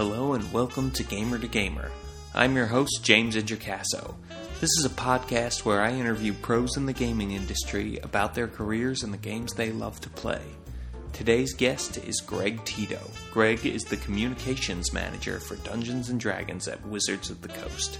Hello 0.00 0.32
and 0.32 0.50
welcome 0.50 0.90
to 0.92 1.02
Gamer 1.02 1.38
to 1.38 1.46
Gamer. 1.46 1.90
I'm 2.34 2.56
your 2.56 2.64
host, 2.64 3.00
James 3.02 3.36
Introcaso. 3.36 4.14
This 4.58 4.70
is 4.78 4.86
a 4.86 4.88
podcast 4.88 5.66
where 5.66 5.82
I 5.82 5.92
interview 5.92 6.32
pros 6.32 6.78
in 6.78 6.86
the 6.86 6.94
gaming 6.94 7.32
industry 7.32 7.98
about 7.98 8.34
their 8.34 8.48
careers 8.48 9.02
and 9.02 9.12
the 9.12 9.18
games 9.18 9.52
they 9.52 9.72
love 9.72 10.00
to 10.00 10.08
play. 10.08 10.40
Today's 11.12 11.52
guest 11.52 11.98
is 11.98 12.22
Greg 12.22 12.64
Tito. 12.64 12.98
Greg 13.30 13.66
is 13.66 13.84
the 13.84 13.98
communications 13.98 14.90
manager 14.94 15.38
for 15.38 15.56
Dungeons 15.56 16.08
and 16.08 16.18
Dragons 16.18 16.66
at 16.66 16.82
Wizards 16.86 17.28
of 17.28 17.42
the 17.42 17.48
Coast. 17.48 17.98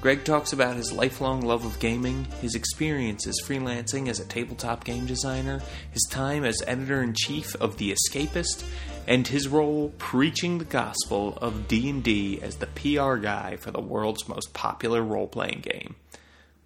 Greg 0.00 0.24
talks 0.24 0.54
about 0.54 0.76
his 0.76 0.92
lifelong 0.92 1.42
love 1.42 1.66
of 1.66 1.78
gaming, 1.78 2.24
his 2.40 2.54
experiences 2.54 3.42
freelancing 3.44 4.08
as 4.08 4.18
a 4.18 4.24
tabletop 4.24 4.84
game 4.84 5.04
designer, 5.04 5.60
his 5.90 6.06
time 6.10 6.42
as 6.42 6.62
editor 6.66 7.02
in 7.02 7.12
chief 7.12 7.54
of 7.56 7.76
The 7.76 7.92
Escapist, 7.92 8.64
and 9.06 9.26
his 9.26 9.48
role 9.48 9.92
preaching 9.98 10.58
the 10.58 10.64
gospel 10.64 11.38
of 11.40 11.68
D&D 11.68 12.40
as 12.42 12.56
the 12.56 12.66
PR 12.66 13.16
guy 13.16 13.56
for 13.56 13.70
the 13.70 13.80
world's 13.80 14.28
most 14.28 14.52
popular 14.52 15.02
role-playing 15.02 15.60
game. 15.60 15.96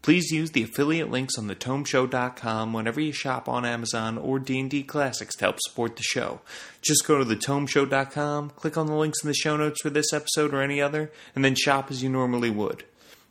Please 0.02 0.30
use 0.30 0.50
the 0.50 0.62
affiliate 0.62 1.10
links 1.10 1.38
on 1.38 1.48
thetomeshow.com 1.48 2.74
whenever 2.74 3.00
you 3.00 3.10
shop 3.10 3.48
on 3.48 3.64
Amazon 3.64 4.18
or 4.18 4.38
D&D 4.38 4.82
Classics 4.82 5.34
to 5.36 5.46
help 5.46 5.56
support 5.60 5.96
the 5.96 6.02
show. 6.02 6.40
Just 6.82 7.06
go 7.06 7.16
to 7.16 7.24
thetomeshow.com, 7.24 8.50
click 8.50 8.76
on 8.76 8.86
the 8.86 8.94
links 8.94 9.22
in 9.24 9.28
the 9.28 9.34
show 9.34 9.56
notes 9.56 9.80
for 9.80 9.88
this 9.88 10.12
episode 10.12 10.52
or 10.52 10.60
any 10.60 10.78
other, 10.78 11.10
and 11.34 11.42
then 11.42 11.54
shop 11.54 11.90
as 11.90 12.02
you 12.02 12.10
normally 12.10 12.50
would. 12.50 12.84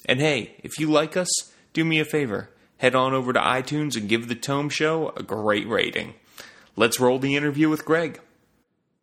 And 0.05 0.20
hey, 0.20 0.55
if 0.63 0.80
you 0.80 0.89
like 0.89 1.16
us, 1.16 1.30
do 1.73 1.85
me 1.85 1.99
a 1.99 2.05
favor. 2.05 2.49
Head 2.77 2.95
on 2.95 3.13
over 3.13 3.33
to 3.33 3.39
iTunes 3.39 3.95
and 3.95 4.09
give 4.09 4.27
The 4.27 4.33
Tome 4.33 4.70
Show 4.70 5.13
a 5.16 5.22
great 5.22 5.67
rating. 5.70 6.16
Let's 6.75 6.99
roll 6.99 7.20
the 7.20 7.35
interview 7.35 7.70
with 7.70 7.85
Greg. 7.85 8.20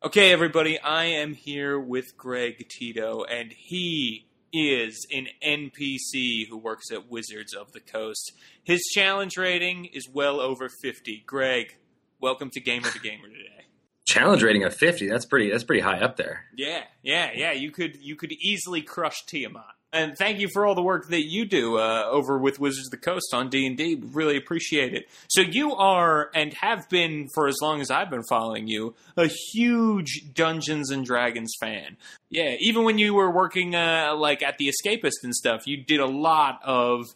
Okay, 0.03 0.33
everybody, 0.33 0.81
I 0.81 1.05
am 1.05 1.35
here 1.35 1.79
with 1.79 2.17
Greg 2.17 2.67
Tito, 2.71 3.23
and 3.25 3.53
he 3.53 4.29
is 4.51 5.07
an 5.15 5.27
NPC 5.47 6.49
who 6.49 6.57
works 6.57 6.91
at 6.91 7.11
Wizards 7.11 7.52
of 7.52 7.73
the 7.73 7.80
Coast. 7.80 8.33
His 8.65 8.80
challenge 8.95 9.37
rating 9.37 9.85
is 9.85 10.09
well 10.09 10.41
over 10.41 10.71
50. 10.71 11.23
Greg, 11.27 11.77
welcome 12.19 12.49
to 12.49 12.61
Gamer 12.61 12.89
to 12.89 12.99
Gamer 12.99 13.29
today. 13.29 13.66
Challenge 14.07 14.43
rating 14.43 14.65
of 14.65 14.74
50. 14.74 15.07
That's 15.07 15.27
pretty 15.27 15.51
that's 15.51 15.65
pretty 15.65 15.83
high 15.83 16.01
up 16.01 16.17
there. 16.17 16.46
Yeah, 16.57 16.85
yeah, 17.02 17.33
yeah. 17.35 17.52
You 17.52 17.71
could 17.71 17.96
you 17.96 18.17
could 18.17 18.33
easily 18.33 18.80
crush 18.80 19.27
Tiamat. 19.27 19.74
And 19.93 20.16
thank 20.16 20.38
you 20.38 20.49
for 20.52 20.65
all 20.65 20.77
the 20.77 20.83
work 20.83 21.09
that 21.09 21.29
you 21.29 21.45
do 21.45 21.79
uh, 21.79 22.05
over 22.09 22.38
with 22.38 22.60
Wizards 22.60 22.87
of 22.87 22.91
the 22.93 22.96
Coast 22.96 23.35
on 23.35 23.49
D 23.49 23.66
and 23.66 23.77
D. 23.77 24.01
Really 24.13 24.37
appreciate 24.37 24.95
it. 24.95 25.09
So 25.29 25.41
you 25.41 25.74
are 25.74 26.30
and 26.33 26.55
have 26.55 26.88
been 26.88 27.27
for 27.35 27.49
as 27.49 27.57
long 27.60 27.80
as 27.80 27.91
I've 27.91 28.09
been 28.09 28.23
following 28.29 28.68
you 28.68 28.95
a 29.16 29.27
huge 29.27 30.33
Dungeons 30.33 30.91
and 30.91 31.05
Dragons 31.05 31.52
fan. 31.61 31.96
Yeah, 32.30 32.55
even 32.61 32.85
when 32.85 32.99
you 32.99 33.15
were 33.15 33.30
working 33.30 33.74
uh, 33.74 34.15
like 34.16 34.43
at 34.43 34.59
the 34.59 34.68
Escapist 34.68 35.24
and 35.24 35.35
stuff, 35.35 35.66
you 35.66 35.83
did 35.83 35.99
a 35.99 36.07
lot 36.07 36.61
of 36.65 37.07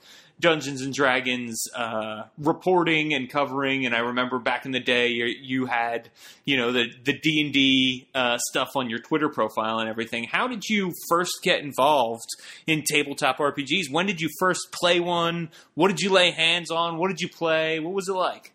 Dungeons 0.44 0.82
and 0.82 0.92
Dragons 0.92 1.64
uh, 1.74 2.24
reporting 2.36 3.14
and 3.14 3.30
covering. 3.30 3.86
And 3.86 3.94
I 3.94 4.00
remember 4.00 4.38
back 4.38 4.66
in 4.66 4.72
the 4.72 4.80
day, 4.80 5.08
you, 5.08 5.24
you 5.24 5.64
had 5.64 6.10
you 6.44 6.58
know 6.58 6.70
the 6.70 6.84
the 7.02 7.18
D 7.18 7.40
and 7.40 7.50
D 7.50 8.08
uh, 8.14 8.36
stuff 8.50 8.76
on 8.76 8.90
your 8.90 8.98
Twitter 8.98 9.30
profile 9.30 9.78
and 9.78 9.88
everything. 9.88 10.24
How 10.24 10.46
did 10.46 10.64
you 10.68 10.92
first 11.08 11.32
get 11.42 11.60
involved 11.60 12.28
in 12.66 12.82
tabletop 12.86 13.38
RPGs? 13.38 13.90
When 13.90 14.04
did 14.04 14.20
you 14.20 14.28
first 14.38 14.70
play 14.70 15.00
one? 15.00 15.48
What 15.72 15.88
did 15.88 16.02
you 16.02 16.10
lay 16.10 16.30
hands 16.30 16.70
on? 16.70 16.98
What 16.98 17.08
did 17.08 17.22
you 17.22 17.30
play? 17.30 17.80
What 17.80 17.94
was 17.94 18.10
it 18.10 18.12
like? 18.12 18.52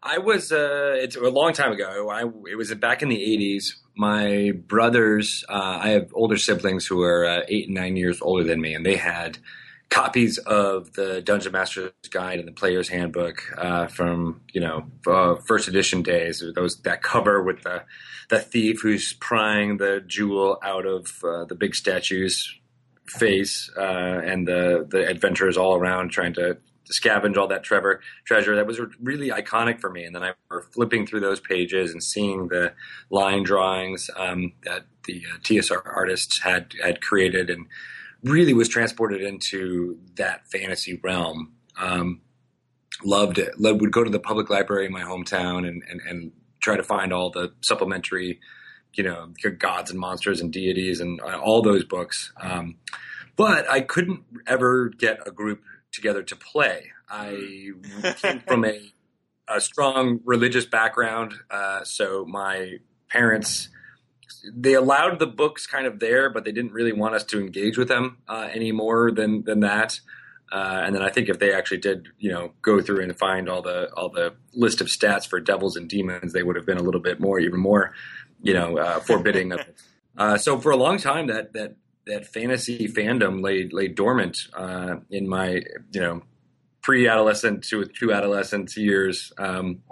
I 0.00 0.18
was 0.18 0.52
uh, 0.52 0.94
it's 0.94 1.16
a 1.16 1.20
long 1.22 1.54
time 1.54 1.72
ago. 1.72 2.08
I 2.08 2.22
it 2.48 2.56
was 2.56 2.72
back 2.74 3.02
in 3.02 3.08
the 3.08 3.18
'80s. 3.18 3.64
My 3.96 4.52
brothers, 4.52 5.42
uh, 5.48 5.80
I 5.82 5.88
have 5.88 6.12
older 6.14 6.36
siblings 6.36 6.86
who 6.86 7.02
are 7.02 7.26
uh, 7.26 7.40
eight 7.48 7.66
and 7.66 7.74
nine 7.74 7.96
years 7.96 8.20
older 8.22 8.44
than 8.44 8.60
me, 8.60 8.74
and 8.74 8.86
they 8.86 8.94
had 8.94 9.38
copies 9.88 10.38
of 10.38 10.92
the 10.94 11.22
Dungeon 11.22 11.52
Master's 11.52 11.92
Guide 12.10 12.38
and 12.38 12.48
the 12.48 12.52
Player's 12.52 12.88
Handbook 12.88 13.42
uh, 13.56 13.86
from 13.86 14.40
you 14.52 14.60
know 14.60 14.86
uh, 15.06 15.36
first 15.46 15.68
edition 15.68 16.02
days. 16.02 16.42
Those 16.54 16.80
that 16.82 17.02
cover 17.02 17.42
with 17.42 17.62
the 17.62 17.84
the 18.28 18.40
thief 18.40 18.80
who's 18.82 19.12
prying 19.14 19.76
the 19.76 20.02
jewel 20.06 20.58
out 20.62 20.86
of 20.86 21.06
uh, 21.24 21.44
the 21.44 21.54
big 21.54 21.74
statue's 21.74 22.52
face, 23.06 23.70
uh, 23.76 24.20
and 24.24 24.46
the 24.46 24.86
the 24.88 25.08
adventurers 25.08 25.56
all 25.56 25.74
around 25.74 26.10
trying 26.10 26.34
to 26.34 26.58
scavenge 26.90 27.36
all 27.36 27.48
that 27.48 27.64
Trevor 27.64 28.00
treasure. 28.24 28.56
That 28.56 28.66
was 28.66 28.80
really 29.00 29.30
iconic 29.30 29.80
for 29.80 29.90
me. 29.90 30.04
And 30.04 30.14
then 30.14 30.22
I 30.22 30.32
were 30.50 30.62
flipping 30.62 31.06
through 31.06 31.20
those 31.20 31.40
pages 31.40 31.92
and 31.92 32.02
seeing 32.02 32.48
the 32.48 32.72
line 33.10 33.42
drawings 33.42 34.08
um, 34.16 34.52
that 34.64 34.86
the 35.04 35.24
uh, 35.32 35.38
TSR 35.38 35.82
artists 35.84 36.40
had 36.42 36.74
had 36.82 37.00
created 37.00 37.50
and 37.50 37.66
really 38.22 38.54
was 38.54 38.68
transported 38.68 39.22
into 39.22 39.98
that 40.16 40.46
fantasy 40.48 41.00
realm. 41.02 41.52
Um, 41.78 42.20
loved 43.04 43.38
it. 43.38 43.58
Loved, 43.60 43.80
would 43.80 43.92
go 43.92 44.04
to 44.04 44.10
the 44.10 44.20
public 44.20 44.50
library 44.50 44.86
in 44.86 44.92
my 44.92 45.02
hometown 45.02 45.66
and, 45.66 45.82
and, 45.88 46.00
and 46.08 46.32
try 46.60 46.76
to 46.76 46.82
find 46.82 47.12
all 47.12 47.30
the 47.30 47.52
supplementary, 47.62 48.40
you 48.94 49.04
know, 49.04 49.28
gods 49.58 49.90
and 49.90 50.00
monsters 50.00 50.40
and 50.40 50.52
deities 50.52 51.00
and 51.00 51.20
uh, 51.20 51.38
all 51.38 51.62
those 51.62 51.84
books. 51.84 52.32
Um, 52.40 52.76
but 53.36 53.68
I 53.70 53.80
couldn't 53.80 54.22
ever 54.46 54.88
get 54.88 55.20
a 55.26 55.30
group 55.30 55.62
together 55.92 56.22
to 56.22 56.36
play. 56.36 56.90
I 57.08 57.70
came 58.16 58.40
from 58.40 58.64
a, 58.64 58.80
a 59.48 59.60
strong 59.60 60.20
religious 60.24 60.66
background, 60.66 61.34
uh, 61.50 61.84
so 61.84 62.24
my 62.24 62.78
parents 63.08 63.68
they 64.52 64.74
allowed 64.74 65.18
the 65.18 65.26
books 65.26 65.66
kind 65.66 65.86
of 65.86 65.98
there, 65.98 66.30
but 66.30 66.44
they 66.44 66.52
didn't 66.52 66.72
really 66.72 66.92
want 66.92 67.14
us 67.14 67.24
to 67.24 67.40
engage 67.40 67.78
with 67.78 67.88
them 67.88 68.18
uh, 68.28 68.48
any 68.52 68.72
more 68.72 69.10
than 69.10 69.44
than 69.44 69.60
that. 69.60 70.00
Uh, 70.52 70.82
and 70.84 70.94
then 70.94 71.02
I 71.02 71.10
think 71.10 71.28
if 71.28 71.38
they 71.40 71.52
actually 71.52 71.78
did, 71.78 72.08
you 72.18 72.30
know, 72.30 72.52
go 72.62 72.80
through 72.80 73.02
and 73.02 73.16
find 73.16 73.48
all 73.48 73.62
the 73.62 73.92
all 73.94 74.08
the 74.08 74.34
list 74.52 74.80
of 74.80 74.86
stats 74.86 75.26
for 75.26 75.40
devils 75.40 75.76
and 75.76 75.88
demons, 75.88 76.32
they 76.32 76.42
would 76.42 76.56
have 76.56 76.66
been 76.66 76.78
a 76.78 76.82
little 76.82 77.00
bit 77.00 77.20
more, 77.20 77.40
even 77.40 77.60
more, 77.60 77.94
you 78.42 78.54
know, 78.54 78.78
uh, 78.78 79.00
forbidding. 79.00 79.52
Uh, 80.18 80.38
so 80.38 80.58
for 80.58 80.72
a 80.72 80.76
long 80.76 80.96
time, 80.96 81.26
that 81.26 81.52
that 81.52 81.76
that 82.06 82.26
fantasy 82.26 82.88
fandom 82.88 83.42
lay 83.42 83.68
lay 83.68 83.86
dormant 83.86 84.48
uh, 84.54 84.96
in 85.10 85.28
my, 85.28 85.60
you 85.92 86.00
know, 86.00 86.22
pre-adolescent 86.80 87.64
to 87.64 87.84
to 87.84 88.14
adolescent 88.14 88.74
years. 88.78 89.30
Um, 89.36 89.82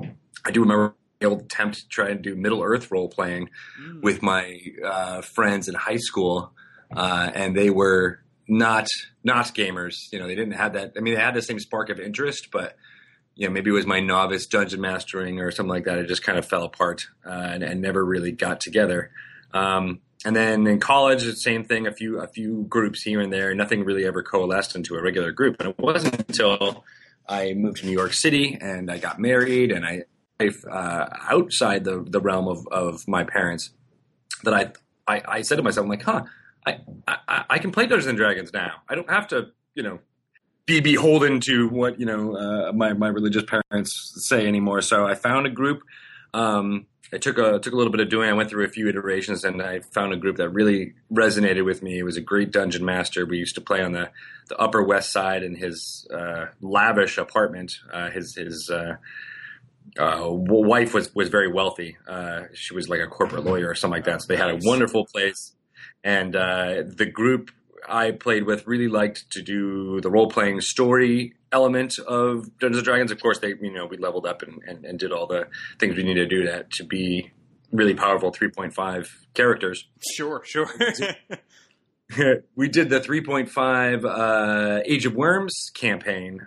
I 0.43 0.51
do 0.51 0.63
remember 0.63 0.95
able 1.25 1.39
to 1.39 1.45
attempt 1.45 1.77
to 1.81 1.89
try 1.89 2.11
and 2.11 2.23
do 2.23 2.35
Middle 2.35 2.63
Earth 2.63 2.91
role 2.91 3.09
playing 3.09 3.51
mm. 3.81 4.03
with 4.03 4.23
my 4.23 4.61
uh, 4.85 5.21
friends 5.23 5.69
in 5.69 5.75
high 5.75 5.97
school, 5.97 6.53
uh, 6.95 7.31
and 7.35 7.57
they 7.57 7.71
were 7.71 8.21
not 8.47 8.89
not 9.23 9.47
gamers. 9.55 9.95
You 10.13 10.19
know, 10.19 10.27
they 10.27 10.35
didn't 10.35 10.55
have 10.55 10.75
that. 10.75 10.93
I 10.97 11.01
mean, 11.01 11.15
they 11.15 11.21
had 11.21 11.35
the 11.35 11.43
same 11.43 11.59
spark 11.59 11.91
of 11.91 11.99
interest, 11.99 12.49
but 12.53 12.77
you 13.37 13.47
know, 13.47 13.53
maybe 13.53 13.71
it 13.71 13.75
was 13.75 13.87
my 13.87 14.01
novice 14.01 14.47
dungeon 14.47 14.81
mastering 14.81 15.41
or 15.41 15.51
something 15.51 15.71
like 15.71 15.85
that. 15.85 15.99
It 15.99 16.07
just 16.07 16.23
kind 16.23 16.39
of 16.39 16.47
fell 16.47 16.63
apart 16.63 17.07
uh, 17.27 17.31
and, 17.31 17.65
and, 17.65 17.81
never 17.81 18.05
really 18.05 18.31
got 18.31 18.61
together. 18.61 19.11
Um, 19.53 20.03
and 20.25 20.37
then 20.37 20.67
in 20.69 20.79
college, 20.79 21.25
the 21.25 21.35
same 21.35 21.65
thing. 21.65 21.87
A 21.87 21.93
few 21.93 22.21
a 22.21 22.29
few 22.29 22.65
groups 22.69 23.03
here 23.03 23.21
and 23.21 23.33
there. 23.33 23.55
Nothing 23.55 23.85
really 23.85 24.07
ever 24.07 24.23
coalesced 24.23 24.77
into 24.77 24.95
a 24.95 25.03
regular 25.03 25.33
group. 25.33 25.57
And 25.61 25.71
it 25.71 25.79
wasn't 25.79 26.19
until 26.19 26.85
I 27.29 27.55
moved 27.55 27.79
to 27.79 27.87
New 27.87 27.93
York 27.93 28.13
City 28.13 28.57
and 28.61 28.91
I 28.91 28.99
got 28.99 29.19
married 29.19 29.71
and 29.71 29.85
I 29.85 30.05
life 30.41 30.65
uh, 30.71 31.09
outside 31.29 31.85
the, 31.85 32.05
the 32.07 32.21
realm 32.21 32.49
of, 32.49 32.67
of 32.69 33.07
my 33.07 33.25
parents 33.25 33.71
that 34.43 34.55
I, 34.55 34.73
I, 35.13 35.23
I 35.27 35.43
said 35.43 35.57
to 35.57 35.63
myself, 35.63 35.85
I'm 35.85 35.91
like, 35.91 36.03
huh, 36.03 36.25
I, 36.67 36.79
I, 37.07 37.45
I 37.51 37.59
can 37.59 37.71
play 37.71 37.87
Dungeons 37.87 38.07
and 38.07 38.19
Dragons 38.19 38.53
now. 38.53 38.83
I 38.89 38.95
don't 38.95 39.11
have 39.11 39.29
to, 39.29 39.49
you 39.75 39.83
know, 39.83 40.01
be 40.67 40.81
beholden 40.81 41.41
to 41.41 41.69
what 41.69 42.01
you 42.01 42.07
know 42.07 42.37
uh, 42.37 42.73
my 42.73 42.93
my 42.95 43.09
religious 43.09 43.45
parents 43.45 44.13
say 44.27 44.47
anymore. 44.47 44.81
So 44.81 45.07
I 45.07 45.15
found 45.15 45.47
a 45.47 45.51
group. 45.51 45.83
Um, 46.33 46.87
it 47.13 47.23
took 47.23 47.39
a 47.39 47.59
took 47.59 47.73
a 47.73 47.77
little 47.77 47.93
bit 47.93 48.01
of 48.01 48.09
doing. 48.09 48.31
I 48.31 48.33
went 48.33 48.49
through 48.49 48.65
a 48.65 48.69
few 48.69 48.89
iterations, 48.89 49.45
and 49.45 49.61
I 49.63 49.81
found 49.81 50.13
a 50.13 50.17
group 50.17 50.37
that 50.37 50.49
really 50.49 50.95
resonated 51.13 51.65
with 51.65 51.83
me. 51.83 51.99
It 51.99 52.03
was 52.03 52.17
a 52.17 52.23
great 52.23 52.51
dungeon 52.51 52.85
master. 52.85 53.27
We 53.27 53.39
used 53.39 53.55
to 53.57 53.61
play 53.61 53.83
on 53.83 53.93
the, 53.93 54.11
the 54.49 54.57
Upper 54.57 54.83
West 54.83 55.13
Side 55.13 55.43
in 55.43 55.55
his 55.55 56.09
uh, 56.13 56.47
lavish 56.61 57.19
apartment. 57.19 57.79
Uh, 57.93 58.11
his 58.11 58.35
his 58.35 58.71
uh, 59.99 60.27
uh, 60.27 60.31
wife 60.31 60.95
was 60.95 61.15
was 61.15 61.29
very 61.29 61.51
wealthy. 61.53 61.97
Uh, 62.09 62.43
she 62.53 62.75
was 62.75 62.89
like 62.89 63.01
a 63.01 63.07
corporate 63.07 63.45
lawyer 63.45 63.69
or 63.69 63.75
something 63.75 63.97
like 63.97 64.05
that. 64.05 64.23
So 64.23 64.27
they 64.29 64.37
had 64.37 64.51
a 64.51 64.59
wonderful 64.63 65.07
place, 65.07 65.55
and 66.03 66.35
uh, 66.35 66.83
the 66.87 67.07
group 67.07 67.51
I 67.89 68.13
played 68.13 68.45
with 68.45 68.67
really 68.67 68.89
liked 68.89 69.31
to 69.33 69.43
do 69.43 70.01
the 70.01 70.11
role 70.11 70.29
playing 70.29 70.61
story 70.63 71.35
element 71.53 71.99
of 71.99 72.59
Dungeons 72.59 72.79
and 72.79 72.85
Dragons. 72.85 73.13
Of 73.13 73.21
course, 73.21 73.39
they 73.39 73.55
you 73.61 73.73
know 73.73 73.87
we 73.87 73.97
leveled 73.97 74.27
up 74.27 74.43
and, 74.43 74.61
and, 74.67 74.85
and 74.85 74.99
did 74.99 75.13
all 75.13 75.27
the 75.27 75.49
things 75.79 75.97
we 75.97 76.03
needed 76.03 76.29
to 76.29 76.37
do 76.37 76.47
that 76.47 76.71
to 76.73 76.85
be 76.85 77.31
really 77.73 77.95
powerful 77.95 78.33
3.5 78.33 79.09
characters. 79.35 79.89
Sure, 80.15 80.43
sure. 80.45 80.67
we 82.57 82.69
did 82.69 82.89
the 82.89 83.01
3.5 83.01 84.05
uh, 84.05 84.83
Age 84.85 85.07
of 85.07 85.15
Worms 85.15 85.71
campaign. 85.75 86.47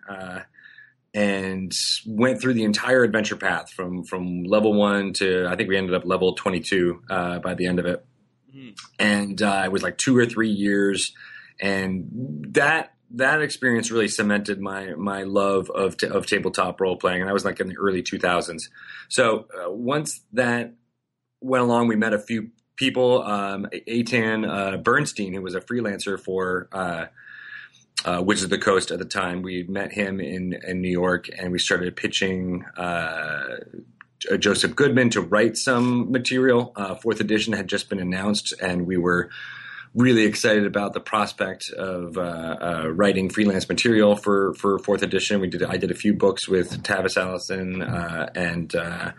Uh, 1.16 1.20
and 1.20 1.72
went 2.06 2.42
through 2.42 2.54
the 2.54 2.64
entire 2.64 3.04
adventure 3.04 3.36
path 3.36 3.72
from 3.72 4.04
from 4.04 4.44
level 4.44 4.74
one 4.74 5.14
to 5.14 5.48
I 5.48 5.56
think 5.56 5.70
we 5.70 5.78
ended 5.78 5.96
up 5.96 6.06
level 6.06 6.34
22 6.34 7.02
uh, 7.10 7.40
by 7.40 7.54
the 7.54 7.68
end 7.68 7.80
of 7.80 7.86
it. 7.86 8.06
mm-hmm. 8.54 8.70
and 9.00 9.42
uh, 9.42 9.64
it 9.66 9.72
was 9.72 9.84
like 9.84 9.98
two 9.98 10.18
or 10.18 10.26
three 10.26 10.50
years, 10.50 11.14
and 11.60 12.46
that 12.52 12.94
that 13.12 13.42
experience 13.42 13.92
really 13.92 14.08
cemented 14.08 14.60
my 14.60 14.94
my 14.96 15.24
love 15.24 15.70
of 15.70 15.98
t- 15.98 16.08
of 16.08 16.26
tabletop 16.26 16.82
role 16.82 16.98
playing, 16.98 17.22
and 17.22 17.30
I 17.30 17.34
was 17.34 17.46
like 17.46 17.60
in 17.60 17.68
the 17.68 17.78
early 17.78 18.04
2000s. 18.04 18.64
So 19.10 19.48
uh, 19.54 19.72
once 19.72 20.22
that 20.34 20.74
went 21.42 21.64
along, 21.64 21.88
we 21.88 21.96
met 21.96 22.14
a 22.14 22.20
few 22.20 22.50
people. 22.76 23.24
Um, 23.24 23.68
Eitan 23.88 24.48
uh, 24.48 24.78
Bernstein, 24.78 25.34
who 25.34 25.42
was 25.42 25.56
a 25.56 25.62
freelancer 25.62 26.20
for 26.20 26.68
uh, 28.08 28.18
uh, 28.18 28.22
Wizards 28.22 28.46
of 28.46 28.50
the 28.50 28.58
Coast 28.58 28.92
at 28.92 29.00
the 29.00 29.06
time, 29.06 29.42
we 29.42 29.64
met 29.64 29.92
him 29.92 30.20
in 30.20 30.58
in 30.68 30.82
New 30.82 30.92
York, 30.92 31.30
and 31.38 31.52
we 31.52 31.60
started 31.60 31.96
pitching. 31.96 32.64
Uh, 32.76 33.58
Joseph 34.40 34.76
Goodman 34.76 35.12
to 35.12 35.22
write 35.22 35.58
some 35.58 36.12
material. 36.12 36.74
Uh, 36.76 36.96
fourth 36.96 37.20
edition 37.20 37.54
had 37.54 37.68
just 37.68 37.88
been 37.88 38.00
announced, 38.00 38.52
and 38.60 38.88
we 38.88 38.98
were 38.98 39.30
really 39.94 40.24
excited 40.24 40.66
about 40.66 40.94
the 40.94 41.00
prospect 41.00 41.70
of 41.72 42.18
uh, 42.18 42.22
uh, 42.22 42.88
writing 42.88 43.30
freelance 43.30 43.70
material 43.70 44.16
for, 44.16 44.54
for 44.56 44.80
fourth 44.80 45.04
edition. 45.04 45.40
We 45.40 45.48
did 45.48 45.64
I 45.64 45.78
did 45.78 45.92
a 45.92 45.96
few 45.96 46.14
books 46.14 46.48
with 46.48 46.82
Tavis 46.84 47.16
Allison 47.16 47.84
uh, 47.84 48.30
and 48.34 48.76
uh, 48.76 49.12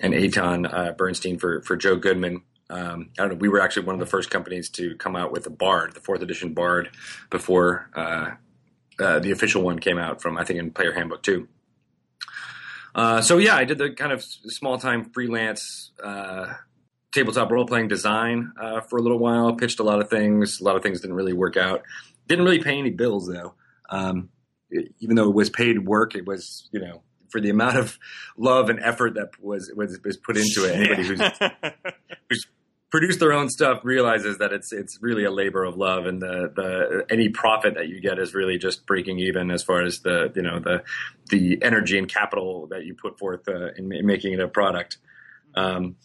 and 0.00 0.66
uh, 0.66 0.92
Bernstein 0.92 1.38
for 1.38 1.60
for 1.62 1.76
Joe 1.76 1.96
Goodman. 1.96 2.42
Um, 2.68 3.10
I 3.18 3.22
don't 3.22 3.32
know. 3.32 3.36
We 3.36 3.48
were 3.48 3.60
actually 3.60 3.86
one 3.86 3.94
of 3.94 4.00
the 4.00 4.06
first 4.06 4.30
companies 4.30 4.68
to 4.70 4.96
come 4.96 5.16
out 5.16 5.32
with 5.32 5.44
the 5.44 5.50
Bard, 5.50 5.94
the 5.94 6.00
fourth 6.00 6.22
edition 6.22 6.52
Bard, 6.54 6.90
before 7.30 7.88
uh, 7.94 8.32
the 8.98 9.30
official 9.30 9.62
one 9.62 9.78
came 9.78 9.98
out 9.98 10.20
from 10.20 10.36
I 10.36 10.44
think 10.44 10.58
in 10.58 10.70
Player 10.70 10.92
Handbook 10.92 11.22
too. 11.22 11.48
so 12.94 13.38
yeah, 13.38 13.56
I 13.56 13.64
did 13.64 13.78
the 13.78 13.90
kind 13.90 14.12
of 14.12 14.24
small 14.24 14.78
time 14.78 15.10
freelance 15.10 15.92
tabletop 17.16 17.50
role 17.50 17.66
playing 17.66 17.88
design 17.88 18.52
uh, 18.60 18.80
for 18.82 18.98
a 18.98 19.02
little 19.02 19.18
while. 19.18 19.54
Pitched 19.54 19.80
a 19.80 19.82
lot 19.82 20.00
of 20.00 20.10
things. 20.10 20.60
A 20.60 20.64
lot 20.64 20.76
of 20.76 20.82
things 20.82 21.00
didn't 21.00 21.16
really 21.16 21.32
work 21.32 21.56
out. 21.56 21.82
Didn't 22.28 22.44
really 22.44 22.62
pay 22.62 22.78
any 22.78 22.90
bills 22.90 23.26
though. 23.26 23.54
Um, 23.88 24.28
even 25.00 25.16
though 25.16 25.28
it 25.28 25.34
was 25.34 25.48
paid 25.48 25.86
work, 25.86 26.14
it 26.14 26.26
was 26.26 26.68
you 26.72 26.80
know 26.80 27.02
for 27.30 27.40
the 27.40 27.50
amount 27.50 27.78
of 27.78 27.98
love 28.36 28.68
and 28.68 28.80
effort 28.80 29.14
that 29.14 29.30
was 29.40 29.72
was, 29.74 29.98
was 30.04 30.18
put 30.18 30.36
into 30.36 30.64
it. 30.66 30.76
Anybody 30.76 31.04
who's, 31.04 31.20
who's 32.30 32.46
produced 32.96 33.20
their 33.20 33.34
own 33.34 33.50
stuff 33.50 33.80
realizes 33.84 34.38
that 34.38 34.54
it's 34.54 34.72
it's 34.72 35.02
really 35.02 35.24
a 35.24 35.30
labor 35.30 35.64
of 35.64 35.76
love, 35.76 36.06
and 36.06 36.22
the 36.22 36.50
the 36.56 37.04
any 37.10 37.28
profit 37.28 37.74
that 37.74 37.88
you 37.88 38.00
get 38.00 38.18
is 38.18 38.32
really 38.32 38.56
just 38.56 38.86
breaking 38.86 39.18
even 39.18 39.50
as 39.50 39.62
far 39.62 39.82
as 39.82 40.00
the 40.00 40.32
you 40.34 40.40
know 40.40 40.58
the 40.58 40.82
the 41.28 41.58
energy 41.60 41.98
and 41.98 42.08
capital 42.08 42.68
that 42.68 42.86
you 42.86 42.94
put 42.94 43.18
forth 43.18 43.46
uh, 43.48 43.74
in, 43.76 43.92
in, 43.92 44.06
making 44.06 44.32
it 44.32 44.40
a 44.40 44.48
product. 44.48 44.96
Um, 45.54 45.96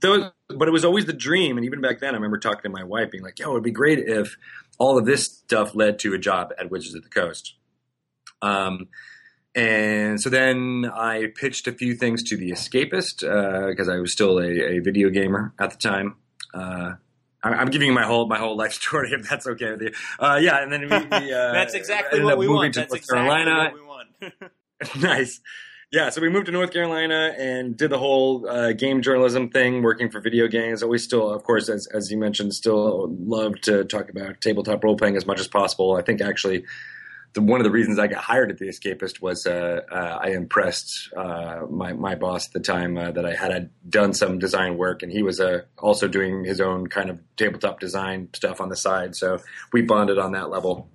but 0.00 0.32
it 0.48 0.70
was 0.70 0.82
always 0.82 1.04
the 1.04 1.12
dream. 1.12 1.58
And 1.58 1.66
even 1.66 1.82
back 1.82 2.00
then, 2.00 2.14
I 2.14 2.16
remember 2.16 2.38
talking 2.38 2.62
to 2.62 2.70
my 2.70 2.84
wife, 2.84 3.10
being 3.10 3.22
like, 3.22 3.38
"Yo, 3.38 3.50
it'd 3.50 3.62
be 3.62 3.70
great 3.70 3.98
if 3.98 4.38
all 4.78 4.96
of 4.96 5.04
this 5.04 5.26
stuff 5.26 5.74
led 5.74 5.98
to 5.98 6.14
a 6.14 6.18
job 6.18 6.54
at 6.58 6.70
Wizards 6.70 6.94
of 6.94 7.02
the 7.02 7.10
Coast." 7.10 7.54
Um, 8.40 8.88
and 9.54 10.20
so 10.20 10.30
then 10.30 10.90
I 10.92 11.26
pitched 11.34 11.66
a 11.66 11.72
few 11.72 11.94
things 11.94 12.22
to 12.24 12.36
The 12.36 12.50
Escapist 12.50 13.20
because 13.20 13.88
uh, 13.88 13.92
I 13.92 13.98
was 13.98 14.12
still 14.12 14.38
a, 14.38 14.76
a, 14.76 14.78
video 14.80 15.10
gamer 15.10 15.52
at 15.58 15.70
the 15.70 15.76
time. 15.76 16.16
Uh, 16.52 16.94
I'm 17.42 17.68
giving 17.68 17.88
you 17.88 17.94
my 17.94 18.04
whole 18.04 18.26
my 18.26 18.38
whole 18.38 18.56
life 18.56 18.72
story 18.82 19.12
if 19.12 19.28
that's 19.28 19.46
okay 19.46 19.72
with 19.72 19.82
you. 19.82 19.92
Uh, 20.18 20.38
yeah, 20.40 20.62
and 20.62 20.72
then 20.72 20.80
we, 20.82 20.86
we 20.88 21.32
uh, 21.32 21.52
that's 21.52 21.74
exactly 21.74 22.22
what 22.22 22.38
we 22.38 22.48
want. 22.48 22.74
That's 22.74 22.94
exactly 22.94 23.16
Carolina. 23.16 23.72
what 23.72 23.74
we 23.74 23.80
want. 23.86 25.00
nice 25.00 25.40
yeah, 25.94 26.10
so 26.10 26.20
we 26.20 26.28
moved 26.28 26.46
to 26.46 26.52
North 26.52 26.72
Carolina 26.72 27.32
and 27.38 27.76
did 27.76 27.88
the 27.88 27.98
whole 27.98 28.48
uh, 28.48 28.72
game 28.72 29.00
journalism 29.00 29.48
thing, 29.48 29.80
working 29.80 30.10
for 30.10 30.20
video 30.20 30.48
games. 30.48 30.82
Always 30.82 31.04
still, 31.04 31.30
of 31.30 31.44
course, 31.44 31.68
as, 31.68 31.86
as 31.86 32.10
you 32.10 32.18
mentioned, 32.18 32.52
still 32.52 33.14
love 33.20 33.60
to 33.62 33.84
talk 33.84 34.10
about 34.10 34.40
tabletop 34.40 34.82
role 34.82 34.96
playing 34.96 35.16
as 35.16 35.24
much 35.24 35.38
as 35.38 35.46
possible. 35.46 35.94
I 35.94 36.02
think 36.02 36.20
actually 36.20 36.64
the, 37.34 37.42
one 37.42 37.60
of 37.60 37.64
the 37.64 37.70
reasons 37.70 37.98
I 37.98 38.06
got 38.06 38.22
hired 38.22 38.50
at 38.50 38.58
The 38.58 38.68
Escapist 38.68 39.20
was 39.20 39.46
uh, 39.46 39.82
uh, 39.90 40.18
I 40.20 40.30
impressed 40.30 41.12
uh, 41.16 41.66
my, 41.68 41.92
my 41.92 42.14
boss 42.14 42.46
at 42.46 42.52
the 42.52 42.60
time 42.60 42.96
uh, 42.96 43.10
that 43.10 43.26
I 43.26 43.34
had 43.34 43.70
done 43.88 44.14
some 44.14 44.38
design 44.38 44.78
work, 44.78 45.02
and 45.02 45.10
he 45.10 45.22
was 45.22 45.40
uh, 45.40 45.62
also 45.78 46.08
doing 46.08 46.44
his 46.44 46.60
own 46.60 46.86
kind 46.86 47.10
of 47.10 47.20
tabletop 47.36 47.80
design 47.80 48.28
stuff 48.34 48.60
on 48.60 48.68
the 48.68 48.76
side. 48.76 49.16
So 49.16 49.40
we 49.72 49.82
bonded 49.82 50.18
on 50.18 50.32
that 50.32 50.48
level 50.48 50.88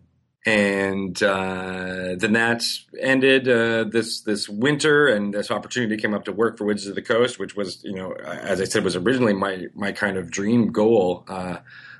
and 0.45 1.17
then 1.17 2.33
that 2.33 2.63
ended 2.97 3.91
this 3.91 4.21
this 4.21 4.47
winter, 4.47 5.07
and 5.07 5.33
this 5.33 5.51
opportunity 5.51 5.97
came 5.97 6.13
up 6.13 6.23
to 6.23 6.31
work 6.31 6.57
for 6.57 6.63
Wizards 6.63 6.87
of 6.87 6.95
the 6.95 7.01
Coast, 7.01 7.37
which 7.37 7.57
was, 7.57 7.83
you 7.83 7.93
know, 7.93 8.13
as 8.13 8.61
I 8.61 8.63
said, 8.63 8.85
was 8.85 8.95
originally 8.95 9.33
my 9.33 9.65
my 9.75 9.91
kind 9.91 10.15
of 10.15 10.31
dream 10.31 10.71
goal. 10.71 11.25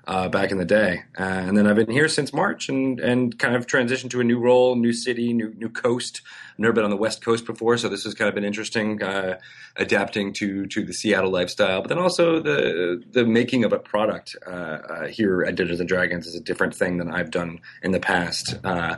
Uh, 0.07 0.19
uh, 0.19 0.27
back 0.27 0.51
in 0.51 0.57
the 0.57 0.65
day. 0.65 1.03
Uh, 1.17 1.23
and 1.23 1.57
then 1.57 1.65
I've 1.65 1.75
been 1.75 1.89
here 1.89 2.09
since 2.09 2.33
March 2.33 2.67
and, 2.67 2.99
and 2.99 3.37
kind 3.39 3.55
of 3.55 3.67
transitioned 3.67 4.09
to 4.11 4.19
a 4.19 4.23
new 4.23 4.37
role, 4.37 4.75
new 4.75 4.91
city, 4.91 5.31
new 5.33 5.53
new 5.55 5.69
coast. 5.69 6.21
I've 6.51 6.59
never 6.59 6.73
been 6.73 6.83
on 6.83 6.89
the 6.89 6.97
West 6.97 7.23
Coast 7.23 7.45
before, 7.45 7.77
so 7.77 7.87
this 7.87 8.03
has 8.03 8.13
kind 8.13 8.27
of 8.27 8.35
been 8.35 8.43
interesting, 8.43 9.01
uh, 9.01 9.39
adapting 9.77 10.33
to 10.33 10.65
to 10.67 10.83
the 10.83 10.93
Seattle 10.93 11.31
lifestyle. 11.31 11.81
But 11.81 11.89
then 11.89 11.99
also 11.99 12.41
the 12.41 13.01
the 13.11 13.25
making 13.25 13.63
of 13.63 13.71
a 13.71 13.79
product 13.79 14.35
uh, 14.45 14.49
uh, 14.49 15.07
here 15.07 15.43
at 15.43 15.55
Dungeons 15.55 15.79
and 15.79 15.87
Dragons 15.87 16.27
is 16.27 16.35
a 16.35 16.41
different 16.41 16.75
thing 16.75 16.97
than 16.97 17.09
I've 17.11 17.31
done 17.31 17.59
in 17.81 17.91
the 17.91 17.99
past. 17.99 18.59
Uh, 18.63 18.97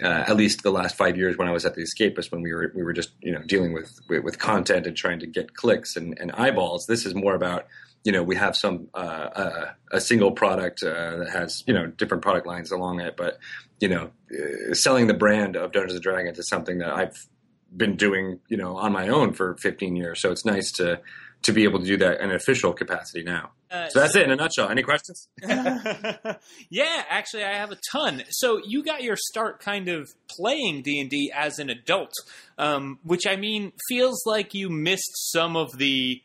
at 0.00 0.36
least 0.36 0.62
the 0.62 0.70
last 0.70 0.96
five 0.96 1.16
years 1.16 1.36
when 1.36 1.48
I 1.48 1.52
was 1.52 1.66
at 1.66 1.74
the 1.74 1.82
Escapist, 1.82 2.32
when 2.32 2.40
we 2.40 2.52
were 2.52 2.72
we 2.74 2.82
were 2.82 2.92
just 2.92 3.10
you 3.20 3.32
know 3.32 3.42
dealing 3.42 3.72
with 3.72 4.00
with, 4.08 4.22
with 4.22 4.38
content 4.38 4.86
and 4.86 4.96
trying 4.96 5.18
to 5.20 5.26
get 5.26 5.54
clicks 5.54 5.96
and, 5.96 6.16
and 6.20 6.30
eyeballs. 6.32 6.86
This 6.86 7.04
is 7.04 7.14
more 7.14 7.34
about 7.34 7.66
you 8.04 8.12
know 8.12 8.22
we 8.22 8.36
have 8.36 8.56
some 8.56 8.88
uh, 8.94 8.96
uh, 8.96 9.70
a 9.90 10.00
single 10.00 10.32
product 10.32 10.82
uh, 10.82 11.16
that 11.18 11.30
has 11.32 11.62
you 11.66 11.74
know 11.74 11.86
different 11.86 12.22
product 12.22 12.46
lines 12.46 12.70
along 12.72 13.00
it, 13.00 13.16
but 13.16 13.38
you 13.80 13.88
know 13.88 14.10
uh, 14.32 14.74
selling 14.74 15.06
the 15.06 15.14
brand 15.14 15.56
of 15.56 15.72
Dungeons 15.72 15.94
and 15.94 16.02
Dragons 16.02 16.38
is 16.38 16.48
something 16.48 16.78
that 16.78 16.92
I've 16.92 17.26
been 17.74 17.96
doing 17.96 18.40
you 18.48 18.56
know 18.56 18.76
on 18.76 18.92
my 18.92 19.08
own 19.08 19.32
for 19.32 19.56
15 19.56 19.96
years. 19.96 20.20
So 20.20 20.30
it's 20.30 20.44
nice 20.44 20.72
to 20.72 21.00
to 21.42 21.52
be 21.52 21.64
able 21.64 21.80
to 21.80 21.84
do 21.84 21.96
that 21.96 22.20
in 22.20 22.30
an 22.30 22.36
official 22.36 22.72
capacity 22.72 23.22
now. 23.22 23.50
Uh, 23.70 23.88
so 23.88 24.00
that's 24.00 24.14
it 24.14 24.22
in 24.22 24.30
a 24.30 24.36
nutshell. 24.36 24.68
Any 24.68 24.82
questions? 24.82 25.28
yeah, 25.42 27.04
actually, 27.08 27.42
I 27.42 27.54
have 27.54 27.72
a 27.72 27.78
ton. 27.90 28.22
So 28.30 28.60
you 28.64 28.84
got 28.84 29.02
your 29.02 29.16
start 29.16 29.60
kind 29.60 29.88
of 29.88 30.14
playing 30.28 30.82
D 30.82 31.00
and 31.00 31.10
D 31.10 31.32
as 31.34 31.58
an 31.58 31.70
adult, 31.70 32.12
um, 32.58 32.98
which 33.02 33.26
I 33.26 33.36
mean 33.36 33.72
feels 33.88 34.22
like 34.26 34.54
you 34.54 34.68
missed 34.68 35.32
some 35.32 35.56
of 35.56 35.78
the 35.78 36.22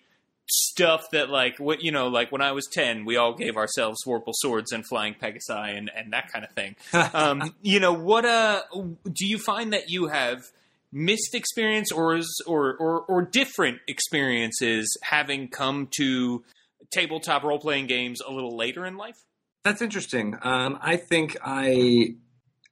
stuff 0.50 1.10
that 1.12 1.30
like 1.30 1.60
what 1.60 1.82
you 1.82 1.92
know 1.92 2.08
like 2.08 2.32
when 2.32 2.42
I 2.42 2.54
was 2.54 2.66
10 2.72 3.04
we 3.04 3.18
all 3.18 3.34
gave 3.34 3.58
ourselves 3.58 4.00
Vorpal 4.06 4.34
swords 4.34 4.72
and 4.72 4.86
flying 4.88 5.14
pegasi 5.14 5.78
and 5.78 5.92
and 5.96 6.14
that 6.14 6.32
kind 6.32 6.46
of 6.46 6.52
thing. 6.52 6.76
Um, 7.14 7.56
you 7.62 7.80
know 7.80 7.94
what 7.94 8.26
uh 8.26 8.62
do 8.72 9.26
you 9.26 9.40
find 9.40 9.74
that 9.74 9.90
you 9.90 10.08
have 10.08 10.44
missed 10.92 11.36
experience 11.36 11.92
or 11.92 12.16
is, 12.16 12.42
or, 12.46 12.76
or 12.76 13.02
or 13.02 13.22
different 13.22 13.80
experiences 13.88 14.98
having 15.04 15.48
come 15.48 15.88
to 15.98 16.44
tabletop 16.92 17.44
role 17.44 17.60
playing 17.60 17.88
games 17.88 18.22
a 18.22 18.32
little 18.32 18.56
later 18.56 18.86
in 18.86 18.98
life? 18.98 19.18
That's 19.64 19.82
interesting. 19.82 20.38
Um, 20.42 20.78
I 20.82 20.98
think 20.98 21.38
I 21.44 22.16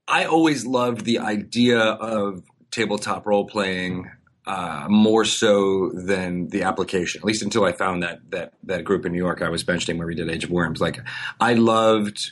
I 0.07 0.25
always 0.25 0.65
loved 0.65 1.05
the 1.05 1.19
idea 1.19 1.79
of 1.79 2.43
tabletop 2.71 3.25
role 3.25 3.45
playing 3.45 4.09
uh, 4.47 4.85
more 4.89 5.25
so 5.25 5.89
than 5.93 6.49
the 6.49 6.63
application. 6.63 7.19
At 7.19 7.25
least 7.25 7.41
until 7.41 7.63
I 7.63 7.71
found 7.71 8.03
that 8.03 8.19
that 8.29 8.53
that 8.63 8.83
group 8.83 9.05
in 9.05 9.11
New 9.11 9.17
York 9.17 9.41
I 9.41 9.49
was 9.49 9.63
benching 9.63 9.97
where 9.97 10.07
we 10.07 10.15
did 10.15 10.29
Age 10.29 10.43
of 10.43 10.51
Worms. 10.51 10.79
Like 10.79 10.99
I 11.39 11.53
loved 11.53 12.31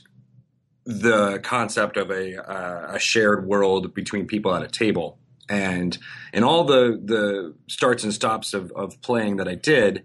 the 0.86 1.40
concept 1.40 1.98
of 1.98 2.12
a 2.12 2.38
uh, 2.38 2.96
a 2.96 3.00
shared 3.00 3.48
world 3.48 3.94
between 3.94 4.28
people 4.28 4.54
at 4.54 4.64
a 4.64 4.68
table, 4.68 5.18
and 5.50 5.98
in 6.34 6.44
all 6.44 6.64
the 6.64 7.02
the 7.04 7.56
starts 7.68 8.04
and 8.04 8.14
stops 8.14 8.54
of 8.54 8.72
of 8.76 9.02
playing 9.02 9.38
that 9.38 9.48
I 9.48 9.56
did. 9.56 10.04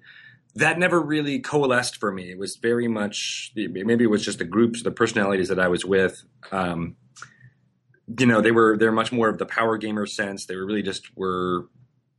That 0.55 0.79
never 0.79 1.00
really 1.00 1.38
coalesced 1.38 1.99
for 1.99 2.11
me. 2.11 2.33
It 2.33 2.38
was 2.38 2.57
very 2.57 2.88
much 2.88 3.53
maybe 3.55 4.05
it 4.05 4.11
was 4.11 4.25
just 4.25 4.38
the 4.38 4.45
groups, 4.45 4.83
the 4.83 4.91
personalities 4.91 5.49
that 5.49 5.61
I 5.61 5.69
was 5.69 5.85
with. 5.85 6.25
Um, 6.50 6.97
you 8.19 8.27
know, 8.27 8.41
they 8.41 8.50
were 8.50 8.77
they're 8.77 8.91
much 8.91 9.12
more 9.12 9.29
of 9.29 9.38
the 9.38 9.47
power 9.47 9.77
gamer 9.77 10.07
sense. 10.07 10.47
They 10.47 10.57
were 10.57 10.65
really 10.65 10.83
just 10.83 11.17
were 11.17 11.69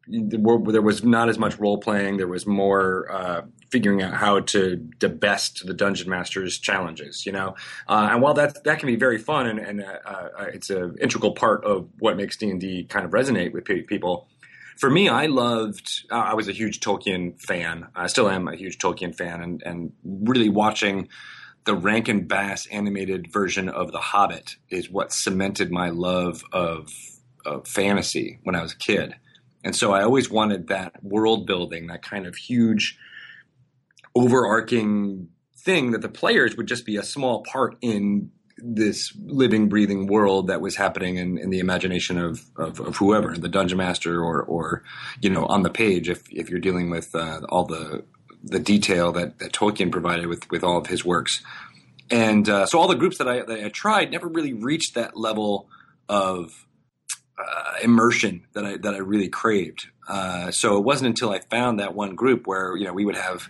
there 0.10 0.82
was 0.82 1.04
not 1.04 1.30
as 1.30 1.38
much 1.38 1.58
role 1.60 1.78
playing. 1.78 2.18
There 2.18 2.28
was 2.28 2.46
more 2.46 3.12
uh, 3.12 3.42
figuring 3.70 4.02
out 4.02 4.14
how 4.14 4.40
to 4.40 4.90
the 5.00 5.10
best 5.10 5.66
the 5.66 5.74
dungeon 5.74 6.10
master's 6.10 6.58
challenges. 6.58 7.26
You 7.26 7.32
know, 7.32 7.56
uh, 7.88 8.10
and 8.12 8.22
while 8.22 8.34
that 8.34 8.64
that 8.64 8.80
can 8.80 8.88
be 8.88 8.96
very 8.96 9.18
fun 9.18 9.48
and, 9.48 9.60
and 9.60 9.82
uh, 9.82 10.00
uh 10.06 10.46
it's 10.54 10.70
an 10.70 10.96
integral 11.00 11.34
part 11.34 11.64
of 11.64 11.88
what 12.00 12.18
makes 12.18 12.38
D 12.38 12.50
and 12.50 12.60
D 12.60 12.84
kind 12.84 13.06
of 13.06 13.12
resonate 13.12 13.54
with 13.54 13.66
people. 13.66 14.28
For 14.78 14.90
me, 14.90 15.10
I 15.10 15.26
loved. 15.26 16.06
I 16.10 16.34
was 16.34 16.48
a 16.48 16.54
huge 16.54 16.80
Tolkien 16.80 17.40
fan. 17.42 17.88
I 17.96 18.08
still 18.08 18.30
am 18.30 18.48
a 18.48 18.56
huge 18.56 18.78
Tolkien 18.78 19.16
fan, 19.16 19.42
and 19.42 19.64
and 19.64 19.92
really 20.04 20.50
watching 20.50 21.10
the 21.66 21.76
Rankin 21.76 22.26
Bass 22.26 22.66
animated 22.68 23.32
version 23.32 23.70
of 23.70 23.92
The 23.92 24.00
Hobbit 24.00 24.56
is 24.70 24.90
what 24.90 25.12
cemented 25.12 25.72
my 25.72 25.90
love 25.90 26.44
of, 26.52 26.92
of 27.46 27.68
fantasy 27.68 28.40
when 28.44 28.56
I 28.56 28.62
was 28.62 28.74
a 28.74 28.78
kid. 28.78 29.16
And 29.64 29.76
so 29.76 29.94
I 29.94 30.04
always 30.04 30.30
wanted 30.30 30.68
that 30.68 31.04
world 31.04 31.46
building, 31.46 31.88
that 31.88 32.02
kind 32.02 32.26
of 32.26 32.36
huge 32.36 32.98
overarching 34.16 35.30
thing 35.58 35.92
that 35.92 36.02
the 36.02 36.10
players 36.10 36.56
would 36.56 36.68
just 36.68 36.86
be 36.86 36.96
a 36.96 37.04
small 37.04 37.44
part 37.44 37.78
in 37.82 38.32
this 38.58 39.14
living, 39.26 39.70
breathing 39.70 40.08
world 40.08 40.48
that 40.48 40.62
was 40.62 40.76
happening 40.76 41.18
in, 41.18 41.38
in 41.38 41.50
the 41.50 41.60
imagination 41.60 42.18
of, 42.18 42.44
of, 42.58 42.80
of, 42.80 42.98
whoever, 42.98 43.36
the 43.38 43.48
dungeon 43.48 43.78
master, 43.78 44.22
or, 44.24 44.42
or 44.44 44.84
you 45.22 45.30
know, 45.30 45.46
on 45.46 45.64
the 45.64 45.70
page. 45.70 46.10
If 46.10 46.24
if 46.32 46.50
you're 46.50 46.60
dealing 46.60 46.90
with 46.90 47.14
uh, 47.16 47.42
all 47.50 47.66
the 47.66 48.04
the 48.44 48.60
detail 48.60 49.12
that, 49.14 49.40
that 49.40 49.52
Tolkien 49.52 49.92
provided 49.92 50.28
with 50.28 50.50
with 50.50 50.64
all 50.64 50.78
of 50.78 50.88
his 50.88 51.06
works, 51.06 51.42
and 52.10 52.48
uh, 52.50 52.66
so 52.66 52.80
all 52.80 52.88
the 52.88 52.96
groups 52.96 53.18
that 53.18 53.28
I 53.28 53.42
that 53.42 53.64
I 53.64 53.70
tried 53.70 54.12
never 54.12 54.28
really 54.28 54.54
reached 54.54 54.96
that 54.96 55.16
level 55.16 55.70
of 56.08 56.66
uh, 57.40 57.74
immersion 57.82 58.46
that 58.54 58.66
I 58.66 58.78
that 58.78 58.94
I 58.94 59.00
really 59.00 59.30
craved. 59.30 59.88
Uh, 60.08 60.52
so 60.52 60.78
it 60.78 60.84
wasn't 60.84 61.10
until 61.10 61.32
I 61.32 61.40
found 61.40 61.80
that 61.80 61.96
one 61.96 62.16
group 62.16 62.48
where 62.48 62.76
you 62.76 62.86
know 62.86 62.94
we 62.94 63.06
would 63.06 63.16
have 63.16 63.50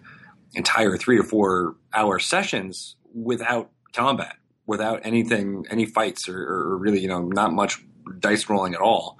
entire 0.53 0.97
three 0.97 1.17
or 1.17 1.23
four 1.23 1.75
hour 1.93 2.19
sessions 2.19 2.95
without 3.13 3.69
combat 3.93 4.35
without 4.69 5.01
anything, 5.03 5.65
any 5.71 5.83
fights 5.83 6.29
or, 6.29 6.37
or 6.39 6.77
really, 6.77 6.99
you 6.99 7.07
know, 7.07 7.23
not 7.23 7.51
much 7.51 7.83
dice 8.19 8.47
rolling 8.47 8.75
at 8.75 8.79
all. 8.79 9.17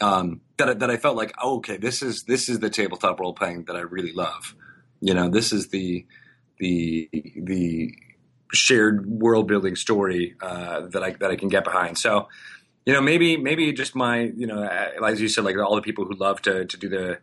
Um, 0.00 0.40
that 0.56 0.80
that 0.80 0.90
I 0.90 0.96
felt 0.96 1.16
like, 1.16 1.32
oh, 1.40 1.58
okay, 1.58 1.76
this 1.76 2.02
is 2.02 2.24
this 2.24 2.48
is 2.48 2.58
the 2.58 2.68
tabletop 2.68 3.20
role 3.20 3.32
playing 3.32 3.66
that 3.66 3.76
I 3.76 3.80
really 3.80 4.12
love. 4.12 4.56
You 5.00 5.14
know, 5.14 5.28
this 5.28 5.52
is 5.52 5.68
the 5.68 6.04
the 6.58 7.08
the 7.12 7.94
shared 8.52 9.06
world 9.06 9.46
building 9.46 9.76
story 9.76 10.34
uh, 10.42 10.88
that 10.88 11.04
I 11.04 11.12
that 11.20 11.30
I 11.30 11.36
can 11.36 11.48
get 11.48 11.62
behind. 11.62 11.96
So, 11.96 12.26
you 12.88 12.94
know, 12.94 13.02
maybe 13.02 13.36
maybe 13.36 13.70
just 13.74 13.94
my 13.94 14.32
you 14.34 14.46
know, 14.46 14.62
as 14.62 15.20
you 15.20 15.28
said, 15.28 15.44
like 15.44 15.58
all 15.58 15.76
the 15.76 15.82
people 15.82 16.06
who 16.06 16.14
love 16.14 16.40
to 16.42 16.64
to 16.64 16.76
do 16.78 16.88
the 16.88 17.18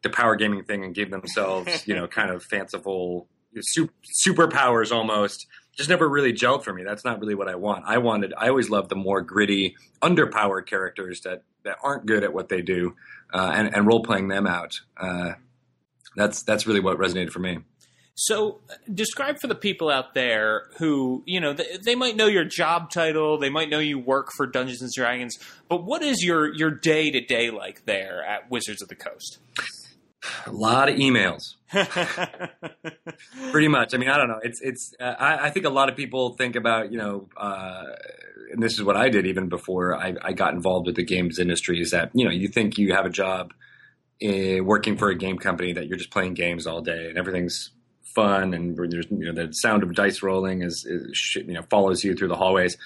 the 0.00 0.08
power 0.08 0.34
gaming 0.34 0.64
thing 0.64 0.82
and 0.82 0.94
give 0.94 1.10
themselves 1.10 1.86
you 1.86 1.94
know 1.94 2.06
kind 2.18 2.30
of 2.30 2.42
fanciful 2.42 3.28
super, 3.60 3.92
superpowers 4.02 4.92
almost 4.92 5.46
just 5.76 5.90
never 5.90 6.08
really 6.08 6.32
gelled 6.32 6.64
for 6.64 6.72
me. 6.72 6.84
That's 6.84 7.04
not 7.04 7.20
really 7.20 7.34
what 7.34 7.48
I 7.48 7.56
want. 7.56 7.84
I 7.86 7.98
wanted, 7.98 8.32
I 8.36 8.48
always 8.48 8.70
loved 8.70 8.88
the 8.88 8.96
more 8.96 9.20
gritty, 9.20 9.76
underpowered 10.02 10.66
characters 10.66 11.20
that, 11.22 11.42
that 11.64 11.76
aren't 11.82 12.06
good 12.06 12.24
at 12.24 12.32
what 12.32 12.48
they 12.48 12.62
do, 12.62 12.96
uh, 13.32 13.52
and, 13.54 13.74
and 13.74 13.86
role 13.86 14.02
playing 14.02 14.28
them 14.28 14.46
out. 14.46 14.80
Uh, 14.96 15.34
that's 16.16 16.42
that's 16.44 16.66
really 16.66 16.80
what 16.80 16.98
resonated 16.98 17.30
for 17.30 17.40
me. 17.40 17.58
So, 18.22 18.60
describe 18.92 19.40
for 19.40 19.46
the 19.46 19.54
people 19.54 19.88
out 19.88 20.12
there 20.12 20.66
who, 20.76 21.22
you 21.24 21.40
know, 21.40 21.54
they, 21.54 21.78
they, 21.82 21.94
might 21.94 22.16
know 22.16 22.26
your 22.26 22.44
job 22.44 22.90
title, 22.90 23.38
they 23.38 23.48
might 23.48 23.70
know 23.70 23.78
you 23.78 23.98
work 23.98 24.28
for 24.36 24.46
Dungeons 24.46 24.82
and 24.82 24.90
Dragons, 24.94 25.38
but 25.70 25.84
what 25.84 26.02
is 26.02 26.22
your 26.22 26.54
your 26.54 26.70
day 26.70 27.10
to 27.10 27.22
day 27.22 27.50
like 27.50 27.86
there 27.86 28.22
at 28.22 28.50
Wizards 28.50 28.82
of 28.82 28.88
the 28.88 28.94
Coast? 28.94 29.38
A 30.44 30.52
lot 30.52 30.90
of 30.90 30.96
emails. 30.96 31.54
Pretty 33.52 33.68
much. 33.68 33.94
I 33.94 33.96
mean, 33.96 34.10
I 34.10 34.18
don't 34.18 34.28
know. 34.28 34.40
It's 34.42 34.60
it's. 34.60 34.92
Uh, 35.00 35.14
I, 35.18 35.46
I, 35.46 35.50
think 35.50 35.64
a 35.64 35.70
lot 35.70 35.88
of 35.88 35.96
people 35.96 36.34
think 36.34 36.56
about 36.56 36.92
you 36.92 36.98
know, 36.98 37.26
uh, 37.38 37.84
and 38.52 38.62
this 38.62 38.74
is 38.74 38.82
what 38.82 38.98
I 38.98 39.08
did 39.08 39.24
even 39.24 39.48
before 39.48 39.96
I, 39.96 40.14
I, 40.22 40.34
got 40.34 40.52
involved 40.52 40.86
with 40.86 40.96
the 40.96 41.04
games 41.06 41.38
industry. 41.38 41.80
Is 41.80 41.92
that 41.92 42.10
you 42.12 42.26
know 42.26 42.30
you 42.30 42.48
think 42.48 42.76
you 42.76 42.92
have 42.92 43.06
a 43.06 43.10
job 43.10 43.54
in, 44.20 44.62
working 44.66 44.98
for 44.98 45.08
a 45.08 45.16
game 45.16 45.38
company 45.38 45.72
that 45.72 45.86
you're 45.86 45.96
just 45.96 46.10
playing 46.10 46.34
games 46.34 46.66
all 46.66 46.82
day 46.82 47.08
and 47.08 47.16
everything's 47.16 47.70
fun 48.14 48.54
and 48.54 48.76
there's 48.76 49.06
you 49.10 49.32
know 49.32 49.46
the 49.46 49.52
sound 49.52 49.82
of 49.82 49.94
dice 49.94 50.22
rolling 50.22 50.62
is, 50.62 50.84
is 50.84 51.36
you 51.36 51.54
know 51.54 51.62
follows 51.70 52.04
you 52.04 52.14
through 52.14 52.28
the 52.28 52.36
hallways. 52.36 52.76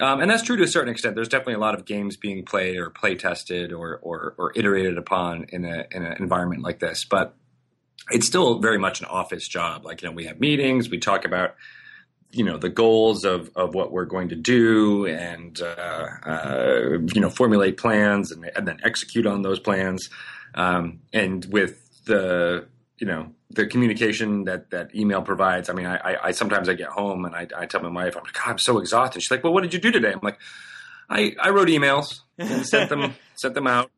Um, 0.00 0.20
and 0.20 0.30
that's 0.30 0.42
true 0.42 0.56
to 0.56 0.62
a 0.62 0.68
certain 0.68 0.90
extent. 0.90 1.14
There's 1.14 1.28
definitely 1.28 1.54
a 1.54 1.58
lot 1.58 1.74
of 1.74 1.86
games 1.86 2.16
being 2.16 2.44
played 2.44 2.76
or 2.76 2.90
play 2.90 3.14
tested 3.14 3.72
or, 3.72 3.96
or, 4.02 4.34
or 4.36 4.52
iterated 4.54 4.98
upon 4.98 5.44
in, 5.48 5.64
a, 5.64 5.86
in 5.90 6.04
an 6.04 6.16
environment 6.20 6.62
like 6.62 6.80
this. 6.80 7.06
But 7.06 7.34
it's 8.10 8.26
still 8.26 8.58
very 8.58 8.78
much 8.78 9.00
an 9.00 9.06
office 9.06 9.48
job. 9.48 9.86
Like, 9.86 10.02
you 10.02 10.08
know, 10.08 10.14
we 10.14 10.26
have 10.26 10.38
meetings, 10.38 10.90
we 10.90 10.98
talk 10.98 11.24
about, 11.24 11.54
you 12.30 12.44
know, 12.44 12.58
the 12.58 12.68
goals 12.68 13.24
of, 13.24 13.50
of 13.56 13.74
what 13.74 13.90
we're 13.90 14.04
going 14.04 14.28
to 14.28 14.36
do 14.36 15.06
and, 15.06 15.58
uh, 15.62 16.06
uh, 16.26 16.98
you 17.14 17.20
know, 17.20 17.30
formulate 17.30 17.78
plans 17.78 18.32
and, 18.32 18.44
and, 18.54 18.68
then 18.68 18.78
execute 18.84 19.26
on 19.26 19.40
those 19.40 19.58
plans. 19.58 20.10
Um, 20.54 21.00
and 21.14 21.44
with 21.46 22.04
the, 22.04 22.66
you 22.98 23.06
know, 23.06 23.32
the 23.50 23.66
communication 23.66 24.44
that 24.44 24.70
that 24.70 24.94
email 24.94 25.22
provides. 25.22 25.68
I 25.68 25.74
mean, 25.74 25.86
I, 25.86 25.96
I, 25.96 26.28
I 26.28 26.30
sometimes 26.32 26.68
I 26.68 26.74
get 26.74 26.88
home 26.88 27.24
and 27.24 27.34
I, 27.34 27.46
I 27.56 27.66
tell 27.66 27.82
my 27.82 27.90
wife, 27.90 28.16
I'm 28.16 28.24
like, 28.24 28.32
God, 28.32 28.48
I'm 28.48 28.58
so 28.58 28.78
exhausted. 28.78 29.20
She's 29.20 29.30
like, 29.30 29.44
Well, 29.44 29.52
what 29.52 29.62
did 29.62 29.74
you 29.74 29.80
do 29.80 29.90
today? 29.90 30.12
I'm 30.12 30.20
like, 30.22 30.38
I, 31.08 31.34
I 31.40 31.50
wrote 31.50 31.68
emails 31.68 32.20
and 32.38 32.66
sent 32.66 32.88
them 32.88 33.14
sent 33.34 33.54
them 33.54 33.66
out. 33.66 33.90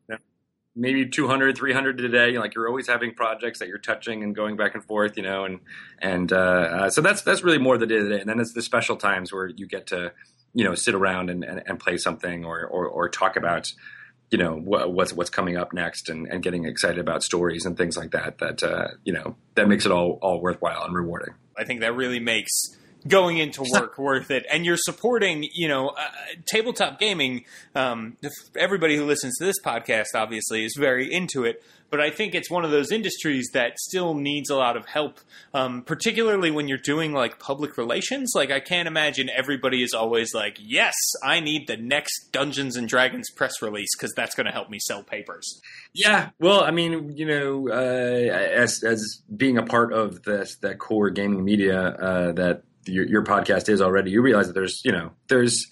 Maybe 0.75 1.07
200, 1.07 1.57
300 1.57 1.99
a 1.99 2.09
day. 2.09 2.37
Like 2.37 2.55
you're 2.55 2.67
always 2.67 2.87
having 2.87 3.13
projects 3.13 3.59
that 3.59 3.67
you're 3.67 3.79
touching 3.79 4.23
and 4.23 4.35
going 4.35 4.55
back 4.55 4.75
and 4.75 4.83
forth, 4.83 5.17
you 5.17 5.23
know, 5.23 5.45
and 5.45 5.59
and 5.99 6.31
uh, 6.31 6.35
uh, 6.35 6.89
so 6.89 7.01
that's 7.01 7.21
that's 7.21 7.43
really 7.43 7.57
more 7.57 7.77
the 7.77 7.87
day 7.87 7.99
to 7.99 8.09
day. 8.09 8.19
And 8.19 8.29
then 8.29 8.39
it's 8.39 8.53
the 8.53 8.61
special 8.61 8.95
times 8.95 9.33
where 9.33 9.47
you 9.47 9.65
get 9.65 9.87
to, 9.87 10.11
you 10.53 10.63
know, 10.63 10.75
sit 10.75 10.93
around 10.93 11.29
and, 11.29 11.43
and, 11.43 11.63
and 11.65 11.79
play 11.79 11.97
something 11.97 12.45
or, 12.45 12.65
or, 12.65 12.87
or 12.87 13.09
talk 13.09 13.35
about 13.35 13.71
you 14.31 14.37
know 14.37 14.55
what's 14.55 15.13
what's 15.13 15.29
coming 15.29 15.57
up 15.57 15.73
next 15.73 16.09
and, 16.09 16.27
and 16.27 16.43
getting 16.43 16.65
excited 16.65 16.99
about 16.99 17.23
stories 17.23 17.65
and 17.65 17.77
things 17.77 17.97
like 17.97 18.11
that 18.11 18.37
that 18.39 18.63
uh, 18.63 18.89
you 19.03 19.13
know 19.13 19.35
that 19.55 19.67
makes 19.67 19.85
it 19.85 19.91
all 19.91 20.19
all 20.21 20.41
worthwhile 20.41 20.83
and 20.83 20.93
rewarding. 20.93 21.33
I 21.57 21.63
think 21.63 21.81
that 21.81 21.95
really 21.95 22.19
makes 22.19 22.51
going 23.07 23.37
into 23.37 23.63
work 23.71 23.97
worth 23.97 24.29
it. 24.29 24.45
And 24.51 24.65
you're 24.65 24.77
supporting 24.77 25.47
you 25.53 25.67
know 25.67 25.89
uh, 25.89 26.09
tabletop 26.45 26.99
gaming 26.99 27.45
um, 27.75 28.17
everybody 28.57 28.95
who 28.95 29.05
listens 29.05 29.37
to 29.37 29.45
this 29.45 29.59
podcast 29.63 30.15
obviously 30.15 30.63
is 30.63 30.75
very 30.77 31.11
into 31.11 31.43
it 31.43 31.63
but 31.89 31.99
I 31.99 32.09
think 32.09 32.35
it's 32.35 32.49
one 32.49 32.65
of 32.65 32.71
those 32.71 32.91
industries 32.91 33.49
that 33.53 33.79
still 33.79 34.13
needs 34.13 34.49
a 34.49 34.55
lot 34.55 34.77
of 34.77 34.85
help, 34.85 35.19
um, 35.53 35.81
particularly 35.83 36.51
when 36.51 36.67
you're 36.67 36.77
doing 36.77 37.13
like 37.13 37.39
public 37.39 37.77
relations. 37.77 38.33
Like, 38.35 38.51
I 38.51 38.59
can't 38.59 38.87
imagine 38.87 39.29
everybody 39.35 39.83
is 39.83 39.93
always 39.93 40.33
like, 40.33 40.57
yes, 40.59 40.93
I 41.23 41.39
need 41.39 41.67
the 41.67 41.77
next 41.77 42.31
Dungeons 42.31 42.75
and 42.75 42.87
Dragons 42.87 43.29
press 43.29 43.61
release 43.61 43.89
because 43.95 44.13
that's 44.15 44.35
going 44.35 44.45
to 44.45 44.51
help 44.51 44.69
me 44.69 44.79
sell 44.79 45.03
papers. 45.03 45.61
Yeah. 45.93 46.29
Well, 46.39 46.63
I 46.63 46.71
mean, 46.71 47.15
you 47.17 47.25
know, 47.25 47.69
uh, 47.69 48.31
as, 48.31 48.83
as 48.83 49.21
being 49.35 49.57
a 49.57 49.63
part 49.63 49.93
of 49.93 50.23
this, 50.23 50.57
that 50.61 50.79
core 50.79 51.09
gaming 51.09 51.43
media 51.43 51.79
uh, 51.79 52.31
that 52.33 52.63
your, 52.85 53.07
your 53.07 53.23
podcast 53.23 53.69
is 53.69 53.81
already, 53.81 54.11
you 54.11 54.21
realize 54.21 54.47
that 54.47 54.53
there's, 54.53 54.81
you 54.83 54.91
know, 54.91 55.11
there's, 55.27 55.67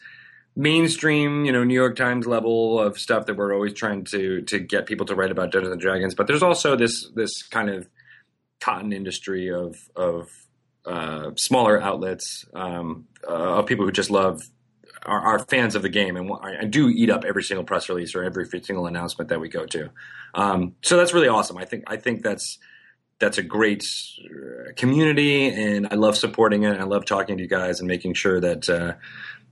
mainstream, 0.57 1.45
you 1.45 1.51
know, 1.51 1.63
New 1.63 1.75
York 1.75 1.95
Times 1.95 2.25
level 2.25 2.81
of 2.81 2.97
stuff 2.97 3.27
that 3.27 3.35
we're 3.35 3.53
always 3.53 3.73
trying 3.73 4.03
to 4.05 4.41
to 4.41 4.59
get 4.59 4.87
people 4.87 5.05
to 5.05 5.15
write 5.15 5.31
about 5.31 5.51
Dungeons 5.51 5.71
and 5.71 5.79
Dragons. 5.79 6.15
But 6.15 6.27
there's 6.27 6.43
also 6.43 6.75
this 6.75 7.07
this 7.15 7.43
kind 7.43 7.69
of 7.69 7.87
cotton 8.59 8.91
industry 8.91 9.53
of 9.53 9.77
of 9.95 10.29
uh, 10.85 11.31
smaller 11.35 11.79
outlets 11.79 12.45
um, 12.55 13.05
uh, 13.27 13.59
of 13.59 13.67
people 13.67 13.85
who 13.85 13.91
just 13.91 14.09
love 14.09 14.41
are, 15.05 15.19
are, 15.19 15.39
fans 15.39 15.75
of 15.75 15.81
the 15.81 15.89
game 15.89 16.15
and, 16.15 16.31
and 16.41 16.71
do 16.71 16.87
eat 16.89 17.09
up 17.09 17.23
every 17.23 17.43
single 17.43 17.63
press 17.63 17.89
release 17.89 18.15
or 18.15 18.23
every 18.23 18.47
single 18.63 18.87
announcement 18.87 19.29
that 19.29 19.39
we 19.39 19.49
go 19.49 19.65
to. 19.65 19.89
Um, 20.33 20.75
so 20.81 20.97
that's 20.97 21.13
really 21.13 21.27
awesome. 21.27 21.57
I 21.57 21.65
think 21.65 21.83
I 21.87 21.97
think 21.97 22.23
that's 22.23 22.57
that's 23.19 23.37
a 23.37 23.43
great 23.43 23.83
uh, 24.23 24.73
community, 24.75 25.49
and 25.49 25.87
I 25.91 25.95
love 25.95 26.17
supporting 26.17 26.63
it. 26.63 26.79
I 26.79 26.83
love 26.83 27.05
talking 27.05 27.37
to 27.37 27.43
you 27.43 27.49
guys 27.49 27.79
and 27.79 27.87
making 27.87 28.15
sure 28.15 28.39
that 28.39 28.69
uh, 28.69 28.93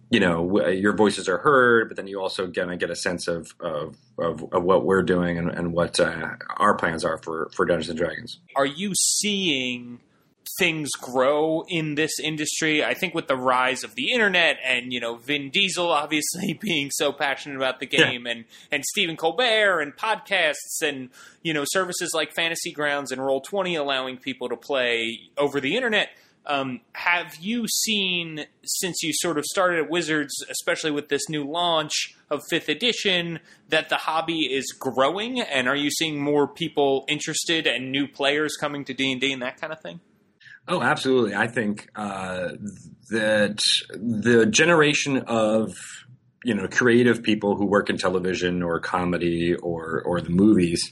you 0.10 0.20
know 0.20 0.68
your 0.68 0.94
voices 0.94 1.28
are 1.28 1.38
heard, 1.40 1.90
but 1.90 1.98
then 1.98 2.08
you 2.08 2.22
also 2.22 2.48
of 2.48 2.78
get 2.78 2.90
a 2.90 2.96
sense 2.96 3.28
of 3.28 3.54
of, 3.60 3.98
of, 4.18 4.44
of 4.54 4.64
what 4.64 4.86
we're 4.86 5.04
doing 5.04 5.38
and, 5.38 5.50
and 5.50 5.74
what 5.74 6.00
uh, 6.00 6.32
our 6.58 6.76
plans 6.76 7.04
are 7.04 7.18
for 7.18 7.50
for 7.56 7.66
Dungeons 7.66 7.90
and 7.90 7.98
Dragons. 7.98 8.40
Are 8.56 8.66
you 8.66 8.94
seeing? 8.96 10.00
things 10.60 10.92
grow 10.92 11.66
in 11.68 11.96
this 11.96 12.20
industry. 12.20 12.84
I 12.84 12.94
think 12.94 13.14
with 13.14 13.28
the 13.28 13.36
rise 13.36 13.84
of 13.84 13.96
the 13.96 14.12
internet 14.12 14.58
and 14.64 14.94
you 14.94 15.00
know 15.00 15.16
Vin 15.16 15.50
Diesel 15.50 15.92
obviously 15.92 16.54
being 16.62 16.92
so 16.92 17.12
passionate 17.12 17.58
about 17.58 17.80
the 17.80 17.86
game 17.86 18.26
yeah. 18.26 18.32
and 18.32 18.46
and 18.72 18.86
Stephen 18.86 19.18
Colbert 19.18 19.82
and 19.82 19.96
podcasts 19.96 20.82
and 20.82 21.10
you 21.42 21.54
know 21.54 21.64
services 21.66 22.12
like 22.14 22.34
Fantasy 22.34 22.72
Grounds 22.72 23.12
and 23.12 23.24
Roll 23.24 23.42
Twenty 23.42 23.76
allowing 23.76 24.18
people 24.18 24.50
to 24.50 24.58
play 24.58 25.20
over 25.38 25.60
the 25.60 25.76
internet. 25.76 26.10
Um, 26.48 26.82
have 26.94 27.36
you 27.40 27.68
seen 27.68 28.46
since 28.64 29.02
you 29.02 29.12
sort 29.14 29.38
of 29.38 29.46
started 29.46 29.80
at 29.80 29.90
Wizards, 29.90 30.34
especially 30.50 30.92
with 30.92 31.10
this 31.10 31.28
new 31.30 31.44
launch 31.44 32.16
of 32.30 32.42
fifth 32.50 32.70
edition, 32.70 33.40
that 33.70 33.90
the 33.90 33.96
hobby 33.98 34.42
is 34.42 34.72
growing? 34.72 35.42
And 35.42 35.68
are 35.68 35.75
you 35.75 35.90
seeing 35.90 36.22
more 36.22 36.48
people 36.48 37.06
interested 37.08 37.68
and 37.68 37.92
new 37.92 38.08
players 38.08 38.58
coming 38.58 38.86
to 38.86 38.94
D 38.94 39.12
and 39.12 39.22
D 39.22 39.34
and 39.34 39.42
that 39.42 39.60
kind 39.60 39.74
of 39.74 39.82
thing? 39.82 40.00
Oh, 40.68 40.82
absolutely. 40.82 41.36
I 41.36 41.48
think 41.48 41.90
uh, 41.96 42.50
that 43.10 43.60
the 43.90 44.46
generation 44.46 45.20
of 45.28 45.75
you 46.44 46.54
know 46.54 46.68
creative 46.68 47.24
people 47.24 47.56
who 47.56 47.66
work 47.66 47.90
in 47.90 47.98
television 47.98 48.62
or 48.62 48.80
comedy 48.80 49.56
or 49.56 50.04
or 50.06 50.22
the 50.22 50.30
movies 50.30 50.92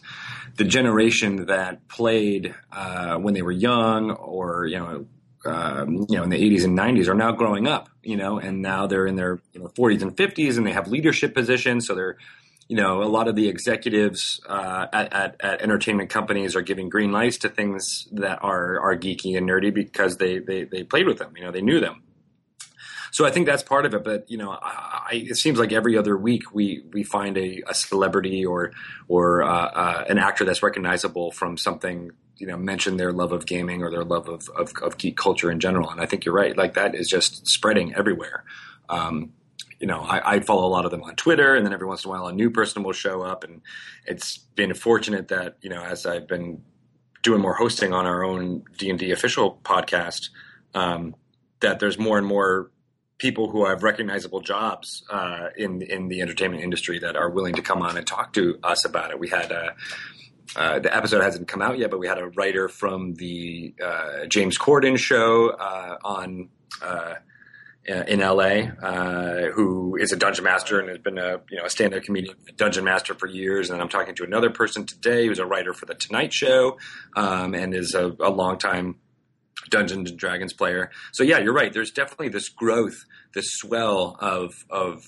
the 0.56 0.64
generation 0.64 1.46
that 1.48 1.88
played 1.88 2.54
uh, 2.72 3.18
when 3.18 3.34
they 3.34 3.42
were 3.42 3.52
young 3.52 4.12
or 4.12 4.66
you 4.66 4.78
know 4.78 5.06
um, 5.46 6.06
you 6.10 6.18
know 6.18 6.24
in 6.24 6.30
the 6.30 6.38
80s 6.38 6.64
and 6.64 6.78
90s 6.78 7.08
are 7.08 7.14
now 7.14 7.32
growing 7.32 7.68
up 7.68 7.90
you 8.02 8.16
know 8.16 8.40
and 8.40 8.62
now 8.62 8.88
they're 8.88 9.08
in 9.08 9.16
their 9.16 9.42
you 9.54 9.62
know, 9.62 9.68
40s 9.68 10.02
and 10.02 10.16
50s 10.16 10.58
and 10.58 10.66
they 10.66 10.72
have 10.72 10.88
leadership 10.88 11.34
positions 11.34 11.88
so 11.88 11.96
they're 11.96 12.18
you 12.70 12.78
know, 12.78 13.04
a 13.04 13.06
lot 13.06 13.28
of 13.28 13.36
the 13.36 13.50
executives 13.50 14.42
uh, 14.48 14.88
at, 14.94 15.14
at, 15.14 15.36
at, 15.42 15.62
entertainment 15.62 16.10
companies 16.10 16.56
are 16.56 16.62
giving 16.62 16.90
green 16.90 17.12
lights 17.12 17.38
to 17.40 17.50
things 17.50 18.08
that 18.14 18.40
are 18.42 18.80
are 18.80 18.96
geeky 18.98 19.38
and 19.38 19.48
nerdy 19.48 19.74
because 19.74 20.18
they, 20.18 20.40
they 20.40 20.64
they 20.64 20.84
played 20.84 21.06
with 21.06 21.18
them. 21.18 21.34
You 21.36 21.44
know, 21.44 21.52
they 21.52 21.62
knew 21.62 21.80
them. 21.80 22.04
So 23.12 23.26
I 23.26 23.32
think 23.32 23.46
that's 23.46 23.62
part 23.62 23.86
of 23.86 23.94
it. 23.94 24.04
But 24.04 24.30
you 24.32 24.38
know, 24.38 24.52
I, 24.52 25.24
it 25.30 25.36
seems 25.36 25.60
like 25.60 25.72
every 25.72 25.98
other 25.98 26.18
week 26.18 26.54
we 26.54 26.84
we 26.92 27.04
find 27.04 27.38
a, 27.38 27.62
a 27.68 27.74
celebrity 27.74 28.46
or 28.46 28.72
or 29.08 29.44
uh, 29.44 29.52
uh, 29.52 30.06
an 30.10 30.18
actor 30.18 30.46
that's 30.46 30.64
recognizable 30.64 31.32
from 31.32 31.58
something. 31.58 32.12
You 32.38 32.48
know, 32.48 32.58
mention 32.58 32.98
their 32.98 33.12
love 33.12 33.32
of 33.32 33.46
gaming 33.46 33.84
or 33.84 33.92
their 33.92 34.04
love 34.04 34.28
of, 34.28 34.50
of, 34.50 34.74
of 34.82 34.98
geek 34.98 35.18
culture 35.18 35.52
in 35.52 35.60
general. 35.60 35.90
And 35.90 36.02
I 36.02 36.06
think 36.06 36.26
you're 36.26 36.36
right. 36.36 36.58
Like 36.58 36.74
that 36.74 36.96
is 36.96 37.08
just 37.08 37.48
spreading 37.48 37.94
everywhere. 37.94 38.44
Um, 38.90 39.34
you 39.80 39.88
know, 39.88 40.00
I, 40.00 40.36
I, 40.36 40.40
follow 40.40 40.66
a 40.66 40.72
lot 40.72 40.86
of 40.86 40.92
them 40.92 41.04
on 41.04 41.16
Twitter, 41.16 41.56
and 41.56 41.66
then 41.66 41.74
every 41.74 41.88
once 41.88 42.06
in 42.06 42.10
a 42.10 42.12
while 42.12 42.28
a 42.28 42.32
new 42.32 42.50
person 42.50 42.84
will 42.84 42.94
show 42.94 43.22
up. 43.22 43.44
And 43.44 43.62
it's 44.06 44.38
been 44.38 44.74
fortunate 44.74 45.28
that 45.28 45.58
you 45.62 45.70
know, 45.70 45.84
as 45.84 46.06
I've 46.06 46.28
been 46.28 46.64
doing 47.22 47.42
more 47.42 47.56
hosting 47.56 47.92
on 47.92 48.06
our 48.06 48.24
own 48.24 48.64
D 48.78 48.90
and 48.90 48.98
D 48.98 49.12
official 49.12 49.60
podcast, 49.64 50.30
um, 50.74 51.16
that 51.60 51.80
there's 51.80 51.98
more 51.98 52.18
and 52.18 52.26
more 52.26 52.72
people 53.18 53.50
who 53.50 53.66
have 53.66 53.84
recognizable 53.84 54.40
jobs 54.40 55.04
uh, 55.10 55.48
in 55.58 55.82
in 55.82 56.08
the 56.08 56.22
entertainment 56.22 56.64
industry 56.64 57.00
that 57.00 57.16
are 57.16 57.30
willing 57.30 57.56
to 57.56 57.62
come 57.62 57.82
on 57.82 57.98
and 57.98 58.08
talk 58.08 58.32
to 58.34 58.58
us 58.64 58.86
about 58.86 59.12
it. 59.12 59.20
We 59.20 59.30
had 59.30 59.52
a. 59.52 59.76
Uh, 60.56 60.80
the 60.80 60.96
episode 60.96 61.22
hasn't 61.22 61.48
come 61.48 61.62
out 61.62 61.78
yet, 61.78 61.90
but 61.90 62.00
we 62.00 62.08
had 62.08 62.20
a 62.20 62.28
writer 62.28 62.68
from 62.68 63.14
the 63.16 63.74
uh, 63.84 64.26
James 64.28 64.58
Corden 64.58 64.98
show 64.98 65.50
uh, 65.50 65.98
on 66.04 66.50
uh, 66.82 67.16
in 67.86 68.20
LA, 68.20 68.70
uh, 68.82 69.52
who 69.52 69.98
is 69.98 70.12
a 70.12 70.16
dungeon 70.16 70.44
master 70.46 70.80
and 70.80 70.88
has 70.90 71.00
been 71.00 71.18
a 71.18 71.42
you 71.50 71.58
know 71.58 71.66
a 71.66 71.70
stand-up 71.70 72.04
comedian, 72.04 72.36
a 72.48 72.52
dungeon 72.54 72.84
master 72.84 73.14
for 73.14 73.28
years. 73.28 73.70
And 73.70 73.82
I'm 73.82 73.90
talking 73.90 74.16
to 74.16 74.24
another 74.24 74.50
person 74.50 74.86
today 74.86 75.28
who's 75.28 75.40
a 75.40 75.46
writer 75.46 75.74
for 75.74 75.86
the 75.86 75.96
Tonight 75.96 76.34
Show 76.34 76.78
um, 77.16 77.54
and 77.54 77.74
is 77.74 77.94
a, 77.94 78.16
a 78.20 78.30
longtime 78.30 78.96
Dungeons 79.70 80.10
and 80.10 80.20
Dragons 80.20 80.54
player. 80.54 80.92
So 81.12 81.24
yeah, 81.24 81.40
you're 81.40 81.54
right. 81.54 81.74
There's 81.74 81.92
definitely 81.92 82.30
this 82.30 82.50
growth, 82.50 83.06
this 83.34 83.52
swell 83.52 84.16
of 84.20 84.54
of 84.70 85.06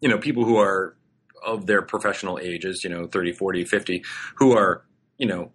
you 0.00 0.08
know 0.08 0.18
people 0.18 0.44
who 0.44 0.56
are 0.56 0.96
of 1.44 1.66
their 1.66 1.82
professional 1.82 2.38
ages, 2.38 2.82
you 2.84 2.90
know, 2.90 3.06
30, 3.06 3.32
40, 3.32 3.64
50, 3.64 4.04
who 4.36 4.56
are 4.56 4.84
you 5.18 5.26
know 5.26 5.52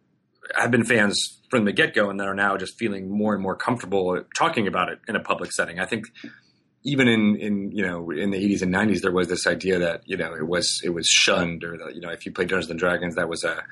have 0.55 0.71
been 0.71 0.83
fans 0.83 1.39
from 1.49 1.65
the 1.65 1.71
get 1.71 1.93
go 1.93 2.09
and 2.09 2.19
that 2.19 2.27
are 2.27 2.35
now 2.35 2.57
just 2.57 2.77
feeling 2.77 3.09
more 3.09 3.33
and 3.33 3.41
more 3.41 3.55
comfortable 3.55 4.23
talking 4.37 4.67
about 4.67 4.89
it 4.89 4.99
in 5.07 5.15
a 5.15 5.19
public 5.19 5.51
setting. 5.51 5.79
I 5.79 5.85
think 5.85 6.05
even 6.83 7.07
in, 7.07 7.35
in 7.35 7.71
you 7.71 7.85
know 7.85 8.09
in 8.11 8.31
the 8.31 8.37
80s 8.37 8.61
and 8.61 8.73
90s 8.73 9.01
there 9.01 9.11
was 9.11 9.27
this 9.27 9.45
idea 9.45 9.79
that 9.79 10.01
you 10.05 10.17
know 10.17 10.33
it 10.33 10.47
was 10.47 10.81
it 10.83 10.89
was 10.89 11.05
shunned 11.07 11.63
or 11.63 11.77
that 11.77 11.95
you 11.95 12.01
know 12.01 12.09
if 12.09 12.25
you 12.25 12.31
played 12.31 12.49
Dungeons 12.49 12.69
and 12.69 12.79
Dragons 12.79 13.15
that 13.15 13.29
was 13.29 13.43
a 13.43 13.63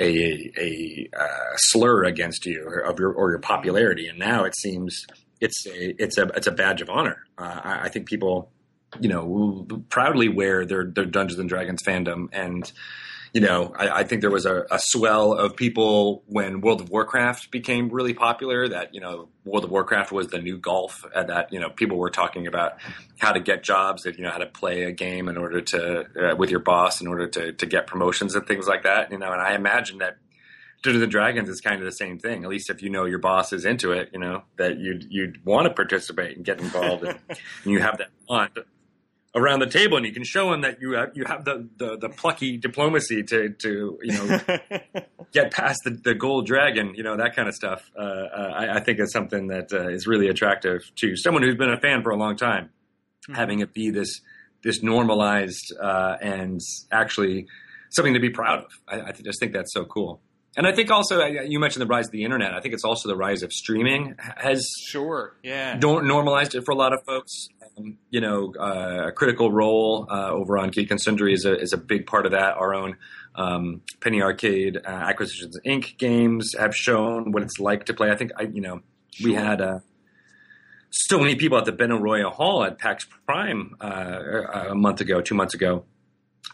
a, 0.00 0.52
a, 0.56 1.08
a 1.12 1.28
slur 1.56 2.04
against 2.04 2.46
you 2.46 2.64
or 2.64 2.80
of 2.80 2.98
your 2.98 3.12
or 3.12 3.30
your 3.30 3.40
popularity 3.40 4.08
and 4.08 4.18
now 4.18 4.44
it 4.44 4.56
seems 4.56 5.06
it's 5.40 5.66
a 5.66 6.02
it's 6.02 6.18
a 6.18 6.26
it's 6.36 6.46
a 6.46 6.52
badge 6.52 6.80
of 6.80 6.90
honor 6.90 7.24
uh, 7.38 7.60
I, 7.64 7.80
I, 7.84 7.88
think 7.88 8.06
people 8.06 8.50
you 9.00 9.08
know 9.08 9.66
proudly 9.88 10.28
wear 10.28 10.64
their 10.64 10.84
their 10.84 11.04
Dungeons 11.04 11.38
and 11.38 11.48
Dragons 11.48 11.82
fandom 11.82 12.28
and 12.32 12.72
you 13.32 13.40
know, 13.40 13.72
I, 13.76 14.00
I 14.00 14.04
think 14.04 14.20
there 14.20 14.30
was 14.30 14.46
a, 14.46 14.64
a, 14.70 14.78
swell 14.78 15.32
of 15.32 15.56
people 15.56 16.22
when 16.26 16.60
World 16.60 16.80
of 16.80 16.90
Warcraft 16.90 17.50
became 17.50 17.90
really 17.90 18.14
popular. 18.14 18.68
That 18.68 18.94
you 18.94 19.00
know, 19.00 19.28
World 19.44 19.64
of 19.64 19.70
Warcraft 19.70 20.12
was 20.12 20.28
the 20.28 20.38
new 20.38 20.58
golf. 20.58 21.04
and 21.14 21.28
that 21.28 21.52
you 21.52 21.60
know, 21.60 21.70
people 21.70 21.98
were 21.98 22.10
talking 22.10 22.46
about 22.46 22.78
how 23.18 23.32
to 23.32 23.40
get 23.40 23.62
jobs, 23.62 24.04
that 24.04 24.16
you 24.16 24.24
know, 24.24 24.30
how 24.30 24.38
to 24.38 24.46
play 24.46 24.84
a 24.84 24.92
game 24.92 25.28
in 25.28 25.36
order 25.36 25.60
to 25.60 26.30
uh, 26.30 26.36
with 26.36 26.50
your 26.50 26.60
boss 26.60 27.00
in 27.00 27.06
order 27.06 27.26
to 27.28 27.52
to 27.52 27.66
get 27.66 27.86
promotions 27.86 28.34
and 28.34 28.46
things 28.46 28.66
like 28.66 28.82
that. 28.84 29.12
You 29.12 29.18
know, 29.18 29.32
and 29.32 29.42
I 29.42 29.54
imagine 29.54 29.98
that 29.98 30.16
Dungeons 30.82 31.02
and 31.02 31.12
Dragons 31.12 31.48
is 31.48 31.60
kind 31.60 31.80
of 31.80 31.84
the 31.84 31.92
same 31.92 32.18
thing. 32.18 32.44
At 32.44 32.50
least 32.50 32.70
if 32.70 32.82
you 32.82 32.88
know 32.88 33.04
your 33.04 33.18
boss 33.18 33.52
is 33.52 33.64
into 33.64 33.92
it, 33.92 34.10
you 34.12 34.20
know 34.20 34.44
that 34.56 34.78
you'd 34.78 35.06
you'd 35.10 35.44
want 35.44 35.66
to 35.66 35.74
participate 35.74 36.36
and 36.36 36.46
get 36.46 36.60
involved, 36.60 37.04
and, 37.04 37.18
and 37.28 37.38
you 37.64 37.80
have 37.80 37.98
that 37.98 38.08
want 38.28 38.56
around 39.34 39.60
the 39.60 39.66
table 39.66 39.96
and 39.96 40.06
you 40.06 40.12
can 40.12 40.24
show 40.24 40.50
them 40.50 40.62
that 40.62 40.80
you 40.80 40.92
have, 40.92 41.10
you 41.14 41.24
have 41.24 41.44
the, 41.44 41.68
the, 41.76 41.96
the 41.98 42.08
plucky 42.08 42.56
diplomacy 42.56 43.22
to, 43.22 43.50
to 43.50 43.98
you 44.02 44.12
know 44.12 44.40
get 45.32 45.52
past 45.52 45.80
the, 45.84 45.90
the 45.90 46.14
gold 46.14 46.46
dragon 46.46 46.94
you 46.94 47.02
know 47.02 47.16
that 47.16 47.36
kind 47.36 47.48
of 47.48 47.54
stuff. 47.54 47.90
Uh, 47.96 48.02
uh, 48.02 48.52
I, 48.56 48.76
I, 48.76 48.80
think 48.80 49.00
is 49.00 49.12
something 49.12 49.48
that 49.48 49.72
uh, 49.72 49.88
is 49.88 50.06
really 50.06 50.28
attractive 50.28 50.80
to 50.96 51.16
someone 51.16 51.42
who's 51.42 51.56
been 51.56 51.70
a 51.70 51.78
fan 51.78 52.02
for 52.02 52.10
a 52.10 52.16
long 52.16 52.36
time. 52.36 52.70
Mm-hmm. 53.28 53.34
having 53.34 53.60
it 53.60 53.74
be 53.74 53.90
this 53.90 54.20
this 54.62 54.82
normalized 54.82 55.74
uh, 55.80 56.16
and 56.22 56.60
actually 56.90 57.46
something 57.90 58.14
to 58.14 58.20
be 58.20 58.30
proud 58.30 58.64
of. 58.64 58.72
I, 58.88 59.08
I, 59.08 59.12
just 59.12 59.38
think 59.38 59.52
that's 59.52 59.72
so 59.74 59.84
cool 59.84 60.20
and 60.58 60.66
I 60.66 60.72
think 60.72 60.90
also 60.90 61.24
you 61.24 61.60
mentioned 61.60 61.82
the 61.82 61.86
rise 61.86 62.06
of 62.06 62.10
the 62.10 62.24
internet. 62.24 62.52
I 62.52 62.60
think 62.60 62.74
it's 62.74 62.82
also 62.82 63.08
the 63.08 63.16
rise 63.16 63.44
of 63.44 63.52
streaming 63.52 64.16
has 64.36 64.68
sure, 64.88 65.36
yeah, 65.44 65.78
normalized 65.80 66.56
it 66.56 66.64
for 66.64 66.72
a 66.72 66.74
lot 66.74 66.92
of 66.92 67.04
folks. 67.06 67.46
Um, 67.78 67.96
you 68.10 68.20
know, 68.20 68.52
uh, 68.58 69.06
a 69.06 69.12
critical 69.12 69.52
role 69.52 70.08
uh, 70.10 70.30
over 70.30 70.58
on 70.58 70.70
Geek 70.70 70.90
and 70.90 71.00
Sundry 71.00 71.32
is 71.32 71.44
a 71.44 71.56
is 71.56 71.72
a 71.72 71.76
big 71.76 72.08
part 72.08 72.26
of 72.26 72.32
that. 72.32 72.56
Our 72.56 72.74
own 72.74 72.96
um, 73.36 73.82
Penny 74.00 74.20
Arcade 74.20 74.78
uh, 74.78 74.90
Acquisitions 74.90 75.56
Inc. 75.64 75.96
games 75.96 76.56
have 76.58 76.74
shown 76.74 77.30
what 77.30 77.44
it's 77.44 77.60
like 77.60 77.84
to 77.84 77.94
play. 77.94 78.10
I 78.10 78.16
think 78.16 78.32
I, 78.36 78.42
you 78.42 78.60
know, 78.60 78.80
we 79.22 79.34
had 79.34 79.60
uh, 79.60 79.78
so 80.90 81.20
many 81.20 81.36
people 81.36 81.56
at 81.56 81.66
the 81.66 81.72
Benaroya 81.72 82.32
Hall 82.32 82.64
at 82.64 82.80
PAX 82.80 83.06
Prime 83.26 83.76
uh, 83.80 84.70
a 84.70 84.74
month 84.74 85.00
ago, 85.00 85.20
two 85.20 85.36
months 85.36 85.54
ago 85.54 85.84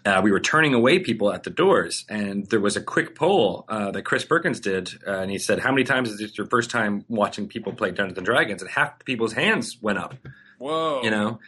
uh, 0.04 0.20
we 0.22 0.30
were 0.30 0.40
turning 0.40 0.74
away 0.74 0.98
people 0.98 1.32
at 1.32 1.44
the 1.44 1.50
doors, 1.50 2.04
and 2.08 2.46
there 2.50 2.60
was 2.60 2.76
a 2.76 2.82
quick 2.82 3.14
poll 3.14 3.64
uh, 3.68 3.90
that 3.90 4.02
Chris 4.02 4.24
Perkins 4.24 4.60
did, 4.60 4.90
uh, 5.06 5.20
and 5.20 5.30
he 5.30 5.38
said, 5.38 5.60
"How 5.60 5.70
many 5.70 5.84
times 5.84 6.10
is 6.10 6.18
this 6.18 6.36
your 6.36 6.46
first 6.46 6.70
time 6.70 7.04
watching 7.08 7.48
people 7.48 7.72
play 7.72 7.90
Dungeons 7.90 8.18
and 8.18 8.26
Dragons?" 8.26 8.60
And 8.60 8.70
half 8.70 8.98
the 8.98 9.04
people's 9.04 9.32
hands 9.32 9.78
went 9.80 9.98
up. 9.98 10.14
Whoa! 10.58 11.02
You 11.02 11.10
know, 11.10 11.38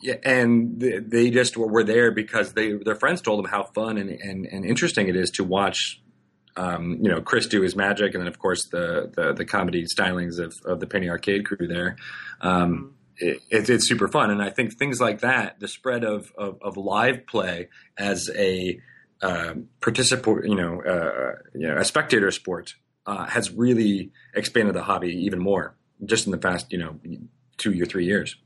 yeah, 0.00 0.16
and 0.24 0.80
they 0.80 1.30
just 1.30 1.56
were 1.56 1.84
there 1.84 2.10
because 2.10 2.52
they 2.52 2.72
their 2.72 2.94
friends 2.94 3.20
told 3.20 3.44
them 3.44 3.50
how 3.50 3.64
fun 3.64 3.98
and, 3.98 4.10
and, 4.10 4.46
and 4.46 4.64
interesting 4.64 5.08
it 5.08 5.16
is 5.16 5.30
to 5.32 5.44
watch. 5.44 6.00
Um, 6.56 6.98
you 7.00 7.08
know, 7.08 7.20
Chris 7.20 7.46
do 7.46 7.62
his 7.62 7.76
magic, 7.76 8.14
and 8.14 8.20
then 8.20 8.28
of 8.28 8.38
course 8.38 8.66
the 8.66 9.12
the, 9.14 9.34
the 9.34 9.44
comedy 9.44 9.84
stylings 9.84 10.40
of, 10.40 10.52
of 10.64 10.80
the 10.80 10.86
Penny 10.86 11.08
Arcade 11.08 11.46
crew 11.46 11.68
there. 11.68 11.96
Um, 12.40 12.94
mm-hmm 13.20 13.36
it, 13.50 13.68
it's 13.68 13.86
super 13.86 14.08
fun. 14.08 14.30
And 14.30 14.42
I 14.42 14.50
think 14.50 14.78
things 14.78 15.00
like 15.00 15.20
that, 15.20 15.60
the 15.60 15.68
spread 15.68 16.04
of, 16.04 16.32
of, 16.36 16.58
of 16.62 16.76
live 16.76 17.26
play 17.26 17.68
as 17.96 18.30
a 18.34 18.80
um, 19.22 19.68
participant, 19.80 20.46
you 20.46 20.54
know, 20.54 20.82
uh, 20.82 21.36
you 21.54 21.66
know, 21.66 21.76
a 21.76 21.84
spectator 21.84 22.30
sport 22.30 22.74
uh, 23.06 23.26
has 23.26 23.50
really 23.50 24.10
expanded 24.34 24.74
the 24.74 24.82
hobby 24.82 25.24
even 25.24 25.40
more 25.40 25.74
just 26.04 26.26
in 26.26 26.32
the 26.32 26.38
past, 26.38 26.70
you 26.70 26.78
know, 26.78 26.98
two 27.56 27.80
or 27.80 27.86
three 27.86 28.04
years. 28.04 28.36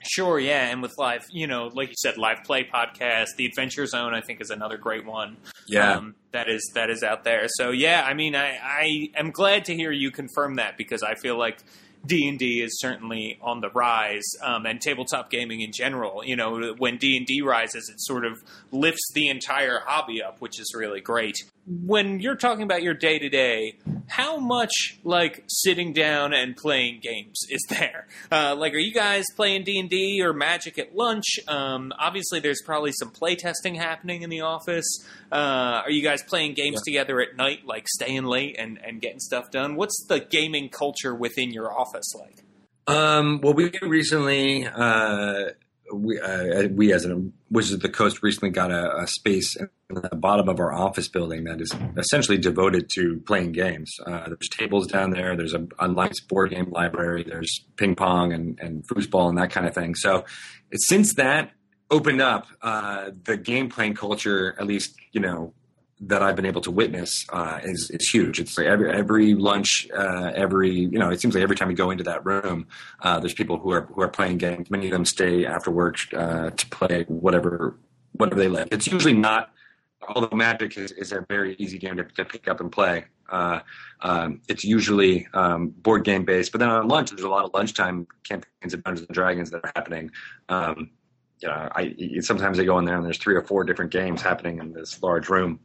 Sure, 0.00 0.38
yeah, 0.38 0.68
and 0.68 0.80
with 0.80 0.96
live, 0.96 1.26
you 1.32 1.48
know, 1.48 1.70
like 1.74 1.88
you 1.88 1.94
said, 1.98 2.16
live 2.16 2.44
play 2.44 2.62
podcast, 2.62 3.30
the 3.36 3.44
Adventure 3.44 3.84
Zone, 3.84 4.14
I 4.14 4.20
think 4.20 4.40
is 4.40 4.50
another 4.50 4.78
great 4.78 5.04
one. 5.04 5.36
Yeah, 5.66 5.96
um, 5.96 6.14
that 6.30 6.48
is 6.48 6.70
that 6.74 6.88
is 6.88 7.02
out 7.02 7.24
there. 7.24 7.46
So 7.48 7.72
yeah, 7.72 8.04
I 8.06 8.14
mean, 8.14 8.36
I 8.36 8.58
I 8.62 9.08
am 9.16 9.32
glad 9.32 9.64
to 9.66 9.74
hear 9.74 9.90
you 9.90 10.12
confirm 10.12 10.54
that 10.54 10.78
because 10.78 11.02
I 11.02 11.16
feel 11.16 11.36
like 11.36 11.58
D 12.08 12.28
and 12.28 12.38
D 12.38 12.62
is 12.62 12.80
certainly 12.80 13.38
on 13.40 13.60
the 13.60 13.70
rise, 13.70 14.24
um, 14.42 14.66
and 14.66 14.80
tabletop 14.80 15.30
gaming 15.30 15.60
in 15.60 15.72
general. 15.72 16.24
You 16.24 16.36
know, 16.36 16.74
when 16.78 16.96
D 16.96 17.16
and 17.16 17.26
D 17.26 17.42
rises, 17.42 17.88
it 17.88 18.00
sort 18.00 18.24
of 18.24 18.42
lifts 18.72 19.12
the 19.14 19.28
entire 19.28 19.80
hobby 19.86 20.22
up, 20.22 20.40
which 20.40 20.58
is 20.58 20.72
really 20.74 21.00
great. 21.00 21.36
When 21.68 22.20
you're 22.20 22.36
talking 22.36 22.62
about 22.62 22.82
your 22.82 22.94
day 22.94 23.18
to 23.18 23.28
day, 23.28 23.78
how 24.06 24.38
much 24.38 24.98
like 25.04 25.44
sitting 25.48 25.92
down 25.92 26.32
and 26.32 26.56
playing 26.56 27.00
games 27.00 27.40
is 27.50 27.64
there? 27.68 28.06
Uh, 28.30 28.54
like, 28.54 28.74
are 28.74 28.78
you 28.78 28.92
guys 28.92 29.24
playing 29.36 29.64
D 29.64 29.78
and 29.78 29.88
D 29.88 30.20
or 30.22 30.34
Magic 30.34 30.78
at 30.78 30.94
lunch? 30.94 31.24
Um, 31.48 31.92
obviously, 31.98 32.40
there's 32.40 32.60
probably 32.64 32.92
some 32.92 33.10
playtesting 33.10 33.76
happening 33.76 34.20
in 34.20 34.28
the 34.28 34.42
office. 34.42 34.86
Uh, 35.32 35.82
are 35.84 35.90
you 35.90 36.02
guys 36.02 36.22
playing 36.22 36.52
games 36.52 36.82
yeah. 36.84 36.92
together 36.92 37.20
at 37.20 37.36
night, 37.36 37.64
like 37.64 37.88
staying 37.88 38.24
late 38.24 38.56
and, 38.58 38.78
and 38.84 39.00
getting 39.00 39.18
stuff 39.18 39.50
done? 39.50 39.76
What's 39.76 40.04
the 40.08 40.20
gaming 40.20 40.68
culture 40.68 41.14
within 41.14 41.52
your 41.52 41.72
office 41.72 42.12
like? 42.20 42.44
Um, 42.86 43.40
well, 43.42 43.54
we 43.54 43.70
recently, 43.82 44.66
uh, 44.66 45.50
we, 45.92 46.20
uh, 46.20 46.68
we 46.68 46.92
as 46.92 47.04
a 47.04 47.22
Wizards 47.50 47.74
of 47.74 47.80
the 47.80 47.88
Coast 47.88 48.22
recently 48.22 48.50
got 48.50 48.70
a, 48.70 48.98
a, 48.98 49.06
space 49.06 49.56
in 49.56 49.68
the 49.88 50.16
bottom 50.16 50.48
of 50.48 50.60
our 50.60 50.72
office 50.72 51.08
building 51.08 51.44
that 51.44 51.60
is 51.60 51.74
essentially 51.96 52.38
devoted 52.38 52.88
to 52.94 53.20
playing 53.26 53.52
games. 53.52 53.90
Uh, 54.06 54.26
there's 54.26 54.48
tables 54.50 54.86
down 54.86 55.10
there. 55.10 55.36
There's 55.36 55.54
a 55.54 55.66
online 55.80 56.12
board 56.28 56.50
game 56.50 56.70
library. 56.70 57.24
There's 57.26 57.64
ping 57.76 57.94
pong 57.94 58.32
and, 58.32 58.58
and 58.60 58.86
foosball 58.86 59.28
and 59.28 59.38
that 59.38 59.50
kind 59.50 59.66
of 59.66 59.74
thing. 59.74 59.94
So 59.94 60.24
since 60.72 61.14
that 61.14 61.52
opened 61.90 62.20
up, 62.20 62.46
uh, 62.62 63.10
the 63.24 63.36
game 63.36 63.68
playing 63.70 63.94
culture, 63.94 64.54
at 64.58 64.66
least 64.66 64.94
you 65.12 65.20
know 65.20 65.54
that 66.00 66.22
I've 66.22 66.36
been 66.36 66.46
able 66.46 66.60
to 66.62 66.70
witness, 66.70 67.26
uh, 67.32 67.60
is 67.64 67.90
is 67.90 68.08
huge. 68.08 68.40
It's 68.40 68.56
like 68.56 68.66
every 68.66 68.90
every 68.90 69.34
lunch, 69.34 69.88
uh, 69.96 70.32
every 70.34 70.70
you 70.70 70.98
know, 70.98 71.10
it 71.10 71.20
seems 71.20 71.34
like 71.34 71.42
every 71.42 71.56
time 71.56 71.70
you 71.70 71.76
go 71.76 71.90
into 71.90 72.04
that 72.04 72.24
room, 72.24 72.66
uh, 73.02 73.18
there's 73.20 73.34
people 73.34 73.58
who 73.58 73.72
are 73.72 73.82
who 73.82 74.02
are 74.02 74.08
playing 74.08 74.38
games. 74.38 74.70
Many 74.70 74.86
of 74.86 74.92
them 74.92 75.04
stay 75.04 75.44
after 75.44 75.70
work 75.70 75.96
uh, 76.14 76.50
to 76.50 76.66
play 76.68 77.04
whatever 77.08 77.76
what 78.12 78.30
do 78.30 78.36
they 78.36 78.48
like? 78.48 78.68
It's 78.70 78.86
usually 78.86 79.14
not. 79.14 79.50
Although 80.08 80.34
Magic 80.34 80.76
is, 80.78 80.92
is 80.92 81.12
a 81.12 81.24
very 81.28 81.54
easy 81.58 81.78
game 81.78 81.96
to, 81.96 82.04
to 82.04 82.24
pick 82.24 82.48
up 82.48 82.60
and 82.60 82.70
play, 82.70 83.04
uh, 83.28 83.60
um, 84.00 84.40
it's 84.48 84.64
usually 84.64 85.26
um, 85.34 85.68
board 85.68 86.04
game 86.04 86.24
based. 86.24 86.52
But 86.52 86.60
then 86.60 86.70
on 86.70 86.88
lunch, 86.88 87.10
there's 87.10 87.22
a 87.22 87.28
lot 87.28 87.44
of 87.44 87.52
lunchtime 87.52 88.06
campaigns 88.24 88.74
of 88.74 88.82
Dungeons 88.84 89.06
and 89.06 89.14
Dragons 89.14 89.50
that 89.50 89.64
are 89.64 89.72
happening. 89.74 90.10
Um, 90.48 90.90
you 91.40 91.48
know, 91.48 91.68
I 91.72 91.94
sometimes 92.20 92.58
I 92.58 92.64
go 92.64 92.78
in 92.78 92.84
there 92.84 92.96
and 92.96 93.04
there's 93.04 93.18
three 93.18 93.34
or 93.34 93.42
four 93.42 93.64
different 93.64 93.92
games 93.92 94.22
happening 94.22 94.58
in 94.58 94.72
this 94.72 95.02
large 95.02 95.28
room. 95.28 95.60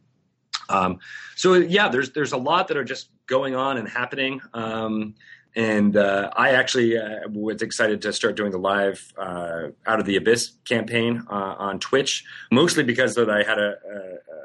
Um, 0.70 1.00
so 1.36 1.54
yeah, 1.54 1.90
there's 1.90 2.12
there's 2.12 2.32
a 2.32 2.38
lot 2.38 2.68
that 2.68 2.78
are 2.78 2.84
just 2.84 3.10
going 3.28 3.56
on 3.56 3.78
and 3.78 3.88
happening. 3.88 4.42
Um, 4.54 5.16
and 5.56 5.96
uh, 5.96 6.32
I 6.36 6.52
actually 6.52 6.98
uh, 6.98 7.28
was 7.30 7.62
excited 7.62 8.02
to 8.04 8.14
start 8.14 8.36
doing 8.36 8.52
the 8.52 8.58
live 8.58 9.14
uh, 9.18 9.68
Out 9.86 10.00
of 10.00 10.06
the 10.06 10.16
Abyss 10.16 10.54
campaign 10.66 11.24
uh, 11.30 11.56
on 11.58 11.80
Twitch, 11.80 12.24
mostly 12.52 12.84
because 12.84 13.14
that 13.16 13.30
I 13.30 13.44
had 13.44 13.60
a, 13.60 13.76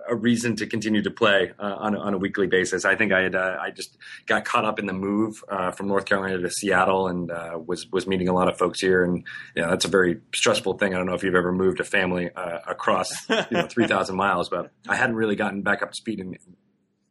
a, 0.08 0.12
a, 0.12 0.14
reason 0.14 0.54
to 0.56 0.66
continue 0.66 1.00
to 1.02 1.10
play 1.10 1.52
uh, 1.58 1.76
on, 1.78 1.94
a, 1.94 1.98
on, 1.98 2.12
a 2.12 2.18
weekly 2.18 2.46
basis. 2.46 2.84
I 2.84 2.94
think 2.94 3.12
I 3.12 3.22
had 3.22 3.34
uh, 3.34 3.56
I 3.58 3.70
just 3.70 3.96
got 4.26 4.44
caught 4.44 4.66
up 4.66 4.78
in 4.78 4.84
the 4.84 4.92
move 4.92 5.42
from 5.74 5.88
North 5.88 6.04
Carolina 6.04 6.38
to 6.38 6.50
Seattle 6.50 7.08
and 7.08 7.30
was 7.66 7.86
was 7.90 8.06
meeting 8.06 8.28
a 8.28 8.34
lot 8.34 8.48
of 8.48 8.58
folks 8.58 8.80
here, 8.80 9.02
and 9.02 9.24
yeah, 9.56 9.68
that's 9.68 9.86
a 9.86 9.88
very 9.88 10.20
stressful 10.34 10.74
thing. 10.74 10.94
I 10.94 10.98
don't 10.98 11.06
know 11.06 11.14
if 11.14 11.22
you've 11.22 11.34
ever 11.34 11.52
moved 11.52 11.80
a 11.80 11.84
family 11.84 12.30
across 12.66 13.10
you 13.28 13.36
know, 13.50 13.66
three 13.66 13.86
thousand 13.86 14.16
miles, 14.26 14.50
but 14.50 14.70
I 14.88 14.96
hadn't 14.96 15.16
really 15.16 15.36
gotten 15.36 15.62
back 15.62 15.82
up 15.82 15.92
to 15.92 15.96
speed 15.96 16.20
and 16.20 16.36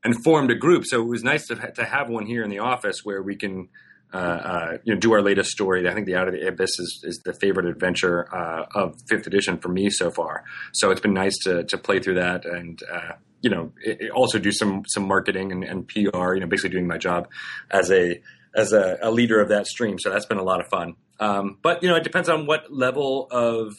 and 0.04 0.24
formed 0.24 0.52
a 0.52 0.56
group. 0.56 0.86
So 0.86 1.02
it 1.02 1.08
was 1.08 1.24
nice 1.24 1.48
to, 1.48 1.56
to 1.56 1.84
have 1.84 2.10
one 2.10 2.26
here 2.26 2.44
in 2.44 2.50
the 2.50 2.60
office 2.60 3.04
where 3.04 3.22
we 3.22 3.36
can 3.36 3.70
uh, 4.14 4.18
uh, 4.18 4.78
you 4.84 4.94
know, 4.94 5.00
do 5.00 5.12
our 5.14 5.22
latest 5.22 5.52
story. 5.52 5.88
I 5.88 5.94
think 5.94 6.06
the 6.06 6.16
Out 6.16 6.28
of 6.28 6.34
the 6.34 6.48
Abyss 6.48 6.80
is, 6.80 7.02
is 7.04 7.22
the 7.26 7.34
favorite 7.34 7.66
adventure 7.66 8.34
uh, 8.34 8.66
of 8.74 8.96
fifth 9.08 9.28
edition 9.28 9.58
for 9.58 9.70
me 9.70 9.90
so 9.90 10.10
far. 10.10 10.44
So 10.74 10.92
it's 10.92 11.02
been 11.02 11.14
nice 11.14 11.38
to 11.44 11.64
to 11.66 11.78
play 11.78 12.00
through 12.00 12.16
that 12.16 12.46
and 12.46 12.82
uh, 12.92 13.14
you 13.42 13.50
know 13.50 13.74
it, 13.84 14.02
it 14.02 14.12
also 14.12 14.40
do 14.40 14.52
some 14.52 14.84
some 14.88 15.08
marketing 15.08 15.52
and, 15.52 15.64
and, 15.64 15.88
PR. 15.88 16.36
You 16.36 16.40
know, 16.40 16.48
basically 16.48 16.72
doing 16.72 16.88
my 16.88 16.98
job 16.98 17.28
as 17.70 17.92
a 17.92 18.22
as 18.56 18.74
a, 18.74 18.98
a 19.02 19.12
leader 19.12 19.42
of 19.42 19.50
that 19.50 19.68
stream. 19.68 20.00
So 20.00 20.10
that's 20.10 20.26
been 20.26 20.40
a 20.40 20.44
lot 20.44 20.62
of 20.62 20.68
fun. 20.68 20.96
Um, 21.20 21.58
but 21.62 21.84
you 21.84 21.90
know, 21.90 21.96
it 21.96 22.04
depends 22.04 22.30
on 22.30 22.46
what 22.46 22.72
level 22.72 23.28
of 23.30 23.74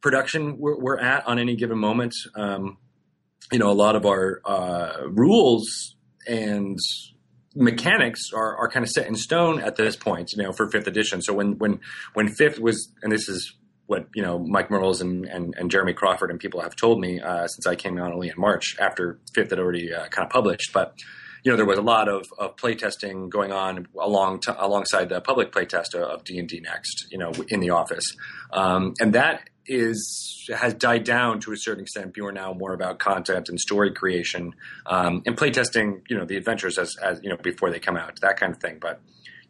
production 0.00 0.58
we're, 0.58 0.78
we're 0.78 0.98
at 0.98 1.26
on 1.26 1.38
any 1.38 1.56
given 1.56 1.78
moment. 1.78 2.14
Um, 2.34 2.78
you 3.52 3.58
know, 3.58 3.70
a 3.70 3.72
lot 3.72 3.96
of 3.96 4.04
our 4.04 4.40
uh, 4.44 5.06
rules 5.08 5.96
and 6.26 6.78
mechanics 7.54 8.30
are, 8.34 8.56
are 8.56 8.68
kind 8.68 8.84
of 8.84 8.90
set 8.90 9.06
in 9.06 9.16
stone 9.16 9.60
at 9.60 9.76
this 9.76 9.96
point, 9.96 10.32
you 10.32 10.42
know, 10.42 10.52
for 10.52 10.70
fifth 10.70 10.86
edition. 10.86 11.22
So 11.22 11.32
when 11.34 11.58
when 11.58 11.80
when 12.14 12.28
fifth 12.28 12.58
was, 12.58 12.92
and 13.02 13.10
this 13.12 13.28
is 13.28 13.54
what 13.86 14.06
you 14.14 14.22
know, 14.22 14.38
Mike 14.38 14.70
Mearls 14.70 15.00
and, 15.00 15.24
and, 15.24 15.54
and 15.56 15.70
Jeremy 15.70 15.94
Crawford 15.94 16.30
and 16.30 16.38
people 16.38 16.60
have 16.60 16.76
told 16.76 17.00
me 17.00 17.20
uh, 17.20 17.46
since 17.46 17.66
I 17.66 17.74
came 17.74 17.98
on 17.98 18.12
only 18.12 18.28
in 18.28 18.34
March 18.36 18.76
after 18.78 19.18
fifth 19.34 19.50
had 19.50 19.58
already 19.58 19.92
uh, 19.92 20.08
kind 20.08 20.26
of 20.26 20.30
published, 20.30 20.72
but 20.72 20.94
you 21.42 21.50
know 21.50 21.56
there 21.56 21.66
was 21.66 21.78
a 21.78 21.82
lot 21.82 22.08
of, 22.08 22.26
of 22.38 22.56
playtesting 22.56 23.30
going 23.30 23.50
on 23.50 23.86
along 23.98 24.40
to, 24.40 24.64
alongside 24.64 25.08
the 25.08 25.20
public 25.20 25.52
playtest 25.52 25.94
of 25.94 26.22
D 26.24 26.38
and 26.38 26.48
D 26.48 26.60
Next, 26.60 27.06
you 27.10 27.18
know, 27.18 27.32
in 27.48 27.60
the 27.60 27.70
office, 27.70 28.04
um, 28.52 28.92
and 29.00 29.14
that 29.14 29.48
is 29.68 30.48
has 30.56 30.74
died 30.74 31.04
down 31.04 31.40
to 31.40 31.52
a 31.52 31.56
certain 31.56 31.82
extent. 31.82 32.14
People 32.14 32.28
are 32.28 32.32
now 32.32 32.52
more 32.52 32.72
about 32.72 32.98
content 32.98 33.48
and 33.48 33.60
story 33.60 33.92
creation 33.92 34.54
um, 34.86 35.22
and 35.26 35.36
playtesting. 35.36 36.02
You 36.08 36.16
know, 36.16 36.24
the 36.24 36.36
adventures 36.36 36.78
as 36.78 36.96
as 36.96 37.20
you 37.22 37.28
know 37.28 37.36
before 37.36 37.70
they 37.70 37.78
come 37.78 37.96
out, 37.96 38.20
that 38.20 38.38
kind 38.38 38.52
of 38.52 38.60
thing. 38.60 38.78
But 38.80 39.00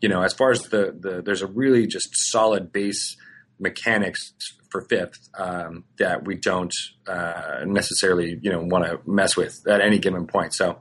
you 0.01 0.09
know, 0.09 0.23
as 0.23 0.35
far 0.35 0.51
as 0.51 0.63
the 0.65 0.95
the 0.99 1.23
there's 1.23 1.43
a 1.43 1.47
really 1.47 1.87
just 1.87 2.09
solid 2.13 2.73
base 2.73 3.17
mechanics 3.59 4.33
for 4.71 4.83
fifth 4.83 5.29
um, 5.39 5.85
that 5.99 6.25
we 6.25 6.35
don't 6.35 6.75
uh, 7.07 7.65
necessarily 7.65 8.39
you 8.43 8.51
know 8.51 8.61
want 8.61 8.85
to 8.85 9.01
mess 9.11 9.37
with 9.37 9.67
at 9.69 9.81
any 9.81 9.99
given 9.99 10.27
point. 10.27 10.55
So 10.55 10.79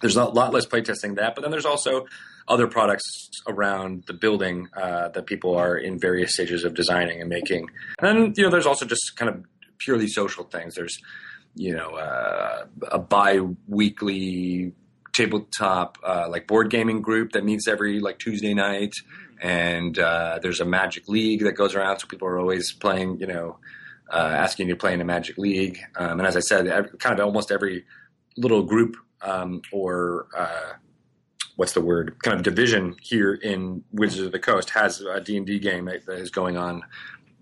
there's 0.00 0.16
a 0.16 0.24
lot 0.24 0.52
less 0.52 0.66
playtesting 0.66 1.16
that, 1.16 1.34
but 1.34 1.42
then 1.42 1.50
there's 1.50 1.66
also 1.66 2.06
other 2.48 2.66
products 2.66 3.04
around 3.46 4.04
the 4.06 4.12
building 4.12 4.68
uh, 4.76 5.08
that 5.08 5.26
people 5.26 5.54
are 5.54 5.76
in 5.76 5.98
various 5.98 6.32
stages 6.34 6.64
of 6.64 6.74
designing 6.74 7.20
and 7.20 7.28
making. 7.28 7.68
And 8.00 8.36
you 8.36 8.44
know, 8.44 8.50
there's 8.50 8.66
also 8.66 8.86
just 8.86 9.16
kind 9.16 9.28
of 9.28 9.44
purely 9.78 10.08
social 10.08 10.44
things. 10.44 10.74
There's, 10.74 10.98
you 11.54 11.74
know, 11.74 11.90
uh, 11.90 12.66
a 12.90 12.98
bi-weekly 12.98 14.72
tabletop 15.12 15.98
uh, 16.04 16.26
like 16.28 16.46
board 16.46 16.70
gaming 16.70 17.02
group 17.02 17.32
that 17.32 17.44
meets 17.44 17.66
every 17.66 18.00
like 18.00 18.18
Tuesday 18.18 18.54
night, 18.54 18.92
and 19.40 19.98
uh, 19.98 20.38
there's 20.42 20.60
a 20.60 20.64
Magic 20.64 21.08
League 21.08 21.42
that 21.44 21.52
goes 21.52 21.74
around, 21.74 21.98
so 21.98 22.06
people 22.06 22.28
are 22.28 22.38
always 22.38 22.72
playing, 22.72 23.18
you 23.20 23.26
know, 23.26 23.58
uh, 24.12 24.16
asking 24.16 24.68
you 24.68 24.74
to 24.74 24.78
play 24.78 24.94
in 24.94 25.00
a 25.00 25.04
Magic 25.04 25.38
League. 25.38 25.78
Um, 25.96 26.18
and 26.18 26.26
as 26.26 26.36
I 26.36 26.40
said, 26.40 26.66
every, 26.66 26.90
kind 26.98 27.18
of 27.18 27.26
almost 27.26 27.50
every 27.50 27.84
little 28.36 28.62
group 28.62 28.96
um, 29.22 29.62
or 29.72 30.28
uh, 30.36 30.72
what's 31.58 31.72
the 31.72 31.80
word 31.80 32.22
kind 32.22 32.36
of 32.36 32.44
division 32.44 32.94
here 33.02 33.34
in 33.34 33.82
Wizards 33.90 34.24
of 34.24 34.30
the 34.30 34.38
Coast 34.38 34.70
has 34.70 35.00
a 35.00 35.20
D&D 35.20 35.58
game 35.58 35.86
that 35.86 36.08
is 36.08 36.30
going 36.30 36.56
on 36.56 36.84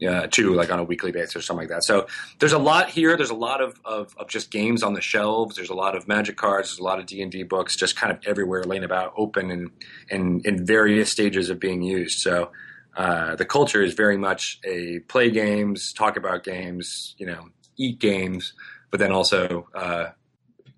uh, 0.09 0.27
too, 0.29 0.55
like 0.55 0.73
on 0.73 0.79
a 0.79 0.85
weekly 0.85 1.13
basis 1.13 1.37
or 1.37 1.43
something 1.43 1.69
like 1.69 1.69
that. 1.69 1.85
So 1.85 2.07
there's 2.39 2.55
a 2.55 2.59
lot 2.59 2.89
here. 2.89 3.15
There's 3.19 3.29
a 3.29 3.35
lot 3.35 3.61
of, 3.61 3.79
of, 3.85 4.17
of, 4.17 4.29
just 4.29 4.51
games 4.51 4.83
on 4.83 4.95
the 4.95 5.03
shelves. 5.03 5.57
There's 5.57 5.69
a 5.69 5.75
lot 5.75 5.95
of 5.95 6.09
magic 6.09 6.39
cards. 6.39 6.71
There's 6.71 6.79
a 6.79 6.83
lot 6.83 6.99
of 6.99 7.05
D&D 7.05 7.43
books 7.43 7.77
just 7.77 7.95
kind 7.95 8.11
of 8.11 8.19
everywhere 8.25 8.65
laying 8.65 8.85
about 8.85 9.13
open 9.19 9.51
and, 9.51 9.71
and 10.11 10.47
in 10.47 10.65
various 10.65 11.11
stages 11.11 11.51
of 11.51 11.61
being 11.61 11.83
used. 11.83 12.21
So 12.21 12.53
uh, 12.97 13.37
the 13.37 13.45
culture 13.45 13.83
is 13.83 13.93
very 13.93 14.17
much 14.17 14.61
a 14.65 15.01
play 15.09 15.31
games, 15.31 15.93
talk 15.93 16.17
about 16.17 16.43
games, 16.43 17.15
you 17.19 17.27
know, 17.27 17.51
eat 17.77 17.99
games, 17.99 18.55
but 18.91 18.99
then 18.99 19.13
also 19.13 19.69
uh, 19.75 20.07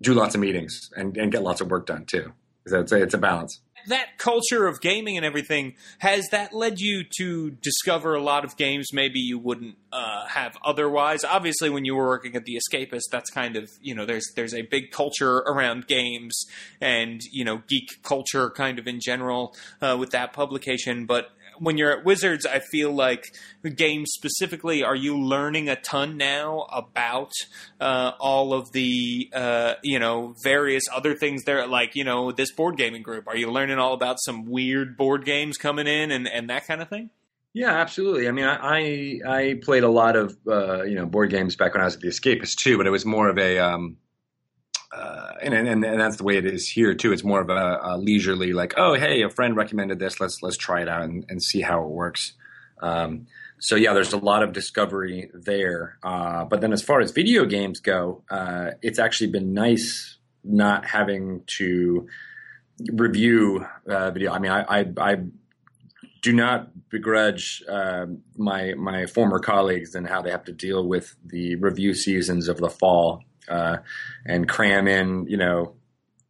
do 0.01 0.13
lots 0.13 0.35
of 0.35 0.41
meetings 0.41 0.91
and, 0.97 1.15
and 1.15 1.31
get 1.31 1.41
lots 1.41 1.61
of 1.61 1.71
work 1.71 1.85
done 1.85 2.03
too. 2.03 2.33
So 2.69 2.79
it's 2.81 2.91
a, 2.91 3.01
it's 3.01 3.13
a 3.13 3.17
balance. 3.17 3.59
That 3.87 4.17
culture 4.17 4.67
of 4.67 4.81
gaming 4.81 5.15
and 5.15 5.25
everything 5.25 5.75
has 5.99 6.27
that 6.31 6.53
led 6.53 6.79
you 6.79 7.05
to 7.17 7.51
discover 7.51 8.13
a 8.13 8.21
lot 8.21 8.43
of 8.43 8.57
games 8.57 8.87
maybe 8.91 9.19
you 9.19 9.39
wouldn't 9.39 9.77
uh, 9.93 10.27
have 10.27 10.57
otherwise. 10.63 11.23
Obviously, 11.23 11.69
when 11.69 11.85
you 11.85 11.95
were 11.95 12.05
working 12.07 12.35
at 12.35 12.43
the 12.43 12.57
Escapist, 12.57 13.03
that's 13.11 13.29
kind 13.29 13.55
of 13.55 13.69
you 13.81 13.95
know 13.95 14.05
there's 14.05 14.25
there's 14.35 14.53
a 14.53 14.63
big 14.63 14.91
culture 14.91 15.37
around 15.37 15.87
games 15.87 16.43
and 16.81 17.21
you 17.31 17.45
know 17.45 17.61
geek 17.67 18.03
culture 18.03 18.49
kind 18.49 18.79
of 18.79 18.87
in 18.87 18.99
general 19.01 19.55
uh, 19.81 19.95
with 19.97 20.11
that 20.11 20.33
publication. 20.33 21.05
But 21.05 21.29
when 21.59 21.77
you're 21.77 21.91
at 21.91 22.05
Wizards, 22.05 22.45
I 22.45 22.59
feel 22.59 22.91
like 22.91 23.23
games 23.75 24.11
specifically, 24.13 24.83
are 24.83 24.95
you 24.95 25.19
learning 25.19 25.69
a 25.69 25.75
ton 25.75 26.17
now 26.17 26.67
about 26.71 27.31
uh, 27.79 28.13
all 28.19 28.53
of 28.53 28.71
the 28.71 29.29
uh, 29.33 29.75
you 29.83 29.99
know 29.99 30.35
various 30.43 30.83
other 30.93 31.15
things 31.15 31.43
there, 31.43 31.65
like 31.67 31.95
you 31.95 32.03
know 32.03 32.31
this 32.31 32.51
board 32.51 32.77
gaming 32.77 33.03
group? 33.03 33.27
Are 33.27 33.37
you 33.37 33.51
learning 33.51 33.77
all 33.77 33.93
about 33.93 34.17
some 34.19 34.45
weird 34.45 34.97
board 34.97 35.25
games 35.25 35.57
coming 35.57 35.87
in 35.87 36.11
and 36.11 36.27
and 36.27 36.49
that 36.49 36.65
kind 36.67 36.81
of 36.81 36.89
thing? 36.89 37.09
Yeah, 37.53 37.71
absolutely. 37.71 38.27
I 38.27 38.31
mean, 38.31 38.45
I 38.45 38.57
I, 38.61 39.19
I 39.25 39.59
played 39.61 39.83
a 39.83 39.89
lot 39.89 40.15
of 40.15 40.37
uh, 40.47 40.83
you 40.83 40.95
know 40.95 41.05
board 41.05 41.29
games 41.29 41.55
back 41.55 41.73
when 41.73 41.81
I 41.81 41.85
was 41.85 41.95
at 41.95 42.01
the 42.01 42.07
Escapist 42.07 42.57
too, 42.57 42.77
but 42.77 42.87
it 42.87 42.91
was 42.91 43.05
more 43.05 43.29
of 43.29 43.37
a 43.37 43.59
um, 43.59 43.97
uh, 44.91 45.33
and, 45.41 45.53
and 45.53 45.85
and 45.85 45.99
that's 45.99 46.17
the 46.17 46.23
way 46.23 46.37
it 46.37 46.45
is 46.45 46.67
here 46.67 46.95
too. 46.95 47.11
It's 47.11 47.23
more 47.23 47.41
of 47.41 47.49
a, 47.49 47.79
a, 47.83 47.97
leisurely, 47.97 48.53
like, 48.53 48.73
oh, 48.77 48.95
hey, 48.95 49.21
a 49.21 49.29
friend 49.29 49.55
recommended 49.55 49.99
this. 49.99 50.19
Let's 50.19 50.41
let's 50.41 50.57
try 50.57 50.81
it 50.81 50.89
out 50.89 51.03
and, 51.03 51.25
and 51.29 51.41
see 51.41 51.61
how 51.61 51.83
it 51.83 51.89
works. 51.89 52.33
Um, 52.81 53.27
so 53.59 53.75
yeah, 53.75 53.93
there's 53.93 54.13
a 54.13 54.17
lot 54.17 54.41
of 54.41 54.53
discovery 54.53 55.29
there. 55.33 55.97
Uh, 56.01 56.45
but 56.45 56.61
then 56.61 56.73
as 56.73 56.81
far 56.81 57.01
as 57.01 57.11
video 57.11 57.45
games 57.45 57.79
go, 57.79 58.23
uh, 58.31 58.71
it's 58.81 58.99
actually 58.99 59.31
been 59.31 59.53
nice 59.53 60.17
not 60.43 60.85
having 60.85 61.43
to 61.57 62.07
review 62.91 63.65
uh, 63.87 64.09
video. 64.11 64.31
I 64.31 64.39
mean, 64.39 64.51
I, 64.51 64.79
I, 64.79 64.85
I 64.97 65.17
do 66.21 66.33
not 66.33 66.89
begrudge 66.89 67.63
uh, 67.69 68.07
my 68.37 68.73
my 68.73 69.05
former 69.05 69.39
colleagues 69.39 69.93
and 69.93 70.07
how 70.07 70.21
they 70.21 70.31
have 70.31 70.45
to 70.45 70.51
deal 70.51 70.87
with 70.87 71.15
the 71.23 71.55
review 71.55 71.93
seasons 71.93 72.47
of 72.47 72.57
the 72.57 72.69
fall 72.69 73.23
uh, 73.49 73.77
and 74.25 74.47
cram 74.47 74.87
in, 74.87 75.25
you 75.27 75.37
know, 75.37 75.75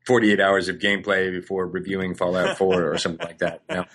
48 0.05 0.39
hours 0.39 0.69
of 0.69 0.77
gameplay 0.77 1.32
before 1.32 1.67
reviewing 1.67 2.15
Fallout 2.15 2.58
4 2.58 2.91
or 2.91 2.97
something 2.99 3.25
like 3.25 3.39
that. 3.39 3.62
You 3.69 3.75
know, 3.75 3.86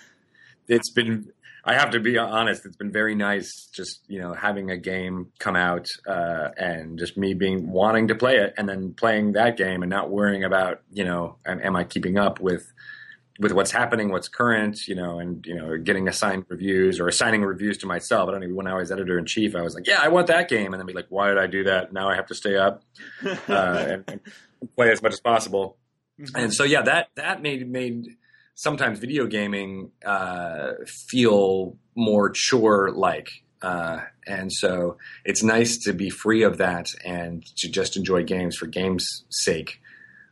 it's 0.67 0.89
been, 0.91 1.31
I 1.63 1.73
have 1.73 1.89
to 1.91 1.99
be 1.99 2.17
honest, 2.17 2.65
it's 2.65 2.77
been 2.77 2.91
very 2.91 3.15
nice 3.15 3.69
just, 3.73 4.01
you 4.07 4.21
know, 4.21 4.33
having 4.33 4.69
a 4.69 4.77
game 4.77 5.31
come 5.39 5.55
out 5.55 5.87
uh, 6.07 6.49
and 6.57 6.97
just 6.97 7.17
me 7.17 7.33
being 7.33 7.71
wanting 7.71 8.07
to 8.09 8.15
play 8.15 8.37
it 8.37 8.53
and 8.57 8.69
then 8.69 8.93
playing 8.93 9.33
that 9.33 9.57
game 9.57 9.81
and 9.81 9.89
not 9.89 10.09
worrying 10.09 10.43
about, 10.43 10.81
you 10.91 11.03
know, 11.03 11.37
am, 11.45 11.59
am 11.61 11.75
I 11.75 11.83
keeping 11.83 12.17
up 12.17 12.39
with 12.39 12.71
with 13.39 13.51
what's 13.51 13.71
happening, 13.71 14.09
what's 14.09 14.29
current, 14.29 14.79
you 14.87 14.95
know, 14.95 15.19
and 15.19 15.45
you 15.45 15.55
know, 15.55 15.77
getting 15.77 16.07
assigned 16.07 16.45
reviews 16.47 16.99
or 16.99 17.07
assigning 17.07 17.43
reviews 17.43 17.77
to 17.79 17.85
myself. 17.85 18.29
I 18.29 18.31
don't 18.31 18.43
even 18.43 18.55
when 18.55 18.67
I 18.67 18.75
was 18.75 18.91
editor 18.91 19.17
in 19.17 19.25
chief, 19.25 19.55
I 19.55 19.61
was 19.61 19.75
like, 19.75 19.87
yeah, 19.87 19.99
I 20.01 20.07
want 20.07 20.27
that 20.27 20.47
game, 20.47 20.73
and 20.73 20.79
then 20.79 20.87
be 20.87 20.93
like, 20.93 21.07
why 21.09 21.29
did 21.29 21.37
I 21.37 21.47
do 21.47 21.63
that? 21.65 21.91
Now 21.91 22.09
I 22.09 22.15
have 22.15 22.27
to 22.27 22.35
stay 22.35 22.55
up 22.55 22.83
uh, 23.25 23.31
and, 23.47 24.03
and, 24.07 24.19
play 24.75 24.91
as 24.91 25.01
much 25.01 25.13
as 25.13 25.19
possible. 25.19 25.77
Mm-hmm. 26.19 26.35
And 26.35 26.53
so, 26.53 26.63
yeah, 26.63 26.81
that 26.83 27.09
that 27.15 27.41
made 27.41 27.69
made 27.69 28.07
sometimes 28.55 28.99
video 28.99 29.27
gaming 29.27 29.91
uh, 30.05 30.71
feel 31.09 31.77
more 31.95 32.29
chore 32.29 32.91
like 32.91 33.29
Uh, 33.61 34.01
and 34.27 34.51
so 34.51 34.97
it's 35.23 35.41
nice 35.43 35.77
to 35.85 35.93
be 35.93 36.09
free 36.09 36.43
of 36.43 36.57
that 36.57 36.87
and 37.03 37.43
to 37.57 37.69
just 37.69 37.97
enjoy 37.97 38.23
games 38.23 38.55
for 38.55 38.67
games' 38.67 39.25
sake. 39.29 39.79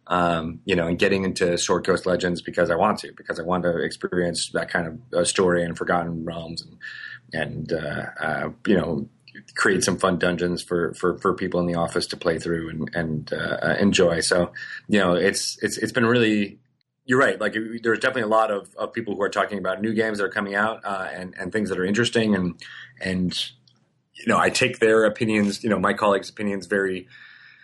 Um, 0.05 0.59
you 0.65 0.75
know, 0.75 0.87
and 0.87 0.99
getting 0.99 1.23
into 1.23 1.57
Sword 1.57 1.85
Coast 1.85 2.05
Legends 2.05 2.41
because 2.41 2.69
I 2.69 2.75
want 2.75 2.99
to, 2.99 3.13
because 3.15 3.39
I 3.39 3.43
want 3.43 3.63
to 3.63 3.77
experience 3.77 4.49
that 4.49 4.69
kind 4.69 4.87
of 4.87 4.99
uh, 5.13 5.23
story 5.23 5.63
and 5.63 5.77
Forgotten 5.77 6.25
Realms, 6.25 6.61
and 6.61 6.77
and 7.33 7.71
uh, 7.71 8.05
uh, 8.19 8.49
you 8.67 8.75
know, 8.75 9.07
create 9.55 9.83
some 9.83 9.97
fun 9.97 10.17
dungeons 10.17 10.61
for, 10.61 10.93
for, 10.93 11.17
for 11.17 11.33
people 11.33 11.59
in 11.59 11.65
the 11.65 11.75
office 11.75 12.05
to 12.07 12.17
play 12.17 12.39
through 12.39 12.69
and 12.69 12.89
and 12.93 13.33
uh, 13.33 13.75
enjoy. 13.79 14.19
So, 14.19 14.51
you 14.87 14.99
know, 14.99 15.13
it's 15.15 15.57
it's 15.61 15.77
it's 15.77 15.91
been 15.91 16.05
really 16.05 16.59
you're 17.05 17.19
right. 17.19 17.39
Like 17.39 17.55
there's 17.81 17.99
definitely 17.99 18.23
a 18.23 18.27
lot 18.27 18.51
of, 18.51 18.73
of 18.77 18.93
people 18.93 19.15
who 19.15 19.21
are 19.23 19.29
talking 19.29 19.57
about 19.57 19.81
new 19.81 19.93
games 19.93 20.19
that 20.19 20.25
are 20.25 20.29
coming 20.29 20.55
out 20.55 20.81
uh, 20.85 21.09
and 21.11 21.33
and 21.37 21.51
things 21.51 21.69
that 21.69 21.79
are 21.79 21.85
interesting 21.85 22.35
and 22.35 22.61
and 23.01 23.51
you 24.13 24.27
know 24.27 24.37
I 24.37 24.49
take 24.49 24.79
their 24.79 25.05
opinions, 25.05 25.63
you 25.63 25.69
know, 25.69 25.79
my 25.79 25.93
colleagues' 25.93 26.29
opinions 26.29 26.67
very 26.67 27.07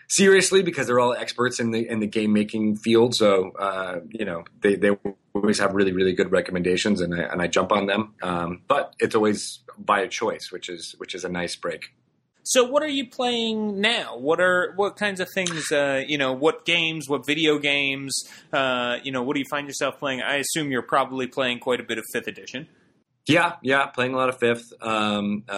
seriously 0.10 0.62
because 0.62 0.88
they're 0.88 1.00
all 1.00 1.14
experts 1.14 1.60
in 1.60 1.72
the 1.72 1.88
in 1.88 2.00
the 2.00 2.08
game 2.08 2.34
making 2.34 2.78
field. 2.78 3.16
So 3.16 3.52
uh, 3.52 4.00
you 4.10 4.26
know 4.26 4.44
they 4.62 4.76
they 4.76 4.98
always 5.34 5.60
have 5.60 5.74
really 5.74 5.92
really 5.92 6.14
good 6.14 6.32
recommendations 6.32 7.02
and 7.02 7.16
I, 7.16 7.24
and 7.24 7.42
I 7.42 7.48
jump 7.48 7.72
on 7.72 7.86
them. 7.86 8.14
Um, 8.22 8.62
but 8.68 8.94
it's 9.00 9.16
always 9.16 9.60
by 9.78 10.02
a 10.02 10.08
choice, 10.08 10.52
which 10.52 10.70
is 10.70 10.96
which 10.98 11.16
is 11.16 11.24
a 11.24 11.30
nice 11.30 11.56
break. 11.56 11.94
So, 12.44 12.64
what 12.64 12.82
are 12.82 12.88
you 12.88 13.08
playing 13.08 13.80
now? 13.80 14.18
What 14.18 14.40
are 14.40 14.74
what 14.76 14.96
kinds 14.96 15.20
of 15.20 15.30
things? 15.30 15.72
Uh, 15.72 16.04
you 16.08 16.18
know, 16.18 16.34
what 16.34 16.66
games? 16.66 17.08
What 17.08 17.26
video 17.26 17.60
games? 17.60 18.24
Uh, 18.52 18.98
you 19.04 19.12
know, 19.12 19.22
what 19.22 19.36
do 19.36 19.40
you 19.40 19.46
find 19.50 19.68
yourself 19.68 20.00
playing? 20.00 20.22
I 20.22 20.38
assume 20.38 20.72
you're 20.72 20.82
probably 20.82 21.28
playing 21.28 21.60
quite 21.60 21.80
a 21.80 21.84
bit 21.84 22.00
of 22.00 22.06
Fifth 22.12 22.28
Edition. 22.28 22.68
Yeah, 23.30 23.54
yeah, 23.62 23.86
playing 23.86 24.16
a 24.16 24.18
lot 24.18 24.30
of 24.30 24.40
Fifth. 24.40 24.74
Um, 24.82 25.44
uh, 25.48 25.54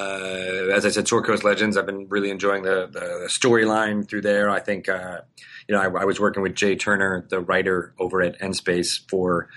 as 0.73 0.85
I 0.85 0.89
said, 0.89 1.07
Sword 1.07 1.23
Coast 1.23 1.45
Legends. 1.45 1.77
I've 1.77 1.85
been 1.85 2.07
really 2.09 2.29
enjoying 2.29 2.63
the, 2.63 2.89
the, 2.91 3.27
storyline 3.27 4.07
through 4.07 4.21
there. 4.21 4.49
I 4.49 4.59
think, 4.59 4.89
uh, 4.89 5.21
you 5.69 5.75
know, 5.75 5.81
I, 5.81 6.01
I, 6.01 6.03
was 6.03 6.19
working 6.19 6.43
with 6.43 6.53
Jay 6.53 6.75
Turner, 6.75 7.25
the 7.29 7.39
writer 7.39 7.93
over 7.97 8.21
at 8.21 8.35
n-Space, 8.41 8.97
for 8.97 9.47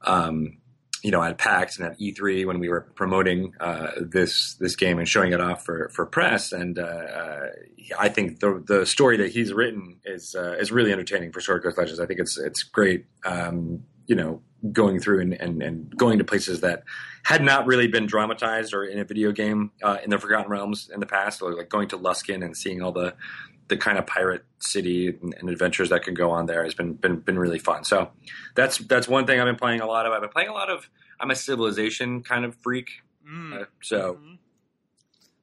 um, 0.00 0.56
you 1.02 1.10
know, 1.10 1.22
at 1.22 1.36
PAX 1.36 1.78
and 1.78 1.86
at 1.86 2.00
E3 2.00 2.46
when 2.46 2.58
we 2.58 2.70
were 2.70 2.80
promoting 2.80 3.52
uh, 3.60 3.90
this 4.00 4.54
this 4.54 4.74
game 4.74 4.98
and 4.98 5.06
showing 5.06 5.32
it 5.32 5.40
off 5.40 5.62
for, 5.62 5.90
for 5.90 6.06
press. 6.06 6.52
And 6.52 6.78
uh, 6.78 6.82
uh, 6.82 7.46
I 7.98 8.08
think 8.08 8.40
the 8.40 8.62
the 8.66 8.86
story 8.86 9.18
that 9.18 9.30
he's 9.30 9.52
written 9.52 10.00
is 10.06 10.34
uh, 10.34 10.56
is 10.58 10.72
really 10.72 10.90
entertaining 10.90 11.32
for 11.32 11.40
Sword 11.40 11.62
Coast 11.62 11.76
Legends. 11.76 12.00
I 12.00 12.06
think 12.06 12.18
it's 12.18 12.38
it's 12.38 12.62
great. 12.62 13.04
Um, 13.26 13.84
you 14.06 14.14
know, 14.14 14.42
going 14.72 15.00
through 15.00 15.20
and, 15.20 15.34
and, 15.34 15.62
and, 15.62 15.96
going 15.96 16.18
to 16.18 16.24
places 16.24 16.60
that 16.60 16.84
had 17.24 17.42
not 17.42 17.66
really 17.66 17.86
been 17.86 18.06
dramatized 18.06 18.72
or 18.74 18.84
in 18.84 18.98
a 18.98 19.04
video 19.04 19.32
game 19.32 19.70
uh, 19.82 19.98
in 20.02 20.10
the 20.10 20.18
Forgotten 20.18 20.50
Realms 20.50 20.90
in 20.92 21.00
the 21.00 21.06
past, 21.06 21.42
or 21.42 21.54
like 21.54 21.68
going 21.68 21.88
to 21.88 21.98
Luskan 21.98 22.44
and 22.44 22.56
seeing 22.56 22.82
all 22.82 22.92
the 22.92 23.14
the 23.68 23.76
kind 23.76 23.98
of 23.98 24.06
pirate 24.06 24.44
city 24.60 25.08
and, 25.08 25.34
and, 25.40 25.50
adventures 25.50 25.88
that 25.88 26.04
can 26.04 26.14
go 26.14 26.30
on 26.30 26.46
there 26.46 26.62
has 26.62 26.74
been, 26.74 26.92
been 26.92 27.18
been 27.18 27.38
really 27.38 27.58
fun. 27.58 27.84
So 27.84 28.10
that's 28.54 28.78
that's 28.78 29.08
one 29.08 29.26
thing 29.26 29.40
I've 29.40 29.46
been 29.46 29.56
playing 29.56 29.80
a 29.80 29.86
lot 29.86 30.06
of. 30.06 30.12
I've 30.12 30.20
been 30.20 30.30
playing 30.30 30.48
a 30.48 30.54
lot 30.54 30.70
of. 30.70 30.88
I'm 31.20 31.30
a 31.30 31.34
Civilization 31.34 32.22
kind 32.22 32.44
of 32.44 32.56
freak, 32.62 32.90
mm. 33.28 33.62
uh, 33.62 33.64
so. 33.82 34.14
Mm-hmm. 34.14 34.34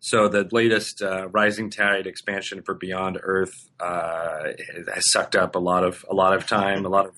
So 0.06 0.28
the 0.28 0.46
latest 0.52 1.02
uh, 1.02 1.30
Rising 1.30 1.70
Tide 1.70 2.08
expansion 2.08 2.62
for 2.62 2.74
Beyond 2.74 3.20
Earth 3.24 3.70
uh, 3.80 4.50
has 4.94 5.10
sucked 5.10 5.34
up 5.34 5.56
a 5.56 5.60
lot 5.60 5.86
of 5.86 6.04
a 6.12 6.14
lot 6.14 6.36
of 6.36 6.46
time. 6.46 6.86
A 6.86 6.90
lot 6.90 7.06
of 7.06 7.14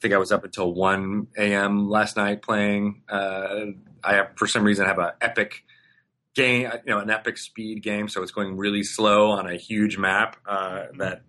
think 0.00 0.14
I 0.14 0.18
was 0.18 0.32
up 0.32 0.44
until 0.44 0.72
one 0.72 1.28
a.m. 1.36 1.88
last 1.88 2.16
night 2.16 2.42
playing. 2.42 3.02
Uh, 3.08 3.66
I 4.02 4.14
have, 4.14 4.30
for 4.36 4.46
some 4.46 4.64
reason 4.64 4.86
have 4.86 4.98
an 4.98 5.12
epic 5.20 5.64
game, 6.34 6.70
you 6.86 6.92
know, 6.92 6.98
an 6.98 7.10
epic 7.10 7.38
speed 7.38 7.82
game, 7.82 8.08
so 8.08 8.22
it's 8.22 8.32
going 8.32 8.56
really 8.56 8.82
slow 8.82 9.30
on 9.30 9.46
a 9.46 9.56
huge 9.56 9.98
map. 9.98 10.36
Uh, 10.46 10.70
mm-hmm. 10.70 10.98
That, 10.98 11.22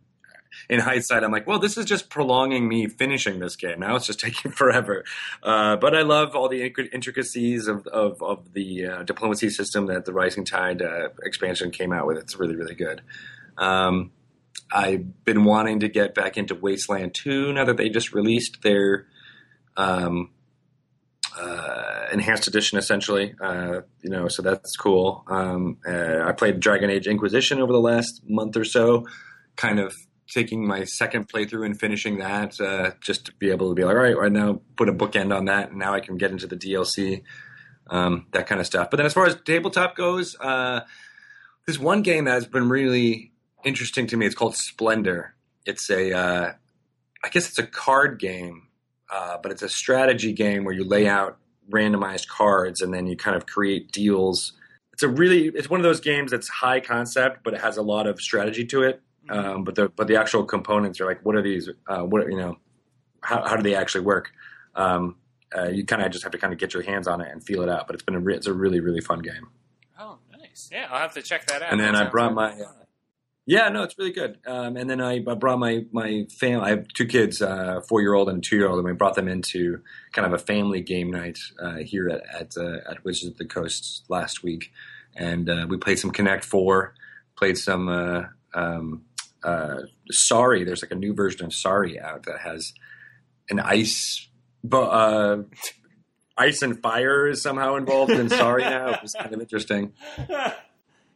in 0.69 0.79
hindsight, 0.79 1.23
I'm 1.23 1.31
like, 1.31 1.47
well, 1.47 1.59
this 1.59 1.77
is 1.77 1.85
just 1.85 2.09
prolonging 2.09 2.67
me 2.67 2.87
finishing 2.87 3.39
this 3.39 3.55
game. 3.55 3.79
Now 3.79 3.95
it's 3.95 4.05
just 4.05 4.19
taking 4.27 4.51
forever. 4.51 5.03
Uh, 5.43 5.75
but 5.77 5.95
I 5.95 6.01
love 6.01 6.35
all 6.35 6.49
the 6.49 6.63
intricacies 6.63 7.67
of 7.67 7.85
of, 7.87 8.21
of 8.21 8.53
the 8.53 8.85
uh, 8.85 9.03
diplomacy 9.03 9.49
system 9.49 9.87
that 9.87 10.05
the 10.05 10.13
Rising 10.13 10.45
Tide 10.45 10.81
uh, 10.81 11.09
expansion 11.23 11.71
came 11.71 11.91
out 11.91 12.07
with. 12.07 12.17
It's 12.17 12.37
really 12.37 12.55
really 12.55 12.75
good. 12.75 13.01
Um, 13.57 14.11
I've 14.71 15.25
been 15.25 15.43
wanting 15.43 15.81
to 15.81 15.89
get 15.89 16.15
back 16.15 16.37
into 16.37 16.55
Wasteland 16.55 17.13
2 17.13 17.53
now 17.53 17.65
that 17.65 17.77
they 17.77 17.89
just 17.89 18.13
released 18.13 18.61
their 18.61 19.07
um, 19.75 20.31
uh, 21.37 22.05
enhanced 22.11 22.47
edition, 22.47 22.77
essentially. 22.77 23.35
Uh, 23.41 23.81
you 24.01 24.09
know, 24.09 24.27
so 24.27 24.41
that's 24.41 24.75
cool. 24.77 25.23
Um, 25.27 25.77
uh, 25.87 26.21
I 26.25 26.31
played 26.31 26.59
Dragon 26.59 26.89
Age 26.89 27.07
Inquisition 27.07 27.61
over 27.61 27.71
the 27.71 27.81
last 27.81 28.21
month 28.27 28.55
or 28.55 28.65
so, 28.65 29.07
kind 29.55 29.79
of 29.79 29.93
taking 30.33 30.65
my 30.65 30.85
second 30.85 31.27
playthrough 31.27 31.65
and 31.65 31.79
finishing 31.79 32.19
that, 32.19 32.59
uh, 32.61 32.91
just 33.01 33.25
to 33.25 33.33
be 33.33 33.49
able 33.49 33.69
to 33.69 33.75
be 33.75 33.83
like, 33.83 33.95
all 33.95 34.01
right, 34.01 34.17
right 34.17 34.31
now 34.31 34.61
put 34.77 34.87
a 34.87 34.93
bookend 34.93 35.35
on 35.35 35.45
that, 35.45 35.69
and 35.69 35.79
now 35.79 35.93
I 35.93 35.99
can 35.99 36.17
get 36.17 36.31
into 36.31 36.47
the 36.47 36.55
DLC, 36.55 37.23
um, 37.89 38.27
that 38.31 38.47
kind 38.47 38.61
of 38.61 38.67
stuff. 38.67 38.89
But 38.89 38.97
then, 38.97 39.05
as 39.05 39.13
far 39.13 39.25
as 39.25 39.35
tabletop 39.45 39.95
goes, 39.95 40.37
uh, 40.39 40.81
there's 41.65 41.79
one 41.79 42.01
game 42.01 42.25
that 42.25 42.33
has 42.33 42.47
been 42.47 42.69
really 42.69 43.30
interesting 43.63 44.07
to 44.07 44.17
me. 44.17 44.25
It's 44.25 44.35
called 44.35 44.55
Splendor. 44.55 45.35
It's 45.65 45.89
a, 45.89 46.13
uh, 46.13 46.53
I 47.23 47.29
guess 47.29 47.47
it's 47.47 47.59
a 47.59 47.67
card 47.67 48.19
game 48.19 48.67
uh, 49.11 49.37
but 49.43 49.51
it's 49.51 49.61
a 49.61 49.69
strategy 49.69 50.31
game 50.31 50.63
where 50.63 50.73
you 50.73 50.85
lay 50.85 51.07
out 51.07 51.37
randomized 51.69 52.27
cards 52.27 52.81
and 52.81 52.93
then 52.93 53.05
you 53.05 53.17
kind 53.17 53.35
of 53.35 53.45
create 53.45 53.91
deals. 53.91 54.53
It's 54.93 55.03
a 55.03 55.09
really 55.09 55.47
it's 55.47 55.69
one 55.69 55.79
of 55.79 55.83
those 55.83 55.99
games 55.99 56.31
that's 56.31 56.47
high 56.47 56.79
concept, 56.79 57.43
but 57.43 57.53
it 57.53 57.61
has 57.61 57.77
a 57.77 57.81
lot 57.81 58.07
of 58.07 58.21
strategy 58.21 58.65
to 58.67 58.83
it. 58.83 59.01
Mm-hmm. 59.29 59.49
Um, 59.49 59.63
but 59.65 59.75
the 59.75 59.89
but 59.89 60.07
the 60.07 60.15
actual 60.15 60.45
components 60.45 61.01
are 61.01 61.05
like, 61.05 61.23
what 61.25 61.35
are 61.35 61.41
these? 61.41 61.69
Uh, 61.87 62.03
what 62.03 62.25
you 62.27 62.37
know? 62.37 62.57
How 63.21 63.45
how 63.47 63.55
do 63.57 63.63
they 63.63 63.75
actually 63.75 64.05
work? 64.05 64.31
Um, 64.75 65.17
uh, 65.55 65.67
you 65.67 65.85
kind 65.85 66.01
of 66.01 66.11
just 66.11 66.23
have 66.23 66.31
to 66.31 66.37
kind 66.37 66.53
of 66.53 66.59
get 66.59 66.73
your 66.73 66.83
hands 66.83 67.07
on 67.07 67.19
it 67.19 67.29
and 67.29 67.43
feel 67.43 67.61
it 67.61 67.69
out. 67.69 67.85
But 67.87 67.95
it's 67.95 68.03
been 68.03 68.15
a 68.15 68.19
re- 68.19 68.35
it's 68.35 68.47
a 68.47 68.53
really 68.53 68.79
really 68.79 69.01
fun 69.01 69.19
game. 69.19 69.49
Oh, 69.99 70.19
nice! 70.31 70.69
Yeah, 70.71 70.87
I'll 70.89 70.99
have 70.99 71.13
to 71.15 71.21
check 71.21 71.47
that 71.47 71.61
out. 71.61 71.71
And 71.71 71.79
then 71.79 71.95
I 71.95 72.09
brought 72.09 72.33
my 72.33 72.55
yeah, 73.45 73.69
no, 73.69 73.83
it's 73.83 73.97
really 73.97 74.11
good. 74.11 74.37
Um, 74.45 74.77
and 74.77 74.89
then 74.89 75.01
I, 75.01 75.15
I, 75.15 75.33
brought 75.33 75.57
my 75.57 75.85
my 75.91 76.25
family. 76.29 76.65
I 76.65 76.69
have 76.69 76.87
two 76.89 77.07
kids, 77.07 77.41
uh, 77.41 77.81
four 77.89 78.01
year 78.01 78.13
old 78.13 78.29
and 78.29 78.43
two 78.43 78.55
year 78.55 78.67
old, 78.67 78.77
and 78.77 78.85
we 78.85 78.93
brought 78.93 79.15
them 79.15 79.27
into 79.27 79.81
kind 80.13 80.27
of 80.27 80.33
a 80.33 80.43
family 80.43 80.81
game 80.81 81.09
night 81.09 81.39
uh, 81.59 81.77
here 81.77 82.07
at 82.07 82.21
at, 82.33 82.57
uh, 82.57 82.89
at 82.89 83.03
Wizards 83.03 83.31
of 83.31 83.37
the 83.37 83.45
Coast 83.45 84.03
last 84.09 84.43
week, 84.43 84.71
and 85.15 85.49
uh, 85.49 85.65
we 85.67 85.77
played 85.77 85.97
some 85.97 86.11
Connect 86.11 86.45
Four, 86.45 86.93
played 87.35 87.57
some 87.57 87.89
uh, 87.89 88.23
um, 88.53 89.05
uh, 89.43 89.81
Sorry. 90.11 90.63
There's 90.63 90.83
like 90.83 90.91
a 90.91 90.95
new 90.95 91.13
version 91.13 91.43
of 91.43 91.53
Sorry 91.53 91.99
out 91.99 92.23
that 92.27 92.41
has 92.41 92.73
an 93.49 93.59
ice, 93.59 94.27
but 94.63 95.47
ice 96.37 96.61
and 96.61 96.79
fire 96.79 97.27
is 97.27 97.41
somehow 97.41 97.75
involved 97.75 98.11
in 98.11 98.29
Sorry 98.29 98.63
now. 98.63 98.91
It 98.91 99.01
was 99.01 99.13
kind 99.13 99.33
of 99.33 99.41
interesting. 99.41 99.93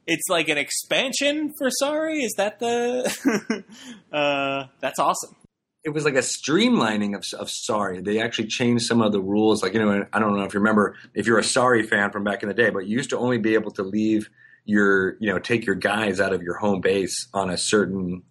it's 0.07 0.27
like 0.29 0.49
an 0.49 0.57
expansion 0.57 1.53
for 1.57 1.69
Sorry. 1.69 2.23
Is 2.23 2.33
that 2.37 2.59
the? 2.59 3.63
uh, 4.11 4.67
that's 4.79 4.99
awesome. 4.99 5.35
It 5.83 5.89
was 5.89 6.03
like 6.03 6.15
a 6.15 6.19
streamlining 6.19 7.15
of, 7.15 7.23
of 7.39 7.49
Sorry. 7.49 8.01
They 8.01 8.21
actually 8.21 8.47
changed 8.47 8.85
some 8.85 9.01
of 9.01 9.11
the 9.11 9.21
rules. 9.21 9.61
Like 9.63 9.73
you 9.73 9.79
know, 9.79 10.05
I 10.13 10.19
don't 10.19 10.35
know 10.35 10.43
if 10.43 10.53
you 10.53 10.59
remember 10.59 10.95
if 11.13 11.27
you're 11.27 11.39
a 11.39 11.43
Sorry 11.43 11.83
fan 11.83 12.11
from 12.11 12.23
back 12.23 12.43
in 12.43 12.49
the 12.49 12.55
day, 12.55 12.69
but 12.69 12.87
you 12.87 12.97
used 12.97 13.11
to 13.11 13.17
only 13.17 13.37
be 13.37 13.53
able 13.53 13.71
to 13.71 13.83
leave 13.83 14.29
your 14.65 15.15
you 15.19 15.31
know 15.31 15.39
take 15.39 15.65
your 15.65 15.75
guys 15.75 16.19
out 16.19 16.33
of 16.33 16.41
your 16.41 16.57
home 16.57 16.81
base 16.81 17.27
on 17.33 17.49
a 17.49 17.57
certain 17.57 18.23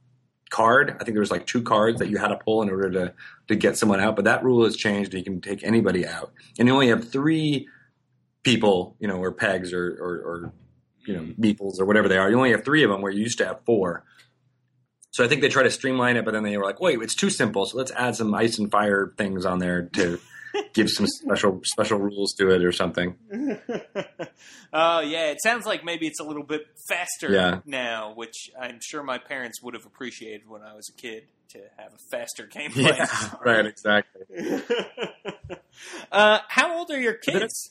card. 0.50 0.90
I 0.90 1.04
think 1.04 1.14
there 1.14 1.20
was 1.20 1.30
like 1.30 1.46
two 1.46 1.62
cards 1.62 1.98
that 1.98 2.08
you 2.08 2.18
had 2.18 2.28
to 2.28 2.36
pull 2.36 2.62
in 2.62 2.70
order 2.70 2.90
to 2.90 3.14
to 3.48 3.56
get 3.56 3.76
someone 3.76 4.00
out. 4.00 4.16
But 4.16 4.24
that 4.26 4.44
rule 4.44 4.64
has 4.64 4.76
changed. 4.76 5.14
You 5.14 5.24
can 5.24 5.40
take 5.40 5.64
anybody 5.64 6.06
out, 6.06 6.32
and 6.58 6.68
you 6.68 6.74
only 6.74 6.88
have 6.88 7.10
three 7.10 7.68
people, 8.44 8.94
you 9.00 9.08
know, 9.08 9.16
or 9.16 9.32
pegs 9.32 9.72
or, 9.72 9.86
or, 9.86 10.14
or 10.18 10.52
you 11.06 11.14
know 11.14 11.22
meeples 11.38 11.80
or 11.80 11.84
whatever 11.84 12.08
they 12.08 12.18
are. 12.18 12.30
You 12.30 12.36
only 12.36 12.52
have 12.52 12.64
three 12.64 12.82
of 12.84 12.90
them 12.90 13.02
where 13.02 13.12
you 13.12 13.20
used 13.22 13.38
to 13.38 13.46
have 13.46 13.60
four. 13.64 14.04
So 15.10 15.24
I 15.24 15.28
think 15.28 15.42
they 15.42 15.48
try 15.48 15.62
to 15.62 15.70
streamline 15.70 16.16
it, 16.16 16.24
but 16.24 16.32
then 16.32 16.42
they 16.42 16.56
were 16.56 16.64
like, 16.64 16.80
"Wait, 16.80 17.00
it's 17.00 17.14
too 17.14 17.30
simple. 17.30 17.66
So 17.66 17.78
let's 17.78 17.92
add 17.92 18.16
some 18.16 18.34
ice 18.34 18.58
and 18.58 18.70
fire 18.70 19.12
things 19.16 19.46
on 19.46 19.58
there 19.58 19.82
to 19.94 20.18
give 20.74 20.90
some 20.90 21.06
special 21.06 21.60
special 21.64 21.98
rules 21.98 22.34
to 22.34 22.50
it 22.50 22.64
or 22.64 22.72
something." 22.72 23.16
Oh 24.76 24.98
yeah, 24.98 25.30
it 25.30 25.40
sounds 25.40 25.66
like 25.66 25.84
maybe 25.84 26.08
it's 26.08 26.18
a 26.18 26.24
little 26.24 26.42
bit 26.42 26.66
faster 26.88 27.30
yeah. 27.30 27.60
now, 27.64 28.12
which 28.12 28.50
I'm 28.60 28.80
sure 28.82 29.04
my 29.04 29.18
parents 29.18 29.62
would 29.62 29.74
have 29.74 29.86
appreciated 29.86 30.48
when 30.48 30.62
I 30.62 30.74
was 30.74 30.88
a 30.88 31.00
kid 31.00 31.28
to 31.50 31.60
have 31.76 31.92
a 31.94 31.98
faster 32.10 32.48
gameplay. 32.52 32.98
Yeah, 32.98 33.30
right, 33.44 33.64
exactly. 33.64 34.22
uh, 36.10 36.40
how 36.48 36.76
old 36.76 36.90
are 36.90 37.00
your 37.00 37.14
kids? 37.14 37.70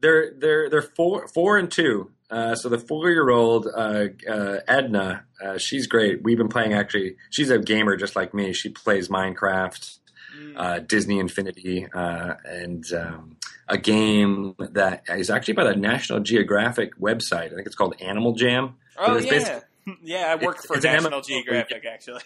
They're 0.00 0.32
they're 0.36 0.70
they're 0.70 0.82
four 0.82 1.28
four 1.28 1.58
and 1.58 1.70
two. 1.70 2.10
Uh, 2.28 2.56
so 2.56 2.68
the 2.68 2.78
four 2.78 3.08
year 3.08 3.30
old 3.30 3.68
uh, 3.68 4.06
uh, 4.28 4.58
Edna, 4.66 5.24
uh, 5.44 5.58
she's 5.58 5.86
great. 5.86 6.22
We've 6.22 6.38
been 6.38 6.48
playing 6.48 6.74
actually. 6.74 7.16
She's 7.30 7.50
a 7.50 7.58
gamer 7.58 7.96
just 7.96 8.16
like 8.16 8.34
me. 8.34 8.52
She 8.52 8.68
plays 8.68 9.08
Minecraft, 9.08 9.98
mm. 10.36 10.52
Uh, 10.56 10.80
Disney 10.80 11.20
Infinity, 11.20 11.86
uh, 11.94 12.34
and 12.44 12.84
um, 12.92 13.36
a 13.68 13.78
game 13.78 14.54
that 14.58 15.04
is 15.08 15.30
actually 15.30 15.54
by 15.54 15.64
the 15.64 15.76
National 15.76 16.18
Geographic 16.20 16.98
website. 16.98 17.52
I 17.52 17.54
think 17.54 17.66
it's 17.66 17.76
called 17.76 17.94
Animal 18.00 18.32
Jam. 18.32 18.74
Oh 18.98 19.18
yeah, 19.18 19.60
yeah. 20.02 20.36
I 20.38 20.44
work 20.44 20.58
for 20.58 20.80
National 20.80 21.20
Geographic 21.20 21.84
actually. 21.86 22.22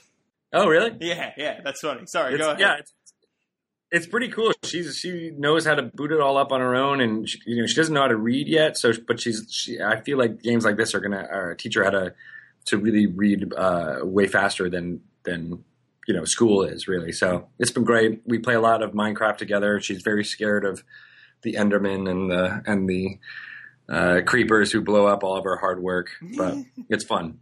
Oh 0.52 0.66
really? 0.66 0.96
Yeah, 1.00 1.32
yeah. 1.36 1.60
That's 1.62 1.80
funny. 1.80 2.06
Sorry, 2.06 2.34
it's, 2.34 2.42
go 2.42 2.48
ahead. 2.48 2.60
Yeah, 2.60 2.76
it's, 2.78 2.92
it's 3.90 4.06
pretty 4.06 4.28
cool. 4.28 4.52
She's 4.64 4.96
she 4.96 5.30
knows 5.36 5.66
how 5.66 5.74
to 5.74 5.82
boot 5.82 6.12
it 6.12 6.20
all 6.20 6.36
up 6.36 6.52
on 6.52 6.60
her 6.60 6.76
own, 6.76 7.00
and 7.00 7.28
she, 7.28 7.40
you 7.46 7.60
know 7.60 7.66
she 7.66 7.74
doesn't 7.74 7.92
know 7.92 8.02
how 8.02 8.08
to 8.08 8.16
read 8.16 8.46
yet. 8.48 8.76
So, 8.76 8.92
but 9.06 9.20
she's 9.20 9.46
she. 9.50 9.80
I 9.80 10.00
feel 10.00 10.18
like 10.18 10.42
games 10.42 10.64
like 10.64 10.76
this 10.76 10.94
are 10.94 11.00
gonna 11.00 11.22
uh, 11.22 11.54
teach 11.56 11.74
her 11.74 11.84
how 11.84 11.90
to 11.90 12.14
to 12.66 12.78
really 12.78 13.06
read 13.06 13.52
uh, 13.54 13.98
way 14.02 14.26
faster 14.26 14.70
than 14.70 15.00
than 15.24 15.64
you 16.06 16.14
know 16.14 16.24
school 16.24 16.62
is 16.62 16.86
really. 16.86 17.12
So 17.12 17.48
it's 17.58 17.72
been 17.72 17.84
great. 17.84 18.22
We 18.26 18.38
play 18.38 18.54
a 18.54 18.60
lot 18.60 18.82
of 18.82 18.92
Minecraft 18.92 19.38
together. 19.38 19.80
She's 19.80 20.02
very 20.02 20.24
scared 20.24 20.64
of 20.64 20.84
the 21.42 21.54
Enderman 21.54 22.08
and 22.08 22.30
the 22.30 22.62
and 22.66 22.88
the 22.88 23.18
uh, 23.88 24.20
creepers 24.24 24.70
who 24.70 24.82
blow 24.82 25.06
up 25.06 25.24
all 25.24 25.36
of 25.36 25.44
our 25.46 25.56
hard 25.56 25.82
work, 25.82 26.10
but 26.36 26.54
it's 26.88 27.04
fun. 27.04 27.40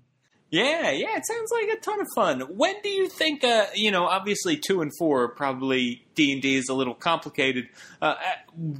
Yeah, 0.50 0.90
yeah, 0.90 1.16
it 1.16 1.26
sounds 1.26 1.50
like 1.52 1.68
a 1.76 1.80
ton 1.80 2.00
of 2.00 2.06
fun. 2.14 2.40
When 2.56 2.74
do 2.82 2.88
you 2.88 3.08
think? 3.08 3.44
Uh, 3.44 3.66
you 3.74 3.90
know, 3.90 4.06
obviously 4.06 4.56
two 4.56 4.80
and 4.80 4.90
four 4.96 5.28
probably 5.28 6.06
D 6.14 6.32
and 6.32 6.40
D 6.40 6.56
is 6.56 6.70
a 6.70 6.74
little 6.74 6.94
complicated. 6.94 7.68
Uh, 8.00 8.14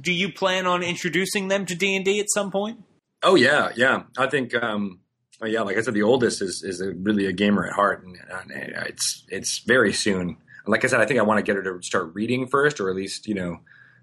do 0.01 0.11
you 0.11 0.31
plan 0.31 0.65
on 0.65 0.81
introducing 0.81 1.47
them 1.47 1.67
to 1.67 1.75
D 1.75 1.95
and 1.95 2.03
D 2.03 2.19
at 2.19 2.25
some 2.33 2.49
point? 2.49 2.83
Oh 3.21 3.35
yeah, 3.35 3.71
yeah. 3.75 4.03
I 4.17 4.27
think 4.27 4.55
um, 4.55 4.99
oh, 5.41 5.45
yeah, 5.45 5.61
like 5.61 5.77
I 5.77 5.81
said, 5.81 5.93
the 5.93 6.01
oldest 6.01 6.41
is 6.41 6.63
is 6.63 6.81
a, 6.81 6.91
really 6.93 7.27
a 7.27 7.33
gamer 7.33 7.67
at 7.67 7.73
heart, 7.73 8.03
and, 8.03 8.17
and, 8.51 8.73
it's 8.87 9.23
it's 9.29 9.59
very 9.59 9.93
soon. 9.93 10.37
Like 10.65 10.83
I 10.83 10.87
said, 10.87 11.01
I 11.01 11.05
think 11.05 11.19
I 11.19 11.23
want 11.23 11.37
to 11.37 11.43
get 11.43 11.55
her 11.55 11.63
to 11.63 11.83
start 11.83 12.15
reading 12.15 12.47
first, 12.47 12.79
or 12.79 12.89
at 12.89 12.95
least 12.95 13.27
you 13.27 13.35
know 13.35 13.59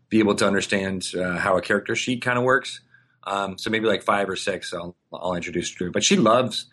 be 0.09 0.20
able 0.20 0.37
to 0.37 0.46
understand 0.46 1.02
uh, 1.18 1.37
how 1.38 1.57
a 1.57 1.62
character 1.62 1.96
sheet 1.96 2.22
kind 2.22 2.38
of 2.38 2.44
works. 2.44 2.81
Um, 3.24 3.59
so 3.59 3.70
maybe 3.70 3.88
like 3.88 4.05
five 4.05 4.29
or 4.29 4.37
six, 4.37 4.72
I'll 4.72 4.94
I'll 5.12 5.35
introduce 5.35 5.76
her. 5.79 5.90
But 5.90 6.05
she 6.05 6.16
loves 6.16 6.66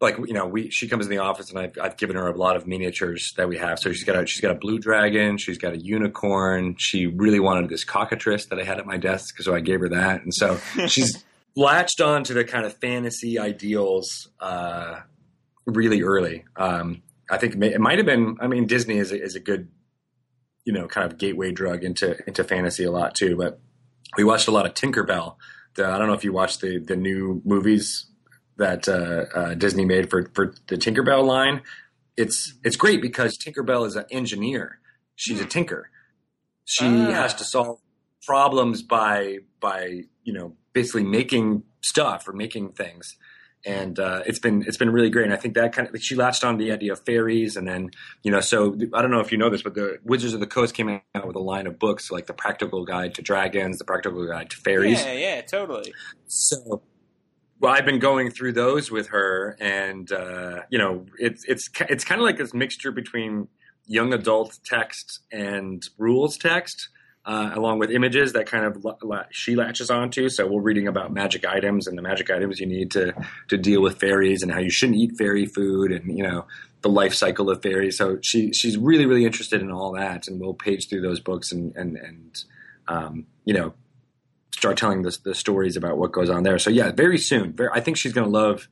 like 0.00 0.16
you 0.18 0.32
know 0.32 0.46
we 0.46 0.70
she 0.70 0.88
comes 0.88 1.06
in 1.06 1.10
the 1.10 1.18
office 1.18 1.50
and 1.50 1.58
I've, 1.58 1.76
I've 1.80 1.96
given 1.96 2.16
her 2.16 2.28
a 2.28 2.36
lot 2.36 2.56
of 2.56 2.66
miniatures 2.66 3.32
that 3.36 3.48
we 3.48 3.58
have. 3.58 3.78
So 3.78 3.92
she's 3.92 4.04
got 4.04 4.22
a 4.22 4.26
she's 4.26 4.40
got 4.40 4.52
a 4.52 4.54
blue 4.54 4.78
dragon 4.78 5.38
she's 5.38 5.58
got 5.58 5.72
a 5.72 5.78
unicorn. 5.78 6.76
She 6.78 7.06
really 7.06 7.40
wanted 7.40 7.68
this 7.68 7.84
cockatrice 7.84 8.46
that 8.46 8.58
i 8.58 8.64
had 8.64 8.78
at 8.78 8.86
my 8.86 8.96
desk 8.96 9.40
so 9.42 9.54
i 9.54 9.60
gave 9.60 9.80
her 9.80 9.88
that. 9.88 10.22
And 10.22 10.32
so 10.32 10.58
she's 10.86 11.24
latched 11.56 12.00
on 12.00 12.24
to 12.24 12.34
the 12.34 12.44
kind 12.44 12.64
of 12.64 12.74
fantasy 12.74 13.38
ideals 13.38 14.28
uh, 14.40 15.00
really 15.66 16.02
early. 16.02 16.44
Um, 16.56 17.02
i 17.30 17.36
think 17.36 17.62
it 17.62 17.80
might 17.80 17.98
have 17.98 18.06
been 18.06 18.36
i 18.40 18.46
mean 18.46 18.66
disney 18.66 18.96
is 18.96 19.12
a, 19.12 19.22
is 19.22 19.34
a 19.34 19.40
good 19.40 19.68
you 20.64 20.72
know 20.72 20.86
kind 20.86 21.10
of 21.10 21.18
gateway 21.18 21.52
drug 21.52 21.84
into 21.84 22.16
into 22.26 22.42
fantasy 22.42 22.84
a 22.84 22.90
lot 22.90 23.14
too 23.14 23.36
but 23.36 23.60
we 24.16 24.24
watched 24.24 24.48
a 24.48 24.50
lot 24.50 24.64
of 24.64 24.72
tinkerbell. 24.72 25.36
The, 25.74 25.86
i 25.86 25.98
don't 25.98 26.08
know 26.08 26.14
if 26.14 26.24
you 26.24 26.32
watched 26.32 26.62
the 26.62 26.78
the 26.78 26.96
new 26.96 27.42
movies 27.44 28.07
that 28.58 28.88
uh, 28.88 29.24
uh, 29.34 29.54
Disney 29.54 29.84
made 29.84 30.10
for 30.10 30.30
for 30.34 30.54
the 30.68 30.76
Tinkerbell 30.76 31.24
line. 31.24 31.62
It's 32.16 32.54
it's 32.64 32.76
great 32.76 33.00
because 33.00 33.38
Tinkerbell 33.38 33.86
is 33.86 33.96
an 33.96 34.04
engineer. 34.10 34.80
She's 35.14 35.40
a 35.40 35.44
hmm. 35.44 35.48
tinker. 35.48 35.90
She 36.64 36.86
ah. 36.86 37.12
has 37.12 37.34
to 37.36 37.44
solve 37.44 37.80
problems 38.26 38.82
by 38.82 39.38
by 39.60 40.02
you 40.22 40.32
know 40.32 40.56
basically 40.72 41.04
making 41.04 41.62
stuff 41.80 42.28
or 42.28 42.32
making 42.32 42.72
things 42.72 43.16
and 43.64 43.98
uh, 43.98 44.22
it's 44.26 44.38
been 44.38 44.62
it's 44.66 44.76
been 44.76 44.90
really 44.90 45.10
great. 45.10 45.24
And 45.24 45.34
I 45.34 45.36
think 45.36 45.54
that 45.54 45.72
kind 45.72 45.88
of 45.88 46.02
she 46.02 46.14
latched 46.14 46.44
on 46.44 46.58
the 46.58 46.72
idea 46.72 46.92
of 46.92 47.04
fairies, 47.04 47.56
and 47.56 47.66
then 47.66 47.90
you 48.22 48.30
know, 48.30 48.40
so 48.40 48.76
I 48.94 49.02
don't 49.02 49.10
know 49.10 49.20
if 49.20 49.32
you 49.32 49.38
know 49.38 49.50
this, 49.50 49.62
but 49.62 49.74
the 49.74 49.98
Wizards 50.04 50.32
of 50.32 50.40
the 50.40 50.46
Coast 50.46 50.74
came 50.74 50.88
out 50.88 51.26
with 51.26 51.36
a 51.36 51.40
line 51.40 51.66
of 51.66 51.78
books 51.78 52.10
like 52.10 52.26
the 52.26 52.34
Practical 52.34 52.84
Guide 52.84 53.14
to 53.14 53.22
Dragons, 53.22 53.78
the 53.78 53.84
Practical 53.84 54.26
Guide 54.26 54.50
to 54.50 54.56
Fairies. 54.56 55.04
Yeah, 55.04 55.12
yeah, 55.12 55.40
totally. 55.42 55.92
So 56.28 56.82
well, 57.60 57.72
I've 57.72 57.84
been 57.84 57.98
going 57.98 58.30
through 58.30 58.52
those 58.52 58.90
with 58.90 59.08
her, 59.08 59.56
and 59.60 60.10
uh, 60.12 60.62
you 60.70 60.78
know, 60.78 61.06
it's 61.18 61.44
it's 61.44 61.68
it's 61.88 62.04
kind 62.04 62.20
of 62.20 62.24
like 62.24 62.36
this 62.36 62.54
mixture 62.54 62.92
between 62.92 63.48
young 63.86 64.12
adult 64.12 64.58
text 64.64 65.20
and 65.32 65.82
rules 65.96 66.36
text, 66.36 66.88
uh, 67.24 67.50
along 67.54 67.78
with 67.80 67.90
images 67.90 68.32
that 68.34 68.46
kind 68.46 68.64
of 68.64 68.86
she 69.30 69.56
latches 69.56 69.90
onto. 69.90 70.28
So 70.28 70.46
we're 70.46 70.60
reading 70.60 70.86
about 70.86 71.12
magic 71.12 71.44
items 71.44 71.86
and 71.86 71.98
the 71.98 72.02
magic 72.02 72.30
items 72.30 72.60
you 72.60 72.66
need 72.66 72.92
to 72.92 73.12
to 73.48 73.56
deal 73.56 73.82
with 73.82 73.98
fairies 73.98 74.42
and 74.42 74.52
how 74.52 74.60
you 74.60 74.70
shouldn't 74.70 74.98
eat 74.98 75.16
fairy 75.18 75.46
food, 75.46 75.90
and 75.90 76.16
you 76.16 76.22
know 76.22 76.46
the 76.82 76.88
life 76.88 77.14
cycle 77.14 77.50
of 77.50 77.60
fairies. 77.60 77.96
So 77.96 78.18
she 78.22 78.52
she's 78.52 78.78
really 78.78 79.06
really 79.06 79.24
interested 79.24 79.62
in 79.62 79.72
all 79.72 79.92
that, 79.92 80.28
and 80.28 80.40
we'll 80.40 80.54
page 80.54 80.88
through 80.88 81.02
those 81.02 81.18
books 81.18 81.50
and 81.50 81.74
and 81.74 81.96
and 81.96 82.44
um, 82.86 83.26
you 83.44 83.54
know 83.54 83.74
start 84.52 84.76
telling 84.76 85.02
the, 85.02 85.16
the 85.24 85.34
stories 85.34 85.76
about 85.76 85.98
what 85.98 86.12
goes 86.12 86.30
on 86.30 86.42
there. 86.42 86.58
So 86.58 86.70
yeah, 86.70 86.90
very 86.92 87.18
soon. 87.18 87.52
Very, 87.52 87.70
I 87.72 87.80
think 87.80 87.96
she's 87.96 88.12
gonna 88.12 88.28
love. 88.28 88.68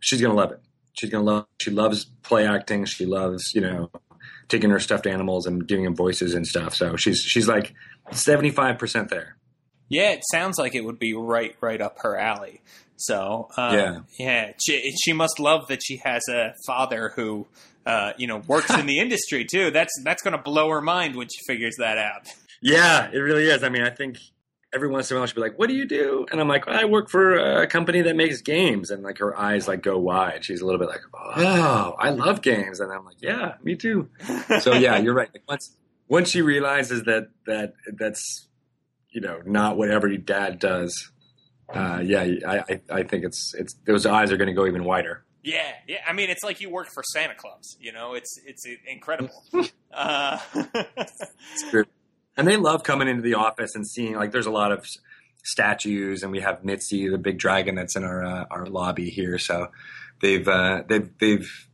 She's 0.00 0.20
gonna 0.20 0.34
love 0.34 0.52
it. 0.52 0.60
She's 0.94 1.10
gonna 1.10 1.24
love. 1.24 1.46
She 1.60 1.70
loves 1.70 2.04
play 2.22 2.46
acting. 2.46 2.84
She 2.84 3.06
loves 3.06 3.52
you 3.54 3.60
know 3.60 3.90
taking 4.48 4.70
her 4.70 4.80
stuffed 4.80 5.06
animals 5.06 5.46
and 5.46 5.66
giving 5.66 5.84
them 5.84 5.96
voices 5.96 6.34
and 6.34 6.46
stuff. 6.46 6.74
So 6.74 6.96
she's 6.96 7.20
she's 7.20 7.48
like 7.48 7.74
seventy 8.12 8.50
five 8.50 8.78
percent 8.78 9.10
there. 9.10 9.36
Yeah, 9.88 10.10
it 10.10 10.22
sounds 10.30 10.58
like 10.58 10.74
it 10.74 10.82
would 10.82 10.98
be 10.98 11.14
right 11.14 11.56
right 11.60 11.80
up 11.80 11.98
her 12.00 12.16
alley. 12.16 12.62
So 12.96 13.48
uh, 13.56 13.70
yeah, 13.72 14.00
yeah, 14.18 14.52
she, 14.64 14.92
she 14.92 15.12
must 15.12 15.38
love 15.38 15.68
that 15.68 15.82
she 15.82 15.98
has 15.98 16.22
a 16.28 16.54
father 16.66 17.12
who 17.14 17.46
uh, 17.84 18.12
you 18.16 18.26
know 18.26 18.38
works 18.38 18.70
in 18.70 18.86
the 18.86 18.98
industry 18.98 19.44
too. 19.44 19.70
That's 19.70 19.92
that's 20.02 20.22
going 20.22 20.36
to 20.36 20.42
blow 20.42 20.70
her 20.70 20.80
mind 20.80 21.14
when 21.16 21.28
she 21.28 21.38
figures 21.46 21.76
that 21.78 21.98
out. 21.98 22.28
Yeah, 22.62 23.10
it 23.12 23.18
really 23.18 23.44
is. 23.44 23.62
I 23.62 23.68
mean, 23.68 23.82
I 23.82 23.90
think 23.90 24.18
every 24.76 24.88
once 24.88 25.10
in 25.10 25.16
a 25.16 25.20
while 25.20 25.26
she'll 25.26 25.36
be 25.36 25.40
like, 25.40 25.58
"What 25.58 25.68
do 25.68 25.74
you 25.74 25.86
do?" 25.86 26.26
And 26.30 26.40
I'm 26.40 26.48
like, 26.48 26.68
"I 26.68 26.84
work 26.84 27.08
for 27.08 27.34
a 27.36 27.66
company 27.66 28.02
that 28.02 28.14
makes 28.14 28.42
games." 28.42 28.90
And 28.90 29.02
like 29.02 29.18
her 29.18 29.36
eyes 29.36 29.66
like 29.66 29.82
go 29.82 29.98
wide. 29.98 30.44
She's 30.44 30.60
a 30.60 30.66
little 30.66 30.78
bit 30.78 30.88
like, 30.88 31.00
"Oh, 31.14 31.94
I 31.98 32.10
love 32.10 32.42
games." 32.42 32.78
And 32.78 32.92
I'm 32.92 33.04
like, 33.04 33.16
"Yeah, 33.20 33.54
me 33.62 33.74
too." 33.74 34.10
So 34.60 34.74
yeah, 34.74 34.98
you're 34.98 35.14
right. 35.14 35.30
Like 35.32 35.44
once 35.48 35.74
once 36.08 36.30
she 36.30 36.42
realizes 36.42 37.04
that 37.04 37.30
that 37.46 37.72
that's 37.98 38.48
you 39.10 39.22
know 39.22 39.40
not 39.46 39.78
what 39.78 39.90
every 39.90 40.18
dad 40.18 40.58
does, 40.58 41.10
uh, 41.74 42.00
yeah, 42.04 42.26
I, 42.46 42.58
I 42.58 42.80
I 42.90 43.02
think 43.02 43.24
it's 43.24 43.54
it's 43.54 43.74
those 43.86 44.06
eyes 44.06 44.30
are 44.30 44.36
going 44.36 44.48
to 44.48 44.54
go 44.54 44.66
even 44.66 44.84
wider. 44.84 45.24
Yeah, 45.42 45.72
yeah. 45.86 45.98
I 46.06 46.12
mean, 46.12 46.28
it's 46.28 46.42
like 46.42 46.60
you 46.60 46.70
work 46.70 46.88
for 46.88 47.04
Santa 47.12 47.34
Claus. 47.34 47.76
You 47.80 47.92
know, 47.92 48.14
it's 48.14 48.38
it's 48.44 48.66
incredible. 48.86 49.42
uh, 49.92 50.38
it's 50.54 51.32
and 52.36 52.46
they 52.46 52.56
love 52.56 52.82
coming 52.82 53.08
into 53.08 53.22
the 53.22 53.34
office 53.34 53.74
and 53.74 53.86
seeing 53.86 54.14
like 54.14 54.32
there's 54.32 54.46
a 54.46 54.50
lot 54.50 54.72
of 54.72 54.86
statues, 55.46 56.22
and 56.22 56.32
we 56.32 56.40
have 56.40 56.64
Mitzi, 56.64 57.08
the 57.08 57.18
big 57.18 57.38
dragon 57.38 57.74
that's 57.74 57.96
in 57.96 58.04
our 58.04 58.24
uh, 58.24 58.44
our 58.50 58.66
lobby 58.66 59.10
here. 59.10 59.38
So 59.38 59.68
they've 60.20 60.46
uh, 60.46 60.82
they've 60.86 61.10
they've 61.18 61.68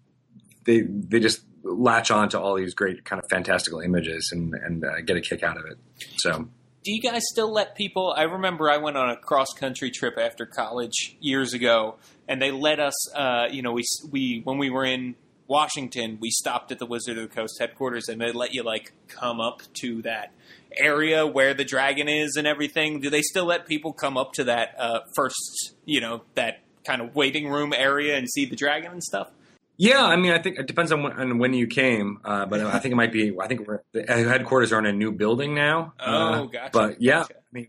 they 0.65 0.83
they 0.83 1.21
just 1.21 1.43
latch 1.65 2.11
on 2.11 2.29
to 2.31 2.41
all 2.41 2.57
these 2.57 2.75
great 2.75 3.05
kind 3.05 3.23
of 3.23 3.29
fantastical 3.29 3.81
images 3.81 4.31
and 4.33 4.55
and 4.55 4.85
uh, 4.85 5.01
get 5.01 5.17
a 5.17 5.21
kick 5.21 5.43
out 5.43 5.57
of 5.57 5.65
it. 5.67 5.79
So. 6.19 6.49
Do 6.85 6.93
you 6.93 7.01
guys 7.01 7.23
still 7.31 7.53
let 7.53 7.77
people? 7.77 8.13
I 8.17 8.25
remember 8.25 8.69
I 8.69 8.79
went 8.79 8.97
on 8.97 9.09
a 9.09 9.15
cross 9.15 9.53
country 9.57 9.89
trip 9.89 10.19
after 10.19 10.45
college 10.45 11.17
years 11.21 11.55
ago, 11.55 11.99
and 12.27 12.43
they 12.43 12.51
let 12.51 12.81
us. 12.81 13.15
Uh, 13.15 13.47
you 13.49 13.63
know, 13.63 13.71
we 13.71 13.85
we 14.11 14.41
when 14.43 14.59
we 14.59 14.69
were 14.69 14.85
in 14.85 15.15
Washington, 15.47 16.19
we 16.21 16.31
stopped 16.31 16.73
at 16.73 16.81
the 16.81 16.87
Wizard 16.87 17.19
of 17.19 17.29
the 17.29 17.33
Coast 17.33 17.55
headquarters, 17.61 18.09
and 18.09 18.21
they 18.21 18.33
let 18.33 18.53
you 18.53 18.65
like 18.65 18.95
come 19.07 19.41
up 19.41 19.63
to 19.75 20.03
that 20.03 20.33
area 20.79 21.27
where 21.27 21.55
the 21.55 21.65
dragon 21.65 22.09
is 22.09 22.37
and 22.37 22.47
everything? 22.47 23.01
Do 23.01 23.11
they 23.11 23.23
still 23.23 23.47
let 23.47 23.67
people 23.67 23.93
come 23.93 24.17
up 24.17 24.33
to 24.35 24.45
that 24.45 24.75
uh, 24.79 25.01
first, 25.15 25.75
you 25.85 26.01
know, 26.01 26.23
that 26.35 26.61
kind 26.87 27.01
of 27.01 27.15
waiting 27.15 27.49
room 27.49 27.73
area 27.73 28.17
and 28.17 28.29
see 28.29 28.45
the 28.45 28.57
dragon 28.57 28.93
and 28.93 29.03
stuff? 29.03 29.31
Yeah, 29.77 30.05
I 30.05 30.17
mean, 30.17 30.33
I 30.33 30.39
think 30.39 30.59
it 30.59 30.67
depends 30.67 30.93
on 30.93 31.03
when, 31.03 31.13
on 31.13 31.39
when 31.39 31.55
you 31.55 31.67
came, 31.67 32.21
uh, 32.25 32.47
but 32.47 32.61
I 32.61 32.79
think 32.79 32.93
it 32.93 32.97
might 32.97 33.13
be. 33.13 33.35
I 33.41 33.49
think 33.49 33.67
the 33.93 34.05
headquarters 34.07 34.73
are 34.73 34.79
in 34.79 34.87
a 34.87 34.93
new 34.93 35.13
building 35.13 35.55
now. 35.55 35.95
Oh, 35.99 36.13
uh, 36.13 36.45
gotcha. 36.45 36.71
But 36.73 37.03
yeah, 37.03 37.21
gotcha. 37.21 37.35
I 37.37 37.53
mean, 37.53 37.69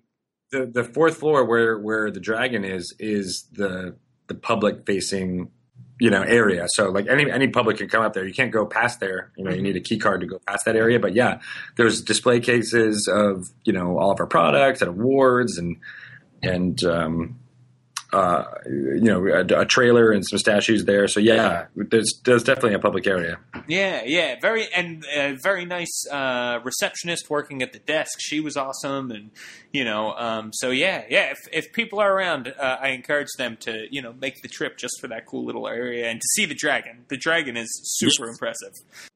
the 0.51 0.65
the 0.65 0.83
fourth 0.83 1.17
floor 1.17 1.45
where 1.45 1.79
where 1.79 2.11
the 2.11 2.19
dragon 2.19 2.65
is 2.65 2.93
is 2.99 3.47
the 3.53 3.95
the 4.27 4.35
public 4.35 4.85
facing 4.85 5.51
you 6.03 6.09
know 6.09 6.21
area. 6.21 6.65
So 6.67 6.89
like 6.89 7.07
any 7.07 7.31
any 7.31 7.47
public 7.47 7.77
can 7.77 7.87
come 7.87 8.03
up 8.03 8.11
there. 8.11 8.27
You 8.27 8.33
can't 8.33 8.51
go 8.51 8.65
past 8.65 8.99
there. 8.99 9.31
You 9.37 9.45
know, 9.45 9.51
you 9.51 9.61
need 9.61 9.77
a 9.77 9.79
key 9.79 9.97
card 9.97 10.19
to 10.19 10.27
go 10.27 10.37
past 10.45 10.65
that 10.65 10.75
area. 10.75 10.99
But 10.99 11.15
yeah, 11.15 11.39
there's 11.77 12.01
display 12.01 12.41
cases 12.41 13.07
of 13.09 13.49
you 13.63 13.71
know 13.71 13.97
all 13.97 14.11
of 14.11 14.19
our 14.19 14.27
products 14.27 14.81
and 14.81 14.89
awards 14.89 15.57
and 15.57 15.77
and 16.41 16.83
um, 16.83 17.39
uh, 18.13 18.45
you 18.65 19.01
know, 19.01 19.27
a, 19.27 19.61
a, 19.61 19.65
trailer 19.65 20.11
and 20.11 20.23
some 20.25 20.37
statues 20.37 20.85
there. 20.85 21.07
So 21.07 21.19
yeah, 21.19 21.65
there's 21.75 22.21
there's 22.23 22.43
definitely 22.43 22.75
a 22.75 22.79
public 22.79 23.07
area. 23.07 23.39
Yeah, 23.67 24.03
yeah, 24.05 24.35
very 24.39 24.71
and 24.71 25.03
uh, 25.17 25.33
very 25.41 25.65
nice 25.65 26.05
uh, 26.11 26.59
receptionist 26.63 27.29
working 27.29 27.63
at 27.63 27.73
the 27.73 27.79
desk. 27.79 28.19
She 28.19 28.39
was 28.39 28.55
awesome, 28.55 29.09
and 29.09 29.31
you 29.71 29.83
know, 29.83 30.13
um, 30.13 30.51
so 30.53 30.69
yeah, 30.69 31.05
yeah. 31.09 31.31
If, 31.31 31.39
if 31.51 31.73
people 31.73 31.99
are 31.99 32.13
around, 32.13 32.47
uh, 32.47 32.77
I 32.79 32.89
encourage 32.89 33.31
them 33.37 33.57
to 33.61 33.87
you 33.89 34.01
know 34.01 34.13
make 34.13 34.43
the 34.43 34.47
trip 34.47 34.77
just 34.77 35.01
for 35.01 35.07
that 35.07 35.25
cool 35.25 35.43
little 35.43 35.67
area 35.67 36.07
and 36.07 36.21
to 36.21 36.27
see 36.35 36.45
the 36.45 36.55
dragon. 36.55 37.05
The 37.07 37.17
dragon 37.17 37.57
is 37.57 37.69
super 37.83 38.27
yes. 38.27 38.35
impressive. 38.35 38.73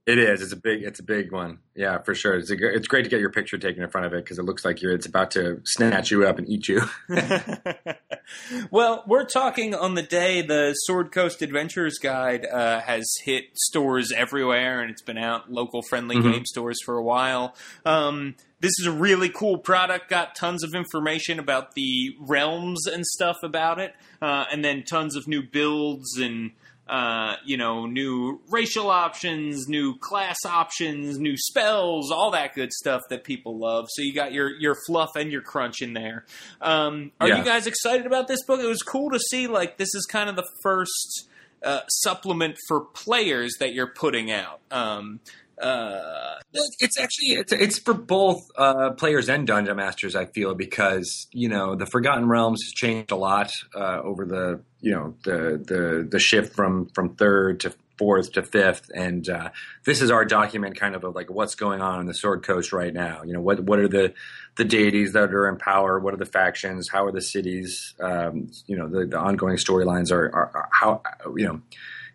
It 0.08 0.20
is. 0.20 0.41
It's 0.41 0.53
a 0.53 0.58
big. 0.58 0.84
It's 0.84 1.01
a 1.01 1.03
big 1.03 1.34
one. 1.34 1.60
Yeah, 1.76 1.97
for 1.97 2.16
sure. 2.16 2.36
It's 2.36 2.49
a, 2.49 2.55
it's 2.58 2.88
great 2.88 3.03
to 3.03 3.10
get 3.10 3.20
your 3.20 3.30
picture 3.30 3.58
taken 3.58 3.84
in 3.84 3.89
front 3.89 4.08
of 4.08 4.14
it 4.14 4.24
because 4.24 4.39
it 4.39 4.43
looks 4.43 4.64
like 4.64 4.82
you're. 4.82 4.93
It's 4.93 5.05
about 5.05 5.32
to 5.32 5.60
snatch 5.66 6.12
you 6.12 6.26
up 6.26 6.39
and 6.39 6.47
eat 6.47 6.70
you. 6.70 6.82
well, 8.72 9.03
we're 9.05 9.26
talking 9.26 9.76
on 9.76 9.95
the 9.95 10.01
day 10.01 10.41
the 10.41 10.74
Sword 10.86 11.12
Coast 11.12 11.41
Adventurers 11.41 11.97
Guide 11.97 12.45
uh, 12.45 12.80
has 12.80 13.05
hit 13.26 13.58
stores 13.58 14.14
everywhere, 14.16 14.80
and 14.80 14.89
it's 14.89 15.01
been 15.01 15.18
out 15.18 15.51
local 15.51 15.82
friendly 15.82 16.16
mm-hmm. 16.16 16.32
game 16.32 16.45
stores 16.45 16.78
for 16.86 16.95
a 16.95 17.03
while. 17.03 17.53
Um, 17.86 18.36
this 18.62 18.80
is 18.80 18.88
a 18.88 18.93
really 18.93 19.28
cool 19.28 19.58
product. 19.58 20.10
Got 20.10 20.36
tons 20.36 20.64
of 20.64 20.74
information 20.74 21.38
about 21.38 21.76
the 21.76 22.16
realms 22.22 22.88
and 22.88 23.05
stuff 23.05 23.36
about 23.43 23.78
it, 23.80 23.93
uh, 24.22 24.45
and 24.49 24.64
then 24.64 24.84
tons 24.84 25.18
of 25.18 25.28
new 25.28 25.43
builds 25.43 26.18
and 26.18 26.51
uh, 26.89 27.35
you 27.45 27.57
know 27.57 27.85
new 27.85 28.41
racial 28.49 28.89
options, 28.89 29.67
new 29.67 29.97
class 29.97 30.38
options, 30.45 31.19
new 31.19 31.35
spells, 31.38 32.11
all 32.11 32.31
that 32.31 32.53
good 32.53 32.71
stuff 32.71 33.01
that 33.09 33.23
people 33.23 33.57
love. 33.57 33.88
So 33.89 34.01
you 34.01 34.13
got 34.13 34.31
your 34.31 34.49
your 34.49 34.75
fluff 34.88 35.09
and 35.15 35.31
your 35.31 35.41
crunch 35.41 35.81
in 35.81 35.93
there. 35.93 36.25
Um, 36.61 37.11
are 37.19 37.27
yeah. 37.27 37.39
you 37.39 37.43
guys 37.43 37.67
excited 37.67 38.05
about 38.05 38.27
this 38.27 38.43
book? 38.43 38.59
It 38.59 38.67
was 38.67 38.81
cool 38.81 39.11
to 39.11 39.19
see. 39.19 39.47
Like 39.47 39.77
this 39.77 39.93
is 39.95 40.05
kind 40.05 40.29
of 40.29 40.35
the 40.35 40.47
first. 40.61 41.29
Uh, 41.63 41.81
supplement 41.88 42.55
for 42.67 42.81
players 42.81 43.55
that 43.59 43.73
you're 43.73 43.88
putting 43.88 44.29
out. 44.29 44.59
Um, 44.69 45.19
uh, 45.62 46.36
it's 46.53 46.99
actually 46.99 47.30
it's, 47.30 47.51
it's 47.51 47.80
for 47.80 47.93
both 47.93 48.49
uh, 48.55 48.91
players 48.91 49.30
and 49.30 49.47
dungeon 49.47 49.76
masters. 49.76 50.16
I 50.16 50.26
feel 50.26 50.53
because 50.53 51.28
you 51.32 51.49
know 51.49 51.76
the 51.76 51.86
Forgotten 51.86 52.28
Realms 52.28 52.64
has 52.64 52.74
changed 52.74 53.12
a 53.12 53.16
lot 53.16 53.51
uh, 53.76 54.01
over 54.03 54.26
the 54.26 54.62
you 54.82 54.91
know 54.91 55.16
the 55.24 55.64
the 55.64 56.08
the 56.10 56.20
shift 56.20 56.55
from 56.55 56.88
from 56.93 57.16
third 57.16 57.62
to 57.62 57.74
fourth 57.97 58.34
to 58.34 58.43
fifth, 58.43 58.91
and 58.93 59.28
uh, 59.28 59.49
this 59.86 60.01
is 60.01 60.12
our 60.12 60.24
document, 60.24 60.80
kind 60.80 60.95
of 60.95 61.03
of 61.03 61.16
like 61.16 61.30
what's 61.30 61.55
going 61.55 61.82
on 61.82 61.99
in 61.99 62.05
the 62.05 62.14
Sword 62.14 62.43
Coast 62.43 62.72
right 62.72 62.93
now. 62.93 63.24
You 63.24 63.34
know 63.34 63.41
what 63.41 63.62
what 63.62 63.80
are 63.80 63.88
the 63.88 64.14
the 64.58 64.66
deities 64.66 65.14
that 65.14 65.34
are 65.34 65.47
in 65.49 65.58
power? 65.58 65.99
What 65.99 66.14
are 66.14 66.18
the 66.18 66.26
factions? 66.26 66.89
How 66.89 67.05
are 67.05 67.12
the 67.12 67.22
cities? 67.22 67.95
Um, 67.99 68.51
you 68.68 68.78
know 68.78 68.88
the, 68.88 69.05
the 69.05 69.18
ongoing 69.18 69.58
storylines 69.58 70.12
are, 70.12 70.26
are, 70.26 70.51
are 70.53 70.70
how 70.72 71.01
you 71.36 71.47
know 71.47 71.62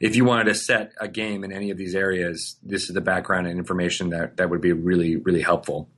if 0.03 0.17
you 0.17 0.25
wanted 0.25 0.45
to 0.45 0.55
set 0.55 0.93
a 1.01 1.07
game 1.07 1.45
in 1.45 1.53
any 1.53 1.71
of 1.71 1.79
these 1.79 1.95
areas, 1.95 2.57
this 2.61 2.89
is 2.89 2.89
the 2.89 3.01
background 3.01 3.47
and 3.47 3.57
information 3.57 4.11
that 4.11 4.37
that 4.37 4.51
would 4.51 4.61
be 4.61 4.73
really 4.73 5.17
really 5.17 5.41
helpful. 5.41 5.89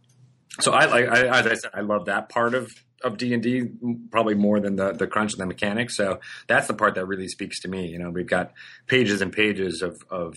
So 0.61 0.73
I 0.73 0.85
like 0.85 1.07
as 1.07 1.47
I 1.47 1.55
said, 1.55 1.71
I 1.73 1.81
love 1.81 2.05
that 2.05 2.29
part 2.29 2.55
of 2.55 2.71
of 3.03 3.17
D 3.17 3.33
and 3.33 3.43
D 3.43 3.65
probably 4.11 4.35
more 4.35 4.61
than 4.61 4.77
the 4.77 4.93
the 4.93 5.07
crunch 5.07 5.33
and 5.33 5.41
the 5.41 5.47
mechanics. 5.47 5.97
So 5.97 6.21
that's 6.47 6.67
the 6.67 6.75
part 6.75 6.95
that 6.97 7.07
really 7.07 7.29
speaks 7.29 7.61
to 7.63 7.69
me. 7.69 7.89
You 7.89 7.99
know, 7.99 8.11
we've 8.11 8.29
got 8.29 8.53
pages 8.87 9.23
and 9.23 9.33
pages 9.33 9.81
of 9.81 9.97
of 10.11 10.37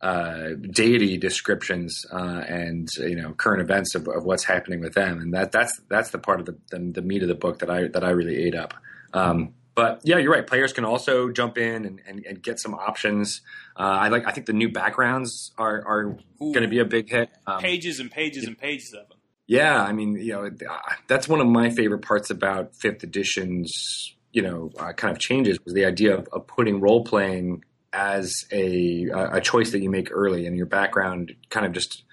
uh, 0.00 0.54
deity 0.72 1.16
descriptions 1.16 2.04
uh, 2.12 2.42
and 2.48 2.88
you 2.98 3.14
know 3.14 3.32
current 3.34 3.62
events 3.62 3.94
of, 3.94 4.08
of, 4.08 4.24
what's 4.24 4.42
happening 4.42 4.80
with 4.80 4.94
them, 4.94 5.20
and 5.20 5.32
that 5.32 5.52
that's 5.52 5.80
that's 5.88 6.10
the 6.10 6.18
part 6.18 6.40
of 6.40 6.46
the, 6.46 6.58
the, 6.72 6.78
the 6.94 7.02
meat 7.02 7.22
of 7.22 7.28
the 7.28 7.36
book 7.36 7.60
that 7.60 7.70
I 7.70 7.86
that 7.86 8.02
I 8.02 8.10
really 8.10 8.36
ate 8.36 8.56
up. 8.56 8.74
Um, 9.14 9.54
but 9.74 10.00
yeah, 10.04 10.18
you're 10.18 10.32
right. 10.32 10.46
Players 10.46 10.72
can 10.72 10.84
also 10.84 11.30
jump 11.30 11.56
in 11.56 11.84
and, 11.84 12.00
and, 12.06 12.24
and 12.26 12.42
get 12.42 12.58
some 12.58 12.74
options. 12.74 13.40
Uh, 13.78 13.82
I 13.82 14.08
like. 14.08 14.26
I 14.26 14.32
think 14.32 14.46
the 14.46 14.52
new 14.52 14.70
backgrounds 14.70 15.52
are 15.56 15.82
are 15.86 16.04
going 16.40 16.62
to 16.62 16.68
be 16.68 16.78
a 16.78 16.84
big 16.84 17.08
hit. 17.08 17.30
Um, 17.46 17.60
pages 17.60 17.98
and 17.98 18.10
pages 18.10 18.44
and 18.46 18.58
pages 18.58 18.92
of 18.92 19.08
them. 19.08 19.18
Yeah, 19.46 19.82
I 19.82 19.92
mean, 19.92 20.16
you 20.16 20.32
know, 20.32 20.46
uh, 20.46 20.78
that's 21.08 21.28
one 21.28 21.40
of 21.40 21.46
my 21.46 21.70
favorite 21.70 22.02
parts 22.02 22.30
about 22.30 22.74
fifth 22.76 23.02
edition's, 23.02 24.14
you 24.30 24.40
know, 24.40 24.70
uh, 24.78 24.92
kind 24.92 25.12
of 25.12 25.20
changes 25.20 25.58
was 25.64 25.74
the 25.74 25.84
idea 25.84 26.16
of, 26.16 26.28
of 26.32 26.46
putting 26.46 26.80
role 26.80 27.04
playing 27.04 27.64
as 27.92 28.32
a 28.50 29.08
a 29.12 29.40
choice 29.40 29.72
that 29.72 29.80
you 29.80 29.90
make 29.90 30.08
early, 30.10 30.46
and 30.46 30.56
your 30.56 30.66
background 30.66 31.32
kind 31.50 31.66
of 31.66 31.72
just 31.72 32.04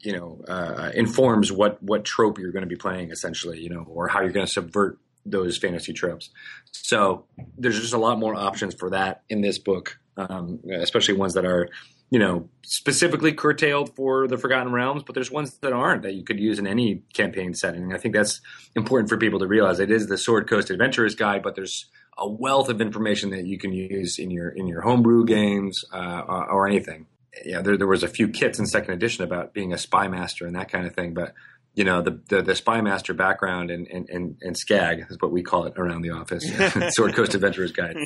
you 0.00 0.12
know 0.12 0.40
uh, 0.48 0.90
informs 0.94 1.50
what 1.50 1.82
what 1.82 2.04
trope 2.04 2.38
you're 2.38 2.52
going 2.52 2.62
to 2.62 2.68
be 2.68 2.76
playing 2.76 3.10
essentially 3.10 3.60
you 3.60 3.68
know 3.68 3.84
or 3.88 4.06
how 4.08 4.20
you're 4.20 4.30
going 4.30 4.46
to 4.46 4.52
subvert 4.52 4.98
those 5.26 5.58
fantasy 5.58 5.92
tropes. 5.92 6.30
So 6.72 7.26
there's 7.58 7.80
just 7.80 7.94
a 7.94 7.98
lot 7.98 8.18
more 8.18 8.34
options 8.34 8.74
for 8.74 8.90
that 8.90 9.22
in 9.28 9.40
this 9.40 9.58
book, 9.58 9.98
um, 10.16 10.60
especially 10.72 11.14
ones 11.14 11.34
that 11.34 11.44
are, 11.44 11.68
you 12.10 12.18
know, 12.18 12.48
specifically 12.64 13.32
curtailed 13.32 13.94
for 13.96 14.28
the 14.28 14.38
Forgotten 14.38 14.72
Realms. 14.72 15.02
But 15.04 15.14
there's 15.14 15.30
ones 15.30 15.58
that 15.58 15.72
aren't 15.72 16.02
that 16.02 16.14
you 16.14 16.24
could 16.24 16.38
use 16.38 16.58
in 16.58 16.66
any 16.66 17.02
campaign 17.12 17.54
setting. 17.54 17.92
I 17.92 17.98
think 17.98 18.14
that's 18.14 18.40
important 18.74 19.08
for 19.08 19.16
people 19.16 19.40
to 19.40 19.46
realize. 19.46 19.80
It 19.80 19.90
is 19.90 20.06
the 20.06 20.18
Sword 20.18 20.48
Coast 20.48 20.70
Adventurers 20.70 21.14
Guide, 21.14 21.42
but 21.42 21.56
there's 21.56 21.86
a 22.18 22.28
wealth 22.28 22.68
of 22.68 22.80
information 22.80 23.30
that 23.30 23.46
you 23.46 23.58
can 23.58 23.72
use 23.72 24.18
in 24.18 24.30
your 24.30 24.48
in 24.48 24.66
your 24.66 24.80
homebrew 24.82 25.24
games 25.26 25.84
uh, 25.92 26.22
or, 26.26 26.50
or 26.50 26.66
anything. 26.66 27.06
Yeah, 27.44 27.60
there, 27.60 27.76
there 27.76 27.86
was 27.86 28.02
a 28.02 28.08
few 28.08 28.28
kits 28.28 28.58
in 28.58 28.64
second 28.64 28.94
edition 28.94 29.22
about 29.22 29.52
being 29.52 29.74
a 29.74 29.78
spy 29.78 30.08
master 30.08 30.46
and 30.46 30.56
that 30.56 30.70
kind 30.70 30.86
of 30.86 30.94
thing, 30.94 31.12
but 31.12 31.34
you 31.76 31.84
know 31.84 32.02
the 32.02 32.18
the, 32.28 32.42
the 32.42 32.54
spy 32.56 32.80
master 32.80 33.14
background 33.14 33.70
and 33.70 33.86
and 33.86 34.08
and, 34.08 34.36
and 34.40 34.56
SCAG 34.56 35.08
is 35.10 35.18
what 35.20 35.30
we 35.30 35.42
call 35.42 35.66
it 35.66 35.74
around 35.76 36.02
the 36.02 36.10
office. 36.10 36.42
Sword 36.96 37.14
Coast 37.14 37.34
Adventurers 37.34 37.72
Guide, 37.72 37.96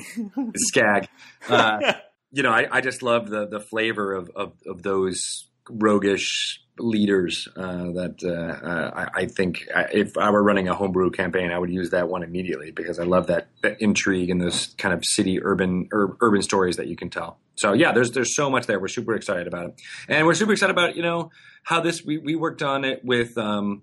SCAG. 0.75 1.09
Uh, 1.49 1.95
you 2.33 2.43
know, 2.43 2.51
I, 2.51 2.69
I 2.71 2.81
just 2.81 3.03
love 3.03 3.31
the 3.31 3.47
the 3.47 3.61
flavor 3.61 4.13
of 4.13 4.31
of, 4.37 4.53
of 4.67 4.83
those 4.83 5.49
roguish 5.69 6.61
leaders 6.83 7.49
uh, 7.57 7.93
that 7.93 8.23
uh, 8.25 8.67
uh 8.67 8.91
I, 8.95 9.23
I, 9.23 9.27
think 9.27 9.69
uh, 9.75 9.85
if 9.93 10.17
I 10.17 10.31
were 10.31 10.43
running 10.43 10.69
a 10.69 10.75
homebrew 10.75 11.11
campaign, 11.11 11.51
I 11.51 11.59
would 11.59 11.71
use 11.71 11.91
that 11.91 12.09
one 12.09 12.23
immediately 12.23 12.71
because 12.71 12.99
I 12.99 13.05
love 13.05 13.27
that, 13.29 13.49
that 13.63 13.81
intrigue 13.81 14.31
and 14.31 14.41
those 14.41 14.75
kind 14.79 14.95
of 14.95 15.05
city 15.05 15.43
urban 15.43 15.89
ur- 15.93 16.17
urban 16.21 16.43
stories 16.43 16.77
that 16.77 16.87
you 16.87 16.97
can 16.97 17.11
tell. 17.11 17.39
So 17.57 17.73
yeah, 17.73 17.93
there's 17.93 18.13
there's 18.13 18.35
so 18.35 18.49
much 18.49 18.67
there. 18.67 18.81
We're 18.81 18.89
super 18.89 19.15
excited 19.15 19.47
about 19.47 19.67
it, 19.67 19.81
and 20.09 20.27
we're 20.27 20.35
super 20.35 20.53
excited 20.53 20.73
about 20.73 20.97
you 20.97 21.03
know 21.03 21.31
how 21.63 21.81
this 21.81 22.05
we, 22.05 22.19
we 22.19 22.35
worked 22.35 22.63
on 22.63 22.85
it 22.85 23.05
with 23.05 23.37
um, 23.37 23.83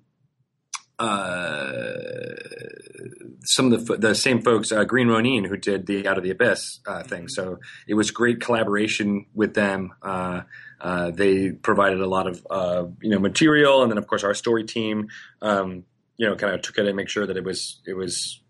some 3.47 3.71
of 3.71 3.85
the 3.85 3.97
the 3.97 4.15
same 4.15 4.41
folks, 4.41 4.71
uh, 4.71 4.83
Green 4.83 5.07
Ronin, 5.07 5.43
who 5.45 5.57
did 5.57 5.85
the 5.85 6.07
Out 6.07 6.17
of 6.17 6.23
the 6.23 6.31
Abyss 6.31 6.79
uh, 6.85 7.03
thing. 7.03 7.27
So 7.27 7.59
it 7.87 7.93
was 7.93 8.11
great 8.11 8.41
collaboration 8.41 9.25
with 9.33 9.53
them. 9.53 9.93
Uh, 10.01 10.41
uh, 10.79 11.11
they 11.11 11.51
provided 11.51 12.01
a 12.01 12.07
lot 12.07 12.27
of 12.27 12.45
uh, 12.49 12.85
you 13.01 13.09
know 13.09 13.19
material, 13.19 13.83
and 13.83 13.91
then 13.91 13.97
of 13.97 14.07
course 14.07 14.23
our 14.23 14.33
story 14.33 14.63
team, 14.63 15.09
um, 15.41 15.85
you 16.17 16.27
know, 16.27 16.35
kind 16.35 16.53
of 16.53 16.61
took 16.61 16.77
it 16.77 16.85
and 16.85 16.95
make 16.95 17.09
sure 17.09 17.25
that 17.25 17.37
it 17.37 17.43
was 17.43 17.79
it 17.85 17.93
was 17.93 18.41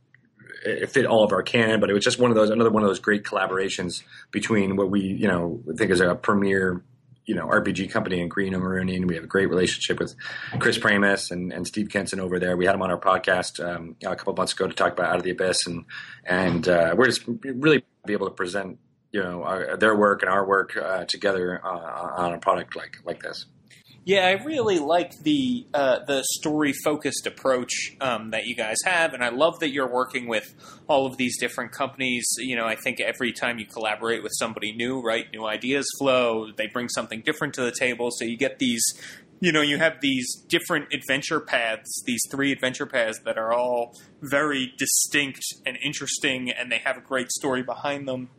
it 0.66 0.90
fit 0.90 1.06
all 1.06 1.24
of 1.24 1.32
our 1.32 1.44
canon. 1.44 1.80
But 1.80 1.90
it 1.90 1.94
was 1.94 2.04
just 2.04 2.20
one 2.20 2.32
of 2.32 2.36
those 2.36 2.50
another 2.50 2.72
one 2.72 2.84
of 2.84 2.90
those 2.90 3.00
great 3.00 3.24
collaborations 3.24 4.04
between 4.32 4.76
what 4.76 4.90
we 4.90 5.02
you 5.02 5.28
know 5.28 5.62
think 5.76 5.92
is 5.92 6.02
a 6.02 6.16
premier 6.16 6.84
you 7.28 7.36
know 7.36 7.46
RPG 7.46 7.92
company 7.92 8.20
in 8.20 8.30
Green 8.30 8.56
and 8.56 8.64
Ronin. 8.64 9.06
We 9.06 9.16
have 9.16 9.26
a 9.26 9.28
great 9.28 9.50
relationship 9.50 10.00
with 10.00 10.16
Chris 10.60 10.78
Pramas 10.80 11.30
and, 11.30 11.54
and 11.54 11.68
Steve 11.68 11.90
Kenson 11.90 12.20
over 12.20 12.40
there. 12.40 12.58
We 12.58 12.66
had 12.66 12.74
him 12.74 12.82
on 12.82 12.90
our 12.90 13.00
podcast 13.00 13.64
um, 13.64 13.96
a 14.04 14.16
couple 14.16 14.34
months 14.34 14.54
ago 14.54 14.68
to 14.68 14.74
talk 14.74 14.94
about 14.94 15.10
Out 15.10 15.18
of 15.18 15.24
the 15.24 15.32
Abyss, 15.32 15.68
and 15.68 15.86
and 16.26 16.68
uh, 16.68 16.96
we're 16.98 17.06
just 17.06 17.24
really 17.28 17.84
be 18.06 18.14
able 18.14 18.28
to 18.28 18.34
present 18.34 18.80
you 19.12 19.22
know 19.22 19.44
our, 19.44 19.78
their 19.78 19.96
work 19.96 20.24
and 20.24 20.32
our 20.32 20.48
work 20.48 20.76
uh, 20.78 21.06
together 21.06 21.62
uh, 21.64 21.68
on 21.68 22.34
a 22.34 22.40
product 22.40 22.76
like 22.76 22.98
like 23.04 23.22
this. 23.22 23.46
Yeah, 24.08 24.26
I 24.26 24.42
really 24.42 24.80
like 24.80 25.20
the 25.24 25.68
uh, 25.74 26.00
the 26.06 26.24
story 26.36 26.72
focused 26.72 27.28
approach 27.28 27.74
um, 28.00 28.32
that 28.32 28.46
you 28.46 28.56
guys 28.56 28.78
have, 28.86 29.14
and 29.14 29.22
I 29.22 29.28
love 29.28 29.60
that 29.60 29.72
you're 29.72 29.92
working 29.92 30.30
with 30.30 30.46
all 30.88 31.06
of 31.08 31.18
these 31.18 31.38
different 31.38 31.74
companies. 31.74 32.26
You 32.38 32.56
know, 32.56 32.66
I 32.66 32.76
think 32.76 33.02
every 33.02 33.34
time 33.34 33.60
you 33.60 33.66
collaborate 33.66 34.24
with 34.24 34.32
somebody 34.40 34.72
new, 34.72 35.02
right, 35.02 35.30
new 35.34 35.46
ideas 35.46 35.86
flow. 36.00 36.54
They 36.56 36.68
bring 36.68 36.88
something 36.88 37.22
different 37.22 37.54
to 37.56 37.64
the 37.64 37.74
table, 37.78 38.10
so 38.12 38.24
you 38.24 38.38
get 38.38 38.60
these. 38.60 38.82
You 39.42 39.52
know, 39.52 39.62
you 39.62 39.78
have 39.78 40.00
these 40.00 40.26
different 40.48 40.94
adventure 40.94 41.42
paths, 41.42 42.02
these 42.06 42.22
three 42.32 42.54
adventure 42.54 42.86
paths 42.86 43.20
that 43.26 43.38
are 43.38 43.52
all 43.52 43.94
very 44.22 44.72
distinct 44.78 45.44
and 45.66 45.78
interesting, 45.84 46.50
and 46.50 46.72
they 46.72 46.80
have 46.80 46.96
a 46.96 47.02
great 47.02 47.30
story 47.30 47.62
behind 47.62 48.08
them 48.08 48.30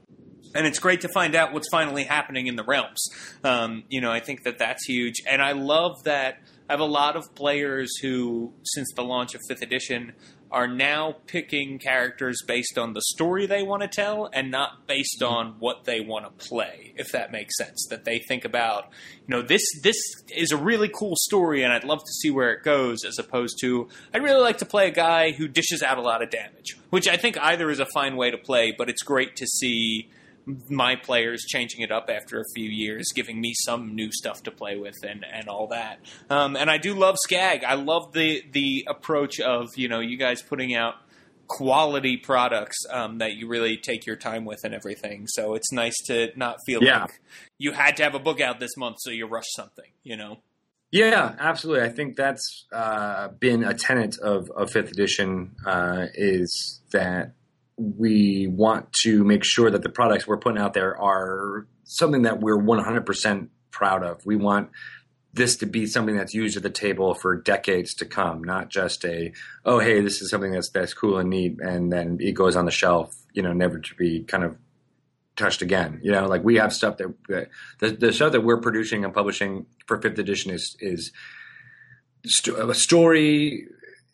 and 0.55 0.67
it's 0.67 0.79
great 0.79 1.03
to 1.03 1.09
find 1.09 1.35
out 1.35 1.53
what's 1.53 1.69
finally 1.71 2.05
happening 2.05 2.47
in 2.47 2.57
the 2.57 2.65
realms. 2.65 3.09
Um, 3.45 3.85
you 3.89 4.01
know, 4.01 4.11
I 4.11 4.21
think 4.21 4.45
that 4.45 4.59
that's 4.59 4.85
huge, 4.85 5.23
and 5.27 5.43
I 5.43 5.53
love 5.53 6.05
that. 6.05 6.41
I 6.69 6.75
have 6.75 6.81
a 6.81 6.85
lot 6.85 7.17
of 7.17 7.35
players 7.35 7.97
who, 8.03 8.53
since 8.63 8.93
the 8.95 9.03
launch 9.03 9.35
of 9.35 9.41
fifth 9.49 9.63
edition, 9.63 10.13
are 10.51 10.67
now 10.67 11.17
picking 11.27 11.79
characters 11.79 12.39
based 12.47 12.79
on 12.79 12.95
the 12.95 13.03
story 13.03 13.47
they 13.47 13.63
want 13.63 13.83
to 13.83 13.89
tell 13.89 14.31
and 14.33 14.51
not 14.51 14.87
based 14.87 15.23
on 15.23 15.55
what 15.59 15.85
they 15.85 16.01
want 16.01 16.25
to 16.25 16.49
play 16.49 16.95
if 16.97 17.13
that 17.13 17.31
makes 17.31 17.57
sense 17.57 17.87
that 17.91 18.05
they 18.05 18.19
think 18.19 18.45
about 18.45 18.89
you 19.27 19.35
know 19.35 19.43
this 19.43 19.63
this 19.83 19.97
is 20.35 20.51
a 20.51 20.57
really 20.57 20.89
cool 20.89 21.15
story 21.17 21.63
and 21.63 21.73
I'd 21.73 21.85
love 21.85 22.01
to 22.01 22.13
see 22.13 22.31
where 22.31 22.53
it 22.53 22.63
goes 22.63 23.05
as 23.05 23.19
opposed 23.19 23.59
to 23.61 23.89
I'd 24.15 24.23
really 24.23 24.41
like 24.41 24.59
to 24.59 24.65
play 24.65 24.89
a 24.89 24.93
guy 24.93 25.33
who 25.33 25.49
dishes 25.49 25.83
out 25.83 25.99
a 25.99 26.03
lot 26.03 26.23
of 26.23 26.31
damage 26.31 26.79
which 26.91 27.07
I 27.07 27.17
think 27.17 27.37
either 27.39 27.71
is 27.71 27.81
a 27.81 27.87
fine 27.87 28.17
way 28.17 28.31
to 28.31 28.39
play 28.39 28.73
but 28.77 28.89
it's 28.89 29.03
great 29.03 29.37
to 29.37 29.47
see 29.47 30.09
my 30.69 30.97
players 30.97 31.45
changing 31.47 31.83
it 31.83 31.93
up 31.93 32.09
after 32.09 32.41
a 32.41 32.45
few 32.55 32.69
years, 32.69 33.07
giving 33.15 33.41
me 33.41 33.55
some 33.55 33.95
new 33.95 34.11
stuff 34.13 34.43
to 34.45 34.51
play 34.51 34.77
with 34.77 34.97
and, 35.03 35.25
and 35.31 35.49
all 35.49 35.69
that. 35.69 36.01
Um, 36.31 36.57
and 36.57 36.71
I 36.71 36.79
do 36.79 36.95
love 36.95 37.17
SCAG. 37.29 37.65
I 37.65 37.75
love 37.75 38.13
the 38.13 38.43
the 38.53 38.87
approach 38.89 39.41
of 39.41 39.77
you 39.77 39.89
know 39.89 40.01
you 40.01 40.17
guys 40.17 40.43
putting 40.43 40.75
out 40.75 40.95
quality 41.47 42.17
products 42.17 42.77
um, 42.91 43.19
that 43.19 43.35
you 43.35 43.49
really 43.49 43.77
take 43.77 44.07
your 44.07 44.17
time 44.17 44.45
with 44.45 44.61
and 44.65 44.75
everything. 44.75 45.27
So 45.29 45.55
it's 45.55 45.73
nice 45.73 45.97
to 46.07 46.31
not 46.37 46.59
feel 46.67 46.83
yeah. 46.83 47.03
like 47.03 47.21
you 47.59 47.73
had 47.73 47.97
to 47.97 48.03
have 48.05 48.15
a 48.15 48.19
book 48.19 48.41
out 48.41 48.61
this 48.61 48.77
month, 48.77 48.97
so 49.01 49.11
you 49.11 49.27
rush 49.27 49.49
something. 49.55 49.91
You 50.03 50.17
know. 50.17 50.39
Yeah, 50.91 51.35
absolutely. 51.39 51.87
I 51.87 51.91
think 51.91 52.17
that's 52.17 52.65
uh, 52.73 53.29
been 53.29 53.63
a 53.63 53.75
tenet 53.75 54.19
of, 54.21 54.51
of 54.51 54.71
fifth 54.71 54.91
edition 54.91 55.55
uh, 55.67 56.07
is 56.15 56.81
that 56.93 57.33
we 57.79 58.49
want 58.49 58.93
to 59.05 59.25
make 59.25 59.45
sure 59.45 59.71
that 59.71 59.83
the 59.83 59.89
products 59.89 60.27
we're 60.27 60.39
putting 60.39 60.61
out 60.61 60.75
there 60.75 61.01
are 61.01 61.67
something 61.85 62.23
that 62.23 62.41
we're 62.41 62.59
100% 62.59 63.49
proud 63.71 64.03
of. 64.03 64.27
We 64.27 64.37
want 64.37 64.71
this 65.33 65.57
to 65.59 65.67
be 65.67 65.87
something 65.87 66.17
that's 66.17 66.35
used 66.35 66.57
at 66.57 66.63
the 66.63 66.71
table 66.71 67.15
for 67.15 67.41
decades 67.41 67.95
to 67.95 68.05
come, 68.05 68.43
not 68.43 68.71
just 68.71 69.05
a 69.05 69.33
oh 69.65 69.79
hey 69.79 70.01
this 70.01 70.21
is 70.21 70.31
something 70.31 70.53
that's 70.53 70.71
that's 70.71 70.95
cool 70.95 71.19
and 71.19 71.31
neat 71.31 71.61
and 71.61 71.93
then 71.93 72.19
it 72.21 72.33
goes 72.33 72.57
on 72.57 72.65
the 72.65 72.71
shelf, 72.71 73.15
you 73.33 73.43
know, 73.43 73.53
never 73.53 73.79
to 73.79 73.95
be 73.95 74.25
kind 74.25 74.43
of 74.43 74.57
touched 75.37 75.63
again. 75.63 76.01
You 76.03 76.13
know, 76.13 76.27
like 76.27 76.43
we 76.43 76.57
have 76.57 76.73
stuff 76.73 76.97
that, 76.97 77.47
the, 77.79 77.91
the 77.91 78.13
stuff 78.13 78.33
that 78.33 78.41
we're 78.41 78.61
producing 78.61 79.05
and 79.05 79.15
publishing 79.15 79.67
for 79.87 80.01
fifth 80.01 80.19
edition 80.19 80.51
is 80.51 80.77
is 80.81 81.13
st- 82.27 82.59
a 82.59 82.75
story 82.75 83.69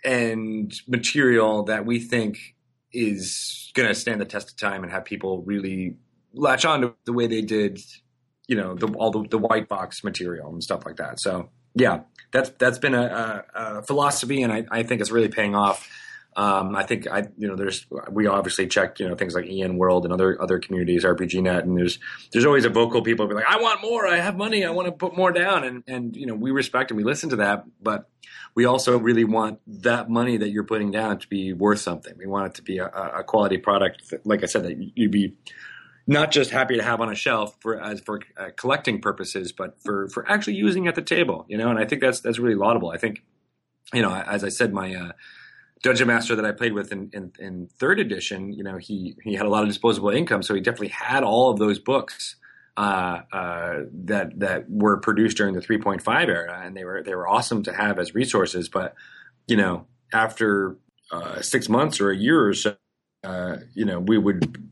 and 0.04 0.72
material 0.86 1.64
that 1.64 1.86
we 1.86 1.98
think 1.98 2.54
is 2.95 3.70
going 3.74 3.88
to 3.88 3.95
stand 3.95 4.20
the 4.20 4.24
test 4.24 4.51
of 4.51 4.57
time 4.57 4.82
and 4.82 4.92
have 4.92 5.05
people 5.05 5.42
really 5.42 5.97
latch 6.32 6.64
on 6.64 6.80
to 6.80 6.95
the 7.05 7.12
way 7.12 7.26
they 7.26 7.42
did, 7.42 7.80
you 8.47 8.57
know, 8.57 8.74
the, 8.74 8.86
all 8.95 9.11
the, 9.11 9.28
the 9.28 9.38
white 9.38 9.68
box 9.68 10.05
material 10.05 10.51
and 10.53 10.62
stuff 10.62 10.86
like 10.86 10.97
that. 10.97 11.20
So 11.20 11.51
yeah, 11.74 12.01
that's 12.32 12.51
that's 12.51 12.78
been 12.78 12.95
a, 12.95 13.03
a, 13.55 13.78
a 13.78 13.82
philosophy, 13.82 14.42
and 14.42 14.53
I, 14.53 14.64
I, 14.70 14.82
think 14.84 15.01
it's 15.01 15.11
really 15.11 15.28
paying 15.28 15.55
off. 15.55 15.88
Um, 16.36 16.74
I 16.76 16.84
think 16.84 17.09
I, 17.09 17.28
you 17.36 17.49
know, 17.49 17.57
there's 17.57 17.86
we 18.11 18.26
obviously 18.26 18.68
check, 18.68 19.01
you 19.01 19.09
know, 19.09 19.16
things 19.16 19.34
like 19.34 19.47
EN 19.49 19.76
World 19.76 20.05
and 20.05 20.12
other 20.12 20.40
other 20.40 20.61
communities, 20.61 21.05
RPG 21.05 21.42
Net, 21.42 21.64
and 21.64 21.76
there's 21.76 21.99
there's 22.32 22.45
always 22.45 22.64
a 22.64 22.70
vocal 22.70 23.03
people 23.03 23.26
be 23.26 23.34
like, 23.34 23.45
I 23.49 23.61
want 23.61 23.82
more, 23.82 24.07
I 24.07 24.16
have 24.16 24.36
money, 24.36 24.64
I 24.64 24.70
want 24.70 24.86
to 24.86 24.92
put 24.92 25.16
more 25.16 25.32
down, 25.32 25.64
and 25.64 25.82
and 25.88 26.16
you 26.16 26.26
know, 26.26 26.34
we 26.34 26.53
respect 26.53 26.90
and 26.92 26.97
we 26.97 27.05
listen 27.05 27.30
to 27.30 27.36
that, 27.36 27.64
but 27.82 28.09
we 28.55 28.64
also 28.64 28.98
really 28.98 29.24
want 29.24 29.61
that 29.66 30.09
money 30.09 30.36
that 30.36 30.50
you're 30.50 30.64
putting 30.64 30.90
down 30.90 31.18
to 31.18 31.28
be 31.28 31.52
worth 31.52 31.80
something. 31.80 32.14
We 32.16 32.26
want 32.26 32.46
it 32.46 32.55
to 32.55 32.62
be 32.62 32.78
a, 32.78 32.86
a 32.86 33.24
quality 33.24 33.59
product. 33.59 34.11
That, 34.11 34.26
like 34.26 34.42
I 34.42 34.46
said, 34.46 34.64
that 34.64 34.92
you'd 34.94 35.11
be 35.11 35.34
not 36.07 36.30
just 36.30 36.50
happy 36.50 36.76
to 36.76 36.82
have 36.82 37.00
on 37.00 37.11
a 37.11 37.14
shelf 37.14 37.57
for 37.61 37.80
as 37.80 38.00
for 38.00 38.20
uh, 38.36 38.50
collecting 38.57 39.00
purposes, 39.00 39.52
but 39.52 39.82
for 39.82 40.09
for 40.09 40.30
actually 40.30 40.55
using 40.55 40.86
at 40.86 40.94
the 40.94 41.02
table. 41.02 41.46
You 41.48 41.59
know, 41.59 41.68
and 41.68 41.78
I 41.78 41.84
think 41.84 42.00
that's 42.00 42.20
that's 42.20 42.38
really 42.38 42.55
laudable. 42.55 42.90
I 42.90 42.98
think, 42.98 43.22
you 43.92 44.02
know, 44.02 44.14
as 44.14 44.44
I 44.44 44.50
said, 44.50 44.72
my 44.72 44.94
uh, 44.94 45.12
dungeon 45.82 46.07
master 46.07 46.36
that 46.36 46.44
I 46.44 46.52
played 46.52 46.72
with 46.72 46.92
in, 46.92 47.11
in, 47.12 47.32
in, 47.38 47.68
third 47.78 48.00
edition, 48.00 48.52
you 48.52 48.62
know, 48.62 48.78
he 48.78 49.16
he 49.22 49.34
had 49.34 49.46
a 49.46 49.48
lot 49.48 49.62
of 49.62 49.68
disposable 49.68 50.11
income, 50.11 50.42
so 50.42 50.55
he 50.55 50.61
definitely 50.61 50.88
had 50.88 51.24
all 51.24 51.50
of 51.50 51.59
those 51.59 51.78
books 51.78 52.36
uh, 52.77 53.20
uh, 53.33 53.81
that 53.93 54.39
that 54.41 54.68
were 54.68 54.99
produced 54.99 55.37
during 55.37 55.55
the 55.55 55.61
3.5 55.61 56.29
era, 56.29 56.61
and 56.64 56.77
they 56.77 56.85
were 56.85 57.03
they 57.03 57.14
were 57.14 57.29
awesome 57.29 57.62
to 57.62 57.72
have 57.72 57.99
as 57.99 58.14
resources. 58.14 58.68
But 58.68 58.95
you 59.47 59.57
know, 59.57 59.87
after 60.12 60.77
uh, 61.12 61.41
six 61.41 61.68
months 61.68 62.01
or 62.01 62.11
a 62.11 62.16
year 62.16 62.49
or 62.49 62.55
so, 62.55 62.77
uh, 63.22 63.57
you 63.75 63.85
know, 63.85 64.01
we 64.01 64.18
would 64.18 64.70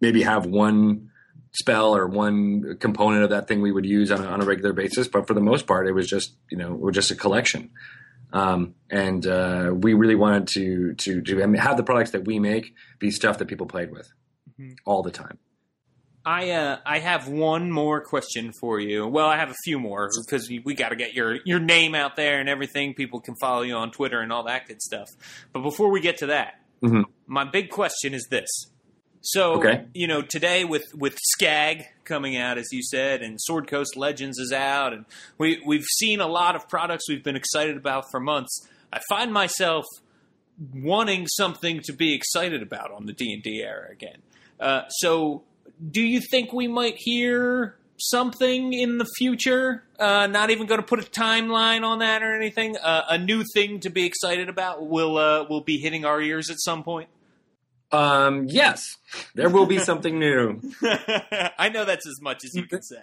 maybe 0.00 0.22
have 0.22 0.46
one 0.46 1.10
spell 1.52 1.94
or 1.94 2.06
one 2.06 2.78
component 2.78 3.24
of 3.24 3.30
that 3.30 3.46
thing 3.46 3.60
we 3.60 3.72
would 3.72 3.84
use 3.84 4.10
on 4.10 4.24
a, 4.24 4.26
on 4.26 4.40
a 4.40 4.46
regular 4.46 4.72
basis. 4.72 5.06
But 5.06 5.26
for 5.26 5.34
the 5.34 5.40
most 5.40 5.66
part, 5.66 5.86
it 5.86 5.92
was 5.92 6.08
just 6.08 6.34
you 6.50 6.56
know, 6.56 6.72
it 6.72 6.80
was 6.80 6.94
just 6.94 7.10
a 7.10 7.16
collection. 7.16 7.70
Um, 8.32 8.74
and 8.90 9.26
uh, 9.26 9.72
we 9.74 9.92
really 9.92 10.14
wanted 10.14 10.48
to 10.48 10.94
to 10.94 11.20
to 11.20 11.56
have 11.58 11.76
the 11.76 11.82
products 11.82 12.12
that 12.12 12.24
we 12.24 12.38
make 12.38 12.74
be 12.98 13.10
stuff 13.10 13.36
that 13.38 13.48
people 13.48 13.66
played 13.66 13.90
with 13.90 14.10
mm-hmm. 14.58 14.72
all 14.86 15.02
the 15.02 15.10
time. 15.10 15.38
I 16.24 16.50
uh, 16.50 16.78
I 16.86 17.00
have 17.00 17.28
one 17.28 17.70
more 17.70 18.00
question 18.00 18.52
for 18.52 18.78
you. 18.78 19.06
Well, 19.06 19.26
I 19.26 19.36
have 19.36 19.50
a 19.50 19.56
few 19.64 19.80
more 19.80 20.08
because 20.24 20.48
we 20.48 20.74
got 20.74 20.90
to 20.90 20.96
get 20.96 21.14
your 21.14 21.38
your 21.44 21.58
name 21.58 21.94
out 21.94 22.16
there 22.16 22.38
and 22.38 22.48
everything. 22.48 22.94
People 22.94 23.20
can 23.20 23.34
follow 23.40 23.62
you 23.62 23.74
on 23.74 23.90
Twitter 23.90 24.20
and 24.20 24.32
all 24.32 24.44
that 24.44 24.66
good 24.68 24.80
stuff. 24.80 25.08
But 25.52 25.60
before 25.60 25.90
we 25.90 26.00
get 26.00 26.18
to 26.18 26.26
that, 26.26 26.60
mm-hmm. 26.82 27.02
my 27.26 27.44
big 27.44 27.70
question 27.70 28.14
is 28.14 28.26
this. 28.30 28.48
So, 29.24 29.54
okay. 29.54 29.84
you 29.94 30.06
know, 30.06 30.22
today 30.22 30.64
with 30.64 30.84
with 30.94 31.16
SCAG 31.36 31.84
coming 32.04 32.36
out, 32.36 32.58
as 32.58 32.68
you 32.72 32.82
said, 32.82 33.22
and 33.22 33.40
Sword 33.40 33.68
Coast 33.68 33.96
Legends 33.96 34.38
is 34.38 34.52
out, 34.52 34.92
and 34.92 35.04
we 35.38 35.60
we've 35.64 35.86
seen 35.98 36.20
a 36.20 36.26
lot 36.26 36.56
of 36.56 36.68
products 36.68 37.08
we've 37.08 37.22
been 37.22 37.36
excited 37.36 37.76
about 37.76 38.04
for 38.10 38.20
months. 38.20 38.68
I 38.92 39.00
find 39.08 39.32
myself 39.32 39.84
wanting 40.74 41.26
something 41.26 41.80
to 41.84 41.92
be 41.92 42.14
excited 42.14 42.62
about 42.62 42.92
on 42.92 43.06
the 43.06 43.12
D 43.12 43.32
and 43.32 43.42
D 43.42 43.62
era 43.62 43.90
again. 43.90 44.22
Uh, 44.58 44.82
so 44.88 45.44
do 45.90 46.00
you 46.00 46.20
think 46.20 46.52
we 46.52 46.68
might 46.68 46.96
hear 46.96 47.76
something 47.98 48.72
in 48.72 48.98
the 48.98 49.06
future? 49.16 49.84
Uh, 49.98 50.26
not 50.26 50.50
even 50.50 50.66
going 50.66 50.80
to 50.80 50.86
put 50.86 51.00
a 51.00 51.10
timeline 51.10 51.84
on 51.84 52.00
that 52.00 52.22
or 52.22 52.34
anything. 52.34 52.76
Uh, 52.76 53.02
a 53.08 53.18
new 53.18 53.44
thing 53.54 53.80
to 53.80 53.90
be 53.90 54.04
excited 54.04 54.48
about 54.48 54.86
will 54.86 55.16
uh, 55.16 55.44
will 55.48 55.60
be 55.60 55.78
hitting 55.78 56.04
our 56.04 56.20
ears 56.20 56.50
at 56.50 56.60
some 56.60 56.82
point. 56.82 57.08
Um, 57.92 58.46
yes, 58.48 58.96
there 59.34 59.50
will 59.50 59.66
be 59.66 59.78
something 59.78 60.18
new. 60.18 60.62
I 60.82 61.68
know 61.68 61.84
that's 61.84 62.06
as 62.06 62.22
much 62.22 62.42
as 62.42 62.54
you 62.54 62.64
can 62.64 62.80
say. 62.80 63.02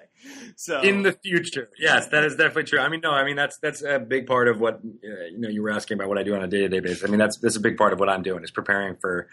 So 0.56 0.82
in 0.82 1.04
the 1.04 1.12
future, 1.12 1.70
yes, 1.78 2.08
that 2.08 2.24
is 2.24 2.36
definitely 2.36 2.64
true. 2.64 2.80
I 2.80 2.90
mean, 2.90 3.02
no, 3.02 3.12
I 3.12 3.24
mean 3.24 3.36
that's 3.36 3.60
that's 3.60 3.84
a 3.84 4.00
big 4.00 4.26
part 4.26 4.48
of 4.48 4.60
what 4.60 4.76
uh, 4.76 5.26
you 5.32 5.38
know. 5.38 5.48
You 5.48 5.62
were 5.62 5.70
asking 5.70 5.96
about 5.96 6.10
what 6.10 6.18
I 6.18 6.24
do 6.24 6.34
on 6.34 6.42
a 6.42 6.48
day 6.48 6.62
to 6.62 6.70
day 6.70 6.80
basis. 6.80 7.04
I 7.04 7.08
mean, 7.08 7.20
that's 7.20 7.38
that's 7.38 7.56
a 7.56 7.60
big 7.60 7.78
part 7.78 7.94
of 7.94 8.00
what 8.00 8.10
I'm 8.10 8.24
doing 8.24 8.44
is 8.44 8.50
preparing 8.50 8.96
for 8.96 9.28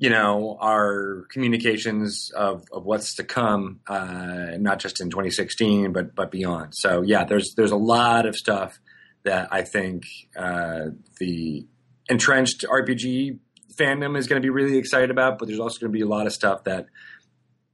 you 0.00 0.08
know 0.08 0.56
our 0.60 1.26
communications 1.30 2.30
of, 2.34 2.64
of 2.72 2.84
what's 2.84 3.14
to 3.16 3.22
come, 3.22 3.80
uh, 3.86 4.56
not 4.58 4.78
just 4.78 5.00
in 5.00 5.10
2016 5.10 5.92
but 5.92 6.14
but 6.14 6.30
beyond. 6.30 6.74
So 6.74 7.02
yeah, 7.02 7.24
there's 7.24 7.54
there's 7.54 7.70
a 7.70 7.76
lot 7.76 8.26
of 8.26 8.34
stuff 8.34 8.80
that 9.24 9.48
I 9.52 9.60
think 9.60 10.04
uh, 10.34 10.86
the 11.20 11.66
entrenched 12.08 12.64
RPG 12.66 13.38
fandom 13.74 14.16
is 14.16 14.26
going 14.26 14.40
to 14.40 14.44
be 14.44 14.48
really 14.48 14.78
excited 14.78 15.10
about, 15.10 15.38
but 15.38 15.48
there's 15.48 15.60
also 15.60 15.78
going 15.78 15.92
to 15.92 15.96
be 15.96 16.02
a 16.02 16.08
lot 16.08 16.26
of 16.26 16.32
stuff 16.32 16.64
that 16.64 16.86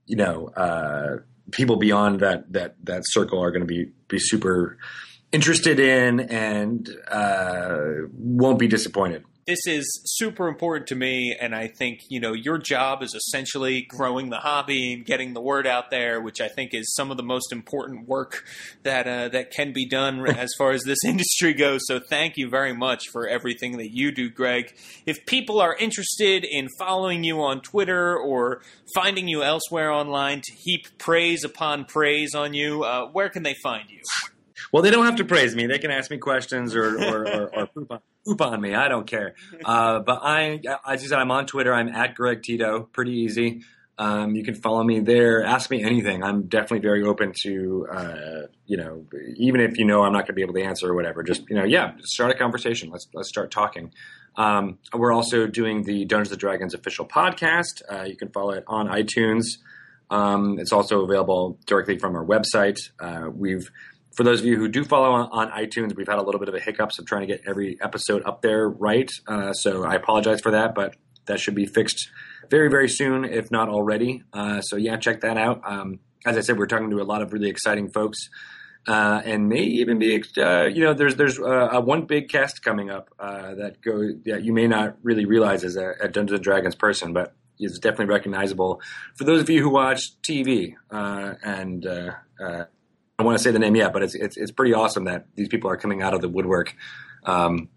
you 0.06 0.16
know 0.16 0.48
uh, 0.48 1.18
people 1.52 1.76
beyond 1.76 2.20
that 2.20 2.52
that 2.52 2.74
that 2.82 3.02
circle 3.04 3.40
are 3.40 3.52
going 3.52 3.62
to 3.62 3.66
be 3.66 3.92
be 4.08 4.18
super 4.18 4.78
interested 5.30 5.78
in 5.78 6.18
and 6.18 6.90
uh, 7.08 7.76
won't 8.12 8.58
be 8.58 8.66
disappointed 8.66 9.22
this 9.46 9.66
is 9.66 10.00
super 10.04 10.48
important 10.48 10.86
to 10.88 10.94
me 10.94 11.36
and 11.40 11.54
i 11.54 11.66
think 11.66 12.00
you 12.08 12.20
know 12.20 12.32
your 12.32 12.58
job 12.58 13.02
is 13.02 13.14
essentially 13.14 13.82
growing 13.82 14.30
the 14.30 14.38
hobby 14.38 14.92
and 14.92 15.04
getting 15.04 15.34
the 15.34 15.40
word 15.40 15.66
out 15.66 15.90
there 15.90 16.20
which 16.20 16.40
i 16.40 16.48
think 16.48 16.74
is 16.74 16.92
some 16.94 17.10
of 17.10 17.16
the 17.16 17.22
most 17.22 17.52
important 17.52 18.08
work 18.08 18.44
that 18.82 19.06
uh, 19.06 19.28
that 19.28 19.50
can 19.50 19.72
be 19.72 19.86
done 19.86 20.26
as 20.36 20.50
far 20.56 20.72
as 20.72 20.82
this 20.84 20.98
industry 21.04 21.52
goes. 21.52 21.80
So 21.86 22.00
thank 22.00 22.36
you 22.36 22.48
very 22.48 22.72
much 22.72 23.08
for 23.12 23.26
everything 23.26 23.76
that 23.78 23.90
you 23.90 24.12
do 24.12 24.28
greg. 24.30 24.74
If 25.04 25.26
people 25.26 25.60
are 25.60 25.74
interested 25.76 26.44
in 26.44 26.68
following 26.78 27.24
you 27.24 27.40
on 27.42 27.60
twitter 27.60 28.16
or 28.16 28.62
finding 28.94 29.28
you 29.28 29.42
elsewhere 29.42 29.90
online 29.90 30.40
to 30.44 30.52
heap 30.52 30.86
praise 30.98 31.44
upon 31.44 31.84
praise 31.84 32.34
on 32.34 32.54
you 32.54 32.82
uh, 32.82 33.08
where 33.08 33.28
can 33.28 33.42
they 33.42 33.54
find 33.62 33.90
you? 33.90 34.00
Well, 34.72 34.82
they 34.82 34.90
don't 34.90 35.04
have 35.04 35.16
to 35.16 35.24
praise 35.24 35.54
me. 35.54 35.66
They 35.66 35.78
can 35.78 35.90
ask 35.90 36.10
me 36.10 36.18
questions 36.18 36.74
or, 36.74 36.98
or, 36.98 37.26
or, 37.26 37.54
or 37.54 37.66
poop, 37.74 37.90
on, 37.92 38.00
poop, 38.26 38.40
on, 38.42 38.60
me. 38.60 38.74
I 38.74 38.88
don't 38.88 39.06
care. 39.06 39.34
Uh, 39.64 39.98
but 39.98 40.20
I, 40.22 40.60
as 40.86 41.02
you 41.02 41.08
said, 41.08 41.18
I'm 41.18 41.30
on 41.30 41.46
Twitter. 41.46 41.74
I'm 41.74 41.88
at 41.88 42.14
Greg 42.14 42.42
Tito. 42.42 42.82
Pretty 42.92 43.12
easy. 43.12 43.62
Um, 43.98 44.36
you 44.36 44.44
can 44.44 44.54
follow 44.54 44.84
me 44.84 45.00
there. 45.00 45.42
Ask 45.42 45.70
me 45.70 45.82
anything. 45.82 46.22
I'm 46.22 46.42
definitely 46.42 46.80
very 46.80 47.02
open 47.02 47.32
to, 47.42 47.88
uh, 47.90 48.42
you 48.66 48.76
know, 48.76 49.06
even 49.36 49.60
if 49.60 49.78
you 49.78 49.84
know 49.86 50.02
I'm 50.02 50.12
not 50.12 50.20
going 50.20 50.26
to 50.28 50.32
be 50.34 50.42
able 50.42 50.54
to 50.54 50.62
answer 50.62 50.90
or 50.90 50.94
whatever. 50.94 51.22
Just 51.22 51.48
you 51.48 51.56
know, 51.56 51.64
yeah, 51.64 51.92
start 52.04 52.30
a 52.30 52.34
conversation. 52.34 52.90
Let's 52.90 53.08
let's 53.14 53.28
start 53.28 53.50
talking. 53.50 53.92
Um, 54.36 54.78
we're 54.92 55.12
also 55.12 55.46
doing 55.46 55.82
the 55.84 56.04
Dungeons 56.04 56.30
and 56.30 56.40
Dragons 56.40 56.74
official 56.74 57.06
podcast. 57.06 57.82
Uh, 57.90 58.02
you 58.02 58.16
can 58.16 58.28
follow 58.28 58.50
it 58.50 58.64
on 58.66 58.88
iTunes. 58.88 59.44
Um, 60.10 60.58
it's 60.58 60.72
also 60.72 61.02
available 61.02 61.58
directly 61.66 61.98
from 61.98 62.14
our 62.14 62.24
website. 62.24 62.76
Uh, 63.00 63.30
we've 63.34 63.70
for 64.16 64.24
those 64.24 64.40
of 64.40 64.46
you 64.46 64.56
who 64.56 64.66
do 64.66 64.82
follow 64.82 65.12
on, 65.12 65.28
on, 65.30 65.50
iTunes, 65.50 65.94
we've 65.94 66.08
had 66.08 66.18
a 66.18 66.22
little 66.22 66.38
bit 66.38 66.48
of 66.48 66.54
a 66.54 66.60
hiccups 66.60 66.98
of 66.98 67.04
trying 67.04 67.20
to 67.20 67.26
get 67.26 67.42
every 67.46 67.78
episode 67.82 68.22
up 68.24 68.40
there 68.40 68.66
right. 68.66 69.10
Uh, 69.28 69.52
so 69.52 69.84
I 69.84 69.94
apologize 69.94 70.40
for 70.40 70.52
that, 70.52 70.74
but 70.74 70.96
that 71.26 71.38
should 71.38 71.54
be 71.54 71.66
fixed 71.66 72.08
very, 72.50 72.70
very 72.70 72.88
soon, 72.88 73.26
if 73.26 73.50
not 73.50 73.68
already. 73.68 74.22
Uh, 74.32 74.62
so 74.62 74.76
yeah, 74.76 74.96
check 74.96 75.20
that 75.20 75.36
out. 75.36 75.60
Um, 75.64 76.00
as 76.24 76.38
I 76.38 76.40
said, 76.40 76.58
we're 76.58 76.66
talking 76.66 76.88
to 76.90 77.02
a 77.02 77.04
lot 77.04 77.20
of 77.20 77.34
really 77.34 77.50
exciting 77.50 77.90
folks. 77.90 78.18
Uh, 78.88 79.20
and 79.24 79.48
may 79.48 79.62
even 79.62 79.98
be, 79.98 80.22
uh, 80.38 80.62
you 80.62 80.80
know, 80.80 80.94
there's 80.94 81.16
there's 81.16 81.40
uh, 81.40 81.80
one 81.84 82.02
big 82.02 82.28
cast 82.28 82.62
coming 82.62 82.88
up 82.88 83.08
uh, 83.18 83.52
that 83.56 83.82
go 83.82 84.12
that 84.26 84.44
you 84.44 84.52
may 84.52 84.68
not 84.68 84.96
really 85.02 85.24
realize 85.24 85.64
as 85.64 85.74
a, 85.74 85.94
a 86.00 86.08
Dungeons 86.08 86.36
and 86.36 86.44
Dragons 86.44 86.76
person, 86.76 87.12
but 87.12 87.34
is 87.58 87.80
definitely 87.80 88.06
recognizable 88.06 88.80
for 89.16 89.24
those 89.24 89.40
of 89.40 89.50
you 89.50 89.60
who 89.60 89.70
watch 89.70 90.12
TV. 90.22 90.74
And 90.92 91.84
I 93.18 93.22
want 93.22 93.38
to 93.38 93.42
say 93.42 93.50
the 93.50 93.58
name 93.58 93.76
yet, 93.76 93.92
but 93.92 94.02
it's, 94.02 94.14
it's, 94.14 94.36
it's 94.36 94.50
pretty 94.50 94.74
awesome 94.74 95.04
that 95.04 95.26
these 95.34 95.48
people 95.48 95.70
are 95.70 95.76
coming 95.76 96.02
out 96.02 96.14
of 96.14 96.20
the 96.20 96.28
woodwork. 96.28 96.74
Um, 97.24 97.68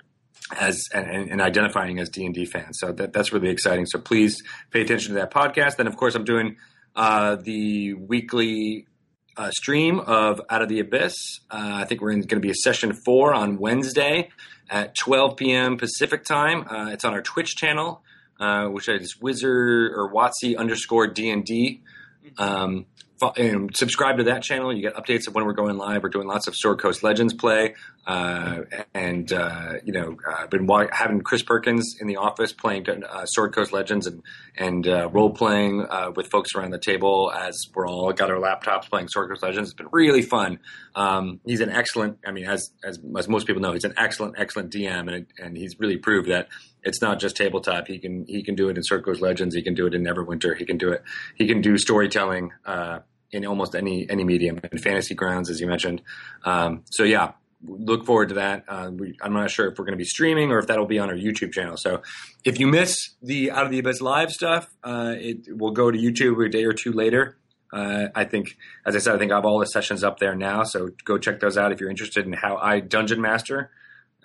as 0.57 0.87
and, 0.93 1.29
and, 1.29 1.41
identifying 1.41 1.99
as 1.99 2.09
D 2.09 2.25
and 2.25 2.33
D 2.33 2.45
fans. 2.45 2.77
So 2.79 2.91
that, 2.93 3.13
that's 3.13 3.31
really 3.31 3.49
exciting. 3.49 3.85
So 3.85 3.99
please 3.99 4.41
pay 4.71 4.81
attention 4.81 5.13
to 5.13 5.19
that 5.19 5.31
podcast. 5.31 5.77
Then 5.77 5.85
of 5.87 5.95
course 5.95 6.15
I'm 6.15 6.23
doing 6.23 6.57
uh, 6.95 7.35
the 7.35 7.93
weekly 7.93 8.87
uh, 9.37 9.51
stream 9.51 9.99
of 9.99 10.41
Out 10.49 10.61
of 10.61 10.69
the 10.69 10.79
Abyss. 10.79 11.13
Uh, 11.49 11.79
I 11.81 11.85
think 11.85 12.01
we're 12.01 12.11
going 12.11 12.27
to 12.27 12.39
be 12.39 12.49
a 12.49 12.55
session 12.55 12.93
four 13.05 13.33
on 13.33 13.57
Wednesday 13.57 14.29
at 14.69 14.95
12 14.95 15.37
p.m. 15.37 15.77
Pacific 15.77 16.25
time. 16.25 16.67
Uh, 16.67 16.89
it's 16.91 17.05
on 17.05 17.13
our 17.13 17.21
Twitch 17.21 17.55
channel, 17.55 18.01
uh, 18.39 18.65
which 18.65 18.89
is 18.89 19.17
Wizard 19.21 19.93
or 19.95 20.11
WotC 20.11 20.57
underscore 20.57 21.07
D 21.07 21.29
and 21.29 21.45
D. 21.45 21.83
Um, 23.21 23.31
and 23.37 23.75
subscribe 23.75 24.17
to 24.17 24.23
that 24.25 24.43
channel. 24.43 24.73
You 24.73 24.81
get 24.81 24.95
updates 24.95 25.27
of 25.27 25.35
when 25.35 25.45
we're 25.45 25.53
going 25.53 25.77
live. 25.77 26.03
We're 26.03 26.09
doing 26.09 26.27
lots 26.27 26.47
of 26.47 26.55
Sword 26.55 26.79
Coast 26.79 27.03
Legends 27.03 27.33
play, 27.33 27.75
uh, 28.05 28.61
and 28.93 29.31
uh, 29.31 29.73
you 29.83 29.93
know, 29.93 30.17
I've 30.27 30.49
been 30.49 30.67
having 30.91 31.21
Chris 31.21 31.43
Perkins 31.43 31.95
in 31.99 32.07
the 32.07 32.15
office 32.15 32.51
playing 32.51 32.87
uh, 32.89 33.25
Sword 33.25 33.53
Coast 33.53 33.71
Legends 33.71 34.07
and 34.07 34.23
and 34.57 34.87
uh, 34.87 35.09
role 35.09 35.31
playing 35.31 35.85
uh, 35.87 36.11
with 36.15 36.27
folks 36.27 36.55
around 36.55 36.71
the 36.71 36.79
table 36.79 37.31
as 37.31 37.55
we're 37.73 37.87
all 37.87 38.11
got 38.11 38.31
our 38.31 38.37
laptops 38.37 38.89
playing 38.89 39.09
Sword 39.09 39.29
Coast 39.29 39.43
Legends. 39.43 39.69
It's 39.69 39.75
been 39.75 39.89
really 39.91 40.21
fun. 40.21 40.59
Um, 40.95 41.39
he's 41.45 41.61
an 41.61 41.69
excellent. 41.69 42.17
I 42.25 42.31
mean, 42.31 42.45
as, 42.45 42.71
as 42.83 42.99
as 43.17 43.27
most 43.27 43.45
people 43.45 43.61
know, 43.61 43.73
he's 43.73 43.83
an 43.83 43.93
excellent, 43.97 44.35
excellent 44.37 44.73
DM, 44.73 45.13
and 45.13 45.27
and 45.37 45.55
he's 45.55 45.79
really 45.79 45.97
proved 45.97 46.29
that 46.29 46.47
it's 46.83 47.01
not 47.01 47.19
just 47.19 47.35
tabletop. 47.35 47.87
He 47.87 47.99
can 47.99 48.25
he 48.27 48.41
can 48.41 48.55
do 48.55 48.69
it 48.69 48.77
in 48.77 48.83
Sword 48.83 49.05
Coast 49.05 49.21
Legends. 49.21 49.53
He 49.53 49.61
can 49.61 49.75
do 49.75 49.85
it 49.85 49.93
in 49.93 50.03
Neverwinter. 50.03 50.57
He 50.57 50.65
can 50.65 50.77
do 50.77 50.91
it. 50.91 51.03
He 51.35 51.47
can 51.47 51.61
do 51.61 51.77
storytelling 51.77 52.51
in 53.31 53.45
almost 53.45 53.75
any 53.75 54.09
any 54.09 54.23
medium 54.23 54.59
in 54.71 54.77
fantasy 54.77 55.13
grounds, 55.13 55.49
as 55.49 55.59
you 55.59 55.67
mentioned. 55.67 56.01
Um, 56.43 56.83
so 56.85 57.03
yeah, 57.03 57.33
look 57.63 58.05
forward 58.05 58.29
to 58.29 58.35
that. 58.35 58.63
Uh, 58.67 58.91
we, 58.93 59.17
I'm 59.21 59.33
not 59.33 59.51
sure 59.51 59.67
if 59.67 59.77
we're 59.77 59.85
going 59.85 59.97
to 59.97 59.97
be 59.97 60.05
streaming 60.05 60.51
or 60.51 60.59
if 60.59 60.67
that'll 60.67 60.85
be 60.85 60.99
on 60.99 61.09
our 61.09 61.15
YouTube 61.15 61.51
channel. 61.51 61.75
So 61.77 62.01
if 62.45 62.59
you 62.59 62.67
miss 62.67 63.15
the 63.21 63.51
Out 63.51 63.65
of 63.65 63.71
the 63.71 63.79
Abyss 63.79 64.01
live 64.01 64.31
stuff, 64.31 64.67
uh, 64.83 65.15
it 65.17 65.57
will 65.57 65.71
go 65.71 65.91
to 65.91 65.97
YouTube 65.97 66.43
a 66.45 66.49
day 66.49 66.63
or 66.63 66.73
two 66.73 66.93
later. 66.93 67.37
Uh, 67.71 68.07
I 68.15 68.23
think, 68.23 68.57
as 68.85 68.95
I 68.95 68.99
said, 68.99 69.15
I 69.15 69.17
think 69.17 69.31
I 69.31 69.35
have 69.35 69.45
all 69.45 69.59
the 69.59 69.65
sessions 69.65 70.03
up 70.03 70.19
there 70.19 70.35
now. 70.35 70.63
So 70.63 70.89
go 71.05 71.17
check 71.17 71.39
those 71.39 71.57
out 71.57 71.71
if 71.71 71.79
you're 71.79 71.89
interested 71.89 72.25
in 72.25 72.33
how 72.33 72.57
I 72.57 72.79
dungeon 72.79 73.21
master 73.21 73.71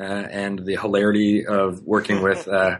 uh, 0.00 0.02
and 0.02 0.64
the 0.64 0.76
hilarity 0.76 1.46
of 1.46 1.82
working 1.82 2.22
with 2.22 2.48
uh, 2.48 2.78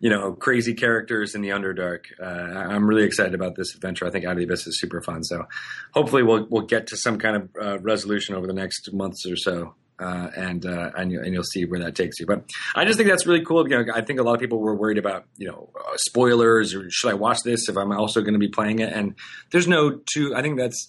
you 0.00 0.10
know, 0.10 0.32
crazy 0.32 0.74
characters 0.74 1.34
in 1.34 1.42
the 1.42 1.50
Underdark. 1.50 2.06
Uh, 2.20 2.24
I'm 2.24 2.86
really 2.86 3.04
excited 3.04 3.34
about 3.34 3.56
this 3.56 3.74
adventure. 3.74 4.06
I 4.06 4.10
think 4.10 4.24
Out 4.24 4.32
of 4.32 4.38
the 4.38 4.44
Abyss 4.44 4.66
is 4.66 4.80
super 4.80 5.00
fun. 5.00 5.24
So 5.24 5.46
hopefully 5.92 6.22
we'll 6.22 6.46
we'll 6.50 6.66
get 6.66 6.86
to 6.88 6.96
some 6.96 7.18
kind 7.18 7.36
of 7.36 7.48
uh, 7.60 7.78
resolution 7.80 8.34
over 8.34 8.46
the 8.46 8.52
next 8.52 8.92
months 8.92 9.26
or 9.26 9.36
so. 9.36 9.74
Uh, 10.00 10.30
and 10.36 10.64
uh, 10.64 10.92
and, 10.96 11.10
you, 11.10 11.20
and 11.20 11.34
you'll 11.34 11.42
see 11.42 11.64
where 11.64 11.80
that 11.80 11.96
takes 11.96 12.20
you. 12.20 12.26
But 12.26 12.48
I 12.76 12.84
just 12.84 12.98
think 12.98 13.10
that's 13.10 13.26
really 13.26 13.44
cool. 13.44 13.68
You 13.68 13.84
know, 13.84 13.92
I 13.92 14.00
think 14.00 14.20
a 14.20 14.22
lot 14.22 14.34
of 14.34 14.40
people 14.40 14.60
were 14.60 14.76
worried 14.76 14.98
about 14.98 15.24
you 15.36 15.48
know 15.48 15.70
uh, 15.74 15.96
spoilers 15.96 16.72
or 16.72 16.88
should 16.88 17.10
I 17.10 17.14
watch 17.14 17.38
this 17.44 17.68
if 17.68 17.76
I'm 17.76 17.90
also 17.90 18.20
going 18.20 18.34
to 18.34 18.38
be 18.38 18.48
playing 18.48 18.78
it? 18.78 18.92
And 18.92 19.16
there's 19.50 19.66
no 19.66 19.98
two. 20.12 20.36
I 20.36 20.42
think 20.42 20.56
that's 20.56 20.88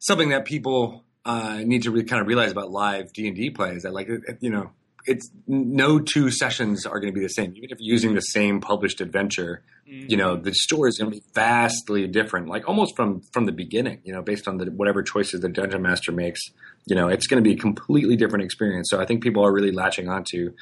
something 0.00 0.30
that 0.30 0.44
people 0.44 1.04
uh, 1.24 1.58
need 1.64 1.82
to 1.84 1.90
really 1.90 2.04
kind 2.04 2.20
of 2.20 2.26
realize 2.26 2.50
about 2.50 2.70
live 2.70 3.12
D 3.12 3.28
and 3.28 3.36
D 3.36 3.50
play 3.50 3.72
is 3.72 3.84
that 3.84 3.92
like 3.92 4.08
you 4.40 4.50
know 4.50 4.70
it's 5.06 5.30
no 5.46 5.98
two 5.98 6.30
sessions 6.30 6.86
are 6.86 6.98
going 7.00 7.12
to 7.12 7.18
be 7.18 7.24
the 7.24 7.32
same. 7.32 7.52
Even 7.56 7.70
if 7.70 7.78
you're 7.80 7.92
using 7.92 8.14
the 8.14 8.20
same 8.20 8.60
published 8.60 9.00
adventure, 9.00 9.62
mm-hmm. 9.88 10.10
you 10.10 10.16
know 10.16 10.36
the 10.36 10.52
story 10.52 10.88
is 10.88 10.98
going 10.98 11.10
to 11.10 11.16
be 11.16 11.24
vastly 11.34 12.06
different, 12.06 12.48
like 12.48 12.68
almost 12.68 12.96
from 12.96 13.22
from 13.32 13.46
the 13.46 13.52
beginning. 13.52 14.00
You 14.04 14.12
know, 14.12 14.22
based 14.22 14.48
on 14.48 14.58
the 14.58 14.66
whatever 14.66 15.02
choices 15.02 15.40
the 15.40 15.48
dungeon 15.48 15.82
master 15.82 16.12
makes, 16.12 16.40
you 16.86 16.96
know, 16.96 17.08
it's 17.08 17.26
going 17.26 17.42
to 17.42 17.48
be 17.48 17.54
a 17.54 17.58
completely 17.58 18.16
different 18.16 18.44
experience. 18.44 18.88
So 18.90 19.00
I 19.00 19.06
think 19.06 19.22
people 19.22 19.44
are 19.44 19.52
really 19.52 19.72
latching 19.72 20.08
onto 20.08 20.52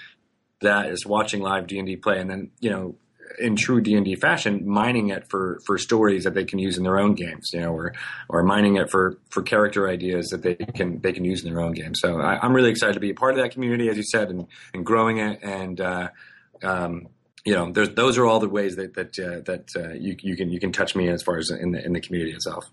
that 0.60 0.90
is 0.90 1.06
watching 1.06 1.40
live 1.40 1.66
D 1.66 1.78
and 1.78 1.86
D 1.86 1.96
play, 1.96 2.20
and 2.20 2.30
then 2.30 2.50
you 2.60 2.70
know 2.70 2.96
in 3.38 3.56
true 3.56 3.80
D 3.80 3.94
and 3.94 4.04
D 4.04 4.14
fashion, 4.16 4.66
mining 4.68 5.08
it 5.08 5.28
for 5.28 5.60
for 5.66 5.78
stories 5.78 6.24
that 6.24 6.34
they 6.34 6.44
can 6.44 6.58
use 6.58 6.76
in 6.76 6.84
their 6.84 6.98
own 6.98 7.14
games, 7.14 7.50
you 7.52 7.60
know, 7.60 7.72
or 7.72 7.94
or 8.28 8.42
mining 8.42 8.76
it 8.76 8.90
for 8.90 9.18
for 9.30 9.42
character 9.42 9.88
ideas 9.88 10.28
that 10.28 10.42
they 10.42 10.54
can 10.54 11.00
they 11.00 11.12
can 11.12 11.24
use 11.24 11.44
in 11.44 11.52
their 11.52 11.62
own 11.62 11.72
games. 11.72 12.00
So 12.00 12.20
I, 12.20 12.44
am 12.44 12.52
really 12.52 12.70
excited 12.70 12.94
to 12.94 13.00
be 13.00 13.10
a 13.10 13.14
part 13.14 13.32
of 13.34 13.42
that 13.42 13.50
community, 13.50 13.88
as 13.88 13.96
you 13.96 14.02
said, 14.02 14.30
and 14.30 14.46
and 14.72 14.84
growing 14.84 15.18
it. 15.18 15.40
And 15.42 15.80
uh, 15.80 16.08
um, 16.62 17.08
you 17.44 17.54
know, 17.54 17.70
those 17.70 18.16
are 18.16 18.24
all 18.24 18.40
the 18.40 18.48
ways 18.48 18.76
that 18.76 18.94
that 18.94 19.18
uh, 19.18 19.40
that 19.44 19.70
uh, 19.76 19.92
you 19.94 20.16
you 20.20 20.36
can 20.36 20.50
you 20.50 20.60
can 20.60 20.72
touch 20.72 20.96
me 20.96 21.08
as 21.08 21.22
far 21.22 21.36
as 21.36 21.50
in 21.50 21.72
the 21.72 21.84
in 21.84 21.92
the 21.92 22.00
community 22.00 22.32
itself. 22.32 22.70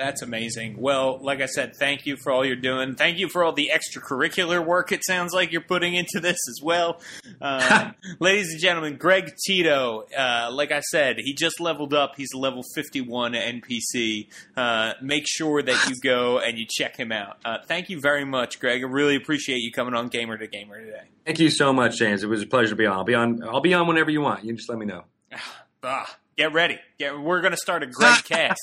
That's 0.00 0.22
amazing. 0.22 0.76
Well, 0.80 1.18
like 1.20 1.42
I 1.42 1.46
said, 1.46 1.76
thank 1.76 2.06
you 2.06 2.16
for 2.16 2.32
all 2.32 2.42
you're 2.42 2.56
doing. 2.56 2.94
Thank 2.94 3.18
you 3.18 3.28
for 3.28 3.44
all 3.44 3.52
the 3.52 3.70
extracurricular 3.70 4.64
work 4.64 4.92
it 4.92 5.04
sounds 5.04 5.34
like 5.34 5.52
you're 5.52 5.60
putting 5.60 5.94
into 5.94 6.20
this 6.20 6.38
as 6.48 6.58
well. 6.62 7.00
Uh, 7.40 7.92
ladies 8.18 8.50
and 8.50 8.60
gentlemen, 8.60 8.96
Greg 8.96 9.32
Tito, 9.46 10.04
uh, 10.16 10.50
like 10.52 10.72
I 10.72 10.80
said, 10.80 11.16
he 11.18 11.32
just 11.32 11.58
leveled 11.58 11.94
up. 11.94 12.12
He's 12.16 12.28
a 12.34 12.38
level 12.38 12.62
51 12.74 13.32
NPC. 13.32 14.28
Uh, 14.54 14.92
make 15.00 15.24
sure 15.26 15.62
that 15.62 15.88
you 15.88 15.96
go 16.02 16.38
and 16.38 16.58
you 16.58 16.66
check 16.68 16.98
him 16.98 17.12
out. 17.12 17.38
Uh, 17.42 17.58
thank 17.66 17.88
you 17.88 17.98
very 17.98 18.26
much, 18.26 18.60
Greg. 18.60 18.82
I 18.82 18.86
really 18.86 19.16
appreciate 19.16 19.58
you 19.58 19.72
coming 19.72 19.94
on 19.94 20.08
Gamer 20.08 20.36
to 20.36 20.46
Gamer 20.46 20.84
today. 20.84 21.04
Thank 21.24 21.38
you 21.38 21.48
so 21.48 21.72
much, 21.72 21.96
James. 21.96 22.22
It 22.22 22.26
was 22.26 22.42
a 22.42 22.46
pleasure 22.46 22.70
to 22.70 22.76
be 22.76 22.84
on. 22.84 22.98
I'll 22.98 23.04
be 23.04 23.14
on. 23.14 23.42
I'll 23.42 23.62
be 23.62 23.72
on 23.72 23.86
whenever 23.86 24.10
you 24.10 24.20
want. 24.20 24.44
You 24.44 24.52
just 24.52 24.68
let 24.68 24.78
me 24.78 24.84
know. 24.84 25.04
Ah, 25.82 26.14
get 26.36 26.52
ready. 26.52 26.78
Get, 26.98 27.18
we're 27.18 27.40
going 27.40 27.52
to 27.52 27.56
start 27.56 27.82
a 27.82 27.86
great 27.86 28.22
cast. 28.24 28.60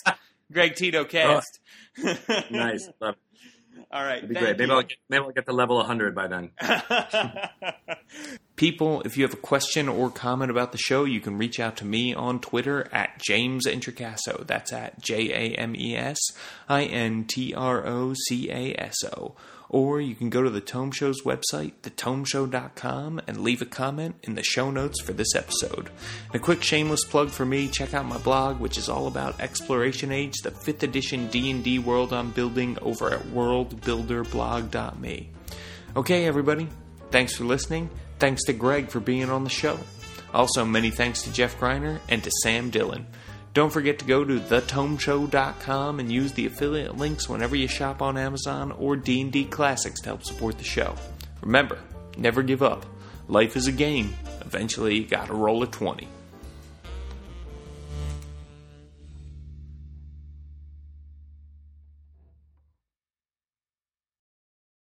Greg 0.51 0.75
Tito 0.75 1.03
cast. 1.03 1.59
Oh, 2.03 2.15
nice. 2.49 2.89
Love 3.01 3.15
All 3.91 4.03
right. 4.03 4.21
That'd 4.21 4.29
be 4.29 4.35
great. 4.35 4.57
Maybe 4.57 4.71
I'll, 4.71 4.81
get, 4.81 4.97
maybe 5.09 5.23
I'll 5.23 5.31
get 5.31 5.45
to 5.45 5.53
level 5.53 5.77
100 5.77 6.15
by 6.15 6.27
then. 6.27 6.51
People, 8.55 9.01
if 9.01 9.17
you 9.17 9.23
have 9.23 9.33
a 9.33 9.37
question 9.37 9.87
or 9.87 10.09
comment 10.09 10.49
about 10.49 10.71
the 10.71 10.77
show, 10.77 11.03
you 11.03 11.19
can 11.19 11.37
reach 11.37 11.59
out 11.59 11.77
to 11.77 11.85
me 11.85 12.13
on 12.13 12.39
Twitter 12.39 12.87
at 12.91 13.21
James 13.21 13.67
Introcaso. 13.67 14.45
That's 14.47 14.73
at 14.73 14.99
J 15.01 15.31
A 15.31 15.55
M 15.55 15.75
E 15.75 15.95
S 15.95 16.17
I 16.67 16.85
N 16.85 17.25
T 17.25 17.53
R 17.53 17.85
O 17.85 18.13
C 18.27 18.49
A 18.49 18.73
S 18.79 19.03
O 19.03 19.35
or 19.69 19.99
you 19.99 20.15
can 20.15 20.29
go 20.29 20.41
to 20.41 20.49
the 20.49 20.61
Tome 20.61 20.91
Show's 20.91 21.23
website, 21.23 21.73
thetomeshow.com, 21.83 23.21
and 23.27 23.41
leave 23.41 23.61
a 23.61 23.65
comment 23.65 24.15
in 24.23 24.35
the 24.35 24.43
show 24.43 24.71
notes 24.71 25.01
for 25.01 25.13
this 25.13 25.35
episode. 25.35 25.89
And 26.27 26.35
a 26.35 26.39
quick 26.39 26.63
shameless 26.63 27.05
plug 27.05 27.29
for 27.29 27.45
me, 27.45 27.67
check 27.67 27.93
out 27.93 28.05
my 28.05 28.17
blog, 28.17 28.59
which 28.59 28.77
is 28.77 28.89
all 28.89 29.07
about 29.07 29.39
Exploration 29.39 30.11
Age, 30.11 30.35
the 30.43 30.51
5th 30.51 30.83
edition 30.83 31.27
D&D 31.27 31.79
world 31.79 32.13
I'm 32.13 32.31
building 32.31 32.77
over 32.81 33.11
at 33.11 33.23
worldbuilderblog.me. 33.23 35.29
Okay, 35.95 36.25
everybody, 36.25 36.67
thanks 37.11 37.35
for 37.35 37.43
listening. 37.43 37.89
Thanks 38.19 38.43
to 38.45 38.53
Greg 38.53 38.89
for 38.89 38.99
being 38.99 39.29
on 39.29 39.43
the 39.43 39.49
show. 39.49 39.79
Also, 40.33 40.65
many 40.65 40.91
thanks 40.91 41.21
to 41.23 41.31
Jeff 41.31 41.59
Greiner 41.59 41.99
and 42.09 42.23
to 42.23 42.31
Sam 42.43 42.69
Dillon. 42.69 43.07
Don't 43.57 43.73
forget 43.73 43.97
to 43.97 44.05
go 44.05 44.23
to 44.23 44.39
thetomeshow.com 44.39 45.99
and 45.99 46.11
use 46.11 46.31
the 46.33 46.45
affiliate 46.45 46.95
links 46.95 47.27
whenever 47.27 47.55
you 47.55 47.67
shop 47.67 48.03
on 48.03 48.15
Amazon 48.15 48.71
or 48.71 48.95
D&D 48.95 49.45
Classics 49.45 49.99
to 50.01 50.09
help 50.09 50.23
support 50.23 50.59
the 50.59 50.63
show. 50.63 50.93
Remember, 51.41 51.79
never 52.17 52.43
give 52.43 52.61
up. 52.61 52.85
Life 53.27 53.57
is 53.57 53.65
a 53.65 53.71
game. 53.71 54.13
Eventually, 54.41 54.97
you 54.99 55.07
gotta 55.07 55.33
roll 55.33 55.63
a 55.63 55.65
20. 55.65 56.07